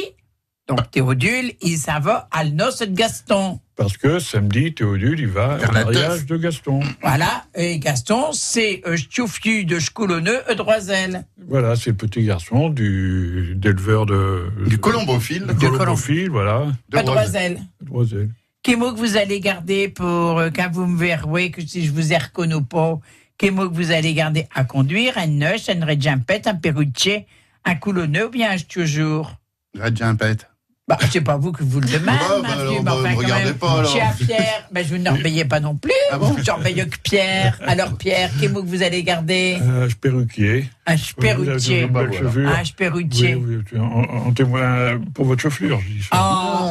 donc 0.66 0.91
Théodule, 0.91 1.53
il 1.62 1.78
s'en 1.78 2.01
va 2.01 2.28
à 2.30 2.45
le 2.45 2.51
noce 2.51 2.80
de 2.80 2.86
Gaston. 2.95 3.61
Parce 3.76 3.97
que 3.97 4.18
samedi, 4.18 4.74
Théodule, 4.74 5.20
il 5.20 5.28
va 5.28 5.57
au 5.68 5.72
mariage 5.72 6.26
de 6.26 6.36
Gaston. 6.36 6.80
Voilà. 7.01 7.45
Et 7.55 7.78
Gaston, 7.78 8.32
c'est 8.32 8.82
euh, 8.86 8.97
Stiouffiu 8.97 9.64
de 9.64 9.78
Scoulonneux, 9.78 10.41
euh, 10.51 10.55
Droisel. 10.57 11.24
Voilà, 11.47 11.76
c'est 11.76 11.91
le 11.91 11.97
petit 11.97 12.24
garçon 12.24 12.70
du 12.70 13.53
d'éleveur 13.55 14.05
de 14.05 14.51
Du 14.66 14.78
colombophile. 14.78 15.47
de 15.47 15.53
colombophile, 15.53 16.28
voilà, 16.28 16.66
De 16.89 16.99
Euh, 16.99 17.03
Droisel. 17.05 17.61
Droisel. 17.80 18.30
Quel 18.64 18.78
mot 18.78 18.93
que 18.93 18.99
vous 18.99 19.16
allez 19.16 19.39
garder 19.39 19.89
pour 19.89 20.39
euh, 20.41 20.51
quand 20.55 20.68
vous 20.72 20.86
me 20.86 20.99
verrez, 20.99 21.53
que 21.53 21.64
si 21.64 21.86
je 21.86 21.93
vous 21.93 22.12
ai 22.12 22.18
reconnu 22.18 22.55
ou 22.55 22.62
pas, 22.62 22.99
quel 23.39 23.53
mot 23.53 23.70
que 23.70 23.74
vous 23.74 23.93
allez 23.93 24.12
garder 24.14 24.47
à 24.55 24.64
conduire, 24.64 25.16
un 25.16 25.28
neuf, 25.28 25.68
un 25.68 25.86
regimpette, 25.86 26.47
un 26.47 26.57
perruchet, 26.57 27.26
un 27.64 27.76
coulonneux 27.76 28.26
ou 28.26 28.30
bien 28.30 28.51
un 28.51 28.59
toujours? 28.59 29.36
Red 29.80 29.97
Gimpette. 29.97 30.49
Bah, 30.89 30.97
c'est 31.11 31.20
pas 31.20 31.36
vous 31.36 31.53
que 31.53 31.62
vous 31.62 31.80
le 31.80 31.86
demandez, 31.86 32.18
Bah, 32.18 32.41
bah, 32.41 32.49
Mathieu, 32.49 32.62
alors, 32.62 32.72
mais 32.72 32.82
bah, 32.82 32.95
enfin, 32.95 33.14
regardez 33.14 33.45
même, 33.45 33.55
pas, 33.59 33.78
alors. 33.78 33.93
Chez 33.93 34.01
à 34.01 34.12
Pierre, 34.12 34.68
bah, 34.72 34.82
je 34.82 34.97
ne 34.97 35.11
rebayais 35.11 35.45
pas 35.45 35.61
non 35.61 35.76
plus. 35.76 35.93
Ah 36.11 36.18
bon? 36.18 36.34
Que 36.34 36.97
Pierre. 37.03 37.61
Alors, 37.66 37.97
Pierre, 37.99 38.30
quel 38.41 38.53
mot 38.53 38.62
que 38.62 38.68
vous 38.68 38.82
allez 38.82 39.03
garder? 39.03 39.59
Euh, 39.61 39.89
perruquier. 40.01 40.64
Chevelure. 40.97 42.51
Un 42.51 42.62
perruquier. 42.76 43.34
Oui, 43.34 43.57
oui, 43.72 43.78
en, 43.78 44.28
en 44.28 44.32
témoin 44.32 44.99
pour 45.14 45.26
votre 45.26 45.43
chevelure, 45.43 45.80
je 45.80 45.89
dis 45.95 46.03
ça. 46.03 46.09
Oh, 46.12 46.16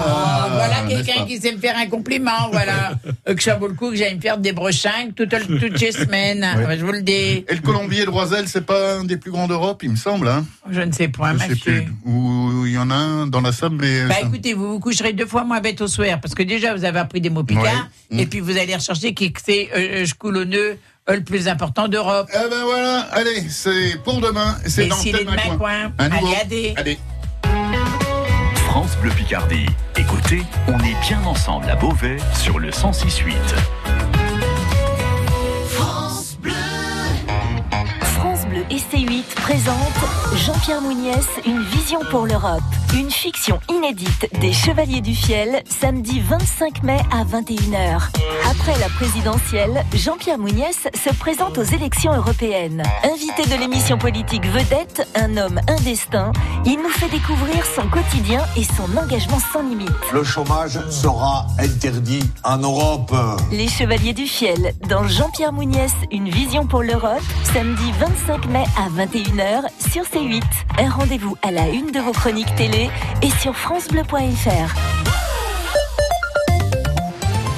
Ah, 0.05 0.49
voilà 0.51 0.76
quelqu'un 0.89 1.26
qui 1.26 1.38
sait 1.39 1.51
me 1.53 1.57
faire 1.59 1.76
un 1.78 1.88
compliment, 1.88 2.49
voilà. 2.51 2.93
Que 3.36 3.43
ça 3.43 3.55
vaut 3.55 3.68
le 3.68 3.74
coup 3.74 3.89
que 3.91 3.95
j'aille 3.95 4.15
me 4.15 4.22
faire 4.22 4.38
des 4.38 4.53
brochins 4.53 5.09
toutes, 5.15 5.30
toutes 5.59 5.80
les 5.80 5.91
semaines. 5.91 6.45
Ouais. 6.68 6.78
Je 6.78 6.86
vous 6.86 6.91
le 6.91 7.01
dis. 7.01 7.11
Et 7.47 7.55
le 7.55 7.61
colombier 7.61 8.05
de 8.05 8.09
Roisel, 8.09 8.47
c'est 8.47 8.65
pas 8.65 8.95
un 8.99 9.03
des 9.03 9.18
plus 9.18 9.32
grands 9.32 9.47
d'Europe, 9.47 9.82
il 9.84 9.91
me 9.91 9.95
semble. 9.95 10.28
Hein 10.28 10.45
Je 10.70 10.82
ne 10.82 10.91
sais 10.91 11.07
point, 11.09 11.34
Je 11.34 11.39
sais 11.39 11.49
monsieur. 11.49 11.84
plus. 11.84 11.93
Ou 12.11 12.65
il 12.65 12.74
y 12.74 12.78
en 12.78 12.89
a 12.89 12.95
un 12.95 13.28
dans 13.28 13.41
la 13.41 13.51
Somme, 13.51 13.78
mais. 13.80 14.05
Bah 14.05 14.15
ça- 14.22 14.28
écoutez, 14.28 14.53
vous 14.53 14.72
vous 14.74 14.80
coucherez 14.80 15.13
deux 15.13 15.26
fois 15.26 15.43
moins 15.43 15.59
bête 15.61 15.82
au 15.82 15.88
soir, 15.88 16.20
parce 16.22 16.34
que 16.36 16.43
déjà 16.43 16.74
vous 16.76 16.86
avez 16.86 16.99
appris 16.99 17.22
des 17.22 17.30
mots 17.30 17.43
picards, 17.43 17.89
Ouais. 18.11 18.22
et 18.24 18.26
puis 18.26 18.39
vous 18.39 18.57
allez 18.57 18.74
rechercher 18.76 19.13
qui 19.13 19.32
que 19.32 19.41
c'est 19.43 19.70
euh, 19.76 20.03
euh, 20.03 20.05
coulonneux, 20.18 20.72
euh, 20.72 20.76
le 21.15 21.23
plus 21.23 21.47
important 21.47 21.87
d'Europe. 21.87 22.29
Eh 22.33 22.49
ben 22.49 22.63
voilà, 22.63 23.01
allez, 23.11 23.47
c'est 23.49 23.97
pour 24.03 24.19
demain. 24.19 24.57
C'est 24.65 24.85
Et 24.85 24.89
dans 24.89 25.31
ma 25.31 25.57
Coin. 25.57 25.91
allez. 25.97 26.73
Allez. 26.77 26.99
France 28.55 28.97
Bleu 29.01 29.11
Picardie. 29.11 29.65
Écoutez, 29.95 30.43
on 30.67 30.77
est 30.79 30.99
bien 31.07 31.23
ensemble 31.23 31.69
à 31.69 31.75
Beauvais 31.75 32.17
sur 32.35 32.59
le 32.59 32.69
106.8. 32.69 33.33
et 38.78 38.95
C8 38.95 39.23
présente 39.36 39.78
Jean-Pierre 40.36 40.82
Mouniès, 40.82 41.25
une 41.45 41.63
vision 41.63 41.99
pour 42.11 42.28
l'Europe. 42.28 42.61
Une 42.93 43.09
fiction 43.09 43.59
inédite 43.69 44.30
des 44.39 44.53
Chevaliers 44.53 45.01
du 45.01 45.15
Fiel, 45.15 45.63
samedi 45.67 46.19
25 46.19 46.84
mai 46.84 46.99
à 47.11 47.23
21h. 47.23 48.09
Après 48.49 48.80
la 48.80 48.88
présidentielle, 48.89 49.84
Jean-Pierre 49.93 50.38
Mouniès 50.38 50.88
se 50.93 51.13
présente 51.15 51.57
aux 51.57 51.63
élections 51.63 52.13
européennes. 52.15 52.84
Invité 53.03 53.43
de 53.49 53.59
l'émission 53.59 53.97
politique 53.97 54.45
Vedette, 54.45 55.07
un 55.15 55.38
homme, 55.38 55.59
un 55.67 55.82
destin, 55.82 56.32
il 56.65 56.78
nous 56.78 56.89
fait 56.89 57.09
découvrir 57.09 57.65
son 57.65 57.88
quotidien 57.89 58.41
et 58.55 58.63
son 58.63 58.95
engagement 58.97 59.39
sans 59.51 59.63
limite. 59.63 59.89
Le 60.13 60.23
chômage 60.23 60.80
sera 60.89 61.47
interdit 61.59 62.23
en 62.43 62.57
Europe. 62.57 63.13
Les 63.51 63.67
Chevaliers 63.67 64.13
du 64.13 64.28
Fiel, 64.28 64.73
dans 64.88 65.07
Jean-Pierre 65.07 65.53
Mouniès, 65.53 65.93
une 66.11 66.30
vision 66.30 66.65
pour 66.65 66.84
l'Europe, 66.84 67.23
samedi 67.53 67.91
25 67.99 68.45
mai 68.47 68.66
à 68.76 68.89
21h 68.89 69.68
sur 69.91 70.03
C8. 70.03 70.43
Un 70.80 70.89
rendez-vous 70.89 71.38
à 71.41 71.51
la 71.51 71.70
une 71.70 71.91
de 71.91 71.99
vos 71.99 72.11
chroniques 72.11 72.53
télé 72.55 72.89
et 73.22 73.30
sur 73.30 73.55
francebleu.fr. 73.55 74.96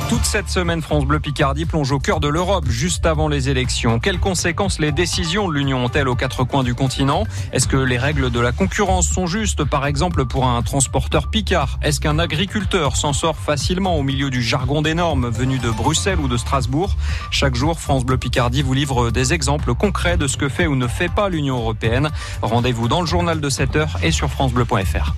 Toute 0.10 0.26
cette 0.26 0.49
semaine, 0.49 0.82
France 0.82 1.05
Bleu 1.05 1.20
Picardie 1.20 1.66
plonge 1.66 1.91
au 1.91 1.99
cœur 1.99 2.20
de 2.20 2.28
l'Europe 2.28 2.68
juste 2.68 3.05
avant 3.05 3.28
les 3.28 3.49
élections. 3.49 3.99
Quelles 3.99 4.20
conséquences 4.20 4.80
les 4.80 4.91
décisions 4.91 5.47
de 5.47 5.53
l'Union 5.53 5.86
ont-elles 5.86 6.07
aux 6.07 6.16
quatre 6.16 6.43
coins 6.43 6.64
du 6.64 6.74
continent? 6.74 7.26
Est-ce 7.53 7.68
que 7.68 7.78
les 7.78 7.99
règles 7.99 8.32
de 8.32 8.39
la 8.39 8.51
concurrence 8.51 9.07
sont 9.07 9.28
justes, 9.28 9.64
par 9.64 9.86
exemple 9.86 10.26
pour 10.26 10.47
un 10.47 10.64
transporteur 10.64 11.30
picard? 11.30 11.78
Est-ce 11.84 11.99
qu'un 11.99 12.18
agriculteur 12.18 12.95
s'en 12.95 13.14
sort 13.14 13.38
facilement 13.38 13.97
au 13.97 14.01
milieu 14.01 14.32
du 14.32 14.41
jargon 14.41 14.82
des 14.82 14.95
normes 14.95 15.30
venus 15.30 15.62
de 15.62 15.70
Bruxelles 15.70 16.20
ou 16.20 16.28
de 16.28 16.38
Strasbourg? 16.38 16.95
Chaque 17.30 17.53
jour, 17.53 17.80
France 17.80 18.03
Bleu 18.03 18.18
Picardie 18.18 18.64
vous 18.64 18.74
livre 18.74 19.12
des 19.12 19.34
exemples 19.34 19.76
concrets 19.76 20.18
de 20.18 20.26
ce 20.26 20.38
que 20.38 20.49
fait 20.49 20.66
ou 20.66 20.76
ne 20.76 20.88
fait 20.88 21.10
pas 21.10 21.30
l'Union 21.30 21.57
européenne. 21.57 22.10
Rendez-vous 22.41 22.88
dans 22.88 23.01
le 23.01 23.07
journal 23.07 23.39
de 23.39 23.49
7 23.49 23.76
heures 23.76 23.99
et 24.01 24.10
sur 24.10 24.32
francebleu.fr. 24.32 25.14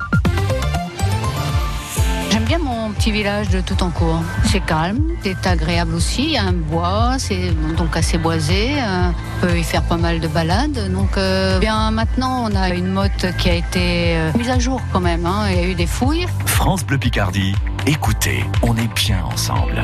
Mon 2.92 2.98
petit 2.98 3.12
village 3.14 3.48
de 3.48 3.62
Toutancourt. 3.62 4.22
C'est 4.44 4.60
calme, 4.60 5.00
c'est 5.24 5.48
agréable 5.48 5.96
aussi. 5.96 6.24
Il 6.24 6.32
y 6.32 6.38
a 6.38 6.44
un 6.44 6.52
bois, 6.52 7.16
c'est 7.20 7.52
donc 7.78 7.96
assez 7.96 8.18
boisé. 8.18 8.74
euh, 8.82 9.08
On 9.38 9.48
peut 9.48 9.58
y 9.58 9.64
faire 9.64 9.82
pas 9.84 9.96
mal 9.96 10.20
de 10.20 10.28
balades. 10.28 10.92
Donc, 10.92 11.16
euh, 11.16 11.58
bien 11.60 11.90
maintenant, 11.92 12.50
on 12.52 12.54
a 12.54 12.68
une 12.72 12.88
motte 12.92 13.28
qui 13.38 13.50
a 13.50 13.54
été 13.54 14.18
euh, 14.18 14.32
mise 14.38 14.50
à 14.50 14.60
jour 14.60 14.82
quand 14.92 15.00
même. 15.00 15.26
hein. 15.26 15.46
Il 15.52 15.56
y 15.56 15.60
a 15.60 15.68
eu 15.70 15.74
des 15.74 15.88
fouilles. 15.88 16.28
France 16.46 16.84
Bleu 16.86 16.98
Picardie. 16.98 17.56
Écoutez, 17.88 18.44
on 18.62 18.76
est 18.76 18.94
bien 18.94 19.24
ensemble. 19.24 19.82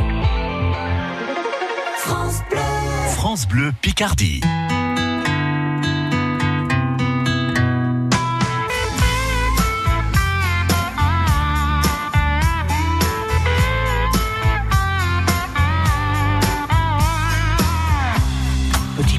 France 2.00 2.42
Bleu. 2.50 2.60
France 3.16 3.48
Bleu 3.48 3.72
Picardie. 3.82 4.42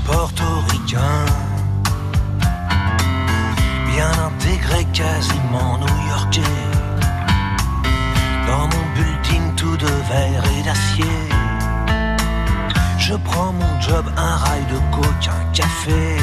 Portoricain, 0.08 1.26
bien 3.92 4.10
intégré, 4.28 4.84
quasiment 4.92 5.78
new-yorkais. 5.78 6.56
Dans 8.46 8.66
mon 8.72 8.84
bulletin 8.94 9.44
tout 9.56 9.76
de 9.76 9.92
verre 10.10 10.44
et 10.56 10.62
d'acier, 10.62 11.16
je 12.98 13.14
prends 13.14 13.52
mon 13.52 13.80
job, 13.80 14.04
un 14.16 14.36
rail 14.36 14.64
de 14.72 14.78
coke, 14.96 15.28
un 15.28 15.52
café. 15.52 16.17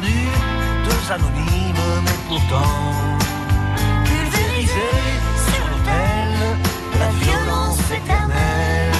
deux 0.00 1.12
anonymes, 1.12 2.02
mais 2.04 2.18
pourtant 2.28 2.92
pulvérisés 4.04 5.20
sur 5.46 5.64
l'autel 5.70 6.58
la 6.98 7.10
violence 7.24 7.78
éternelle. 7.92 8.92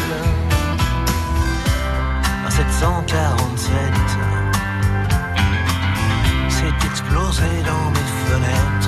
À 2.46 2.50
747, 2.50 3.72
c'est 6.48 6.86
explosé 6.86 7.42
dans 7.66 7.90
mes 7.90 8.08
fenêtres. 8.26 8.83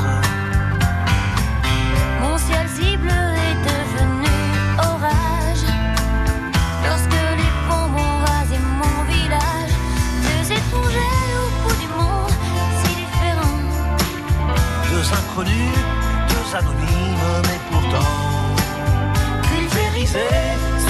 deux 15.44 16.56
anonymes 16.56 17.42
mais 17.42 17.60
pourtant 17.70 18.56
pulvérisés 19.42 20.18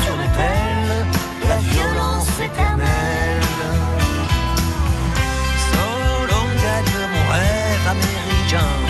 sur 0.05 0.17
les 0.17 0.31
pelles, 0.37 1.07
la 1.49 1.57
violence 1.57 2.29
éternelle. 2.41 3.43
So 5.71 6.27
long 6.31 6.49
gagne 6.63 6.97
mon 7.13 7.33
rêve 7.33 7.87
américain. 7.91 8.86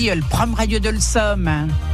dit 0.00 0.08
le 0.08 0.22
prom 0.22 0.54
radio 0.54 0.78
de 0.78 0.88
le 0.88 0.98
Somme. 0.98 1.89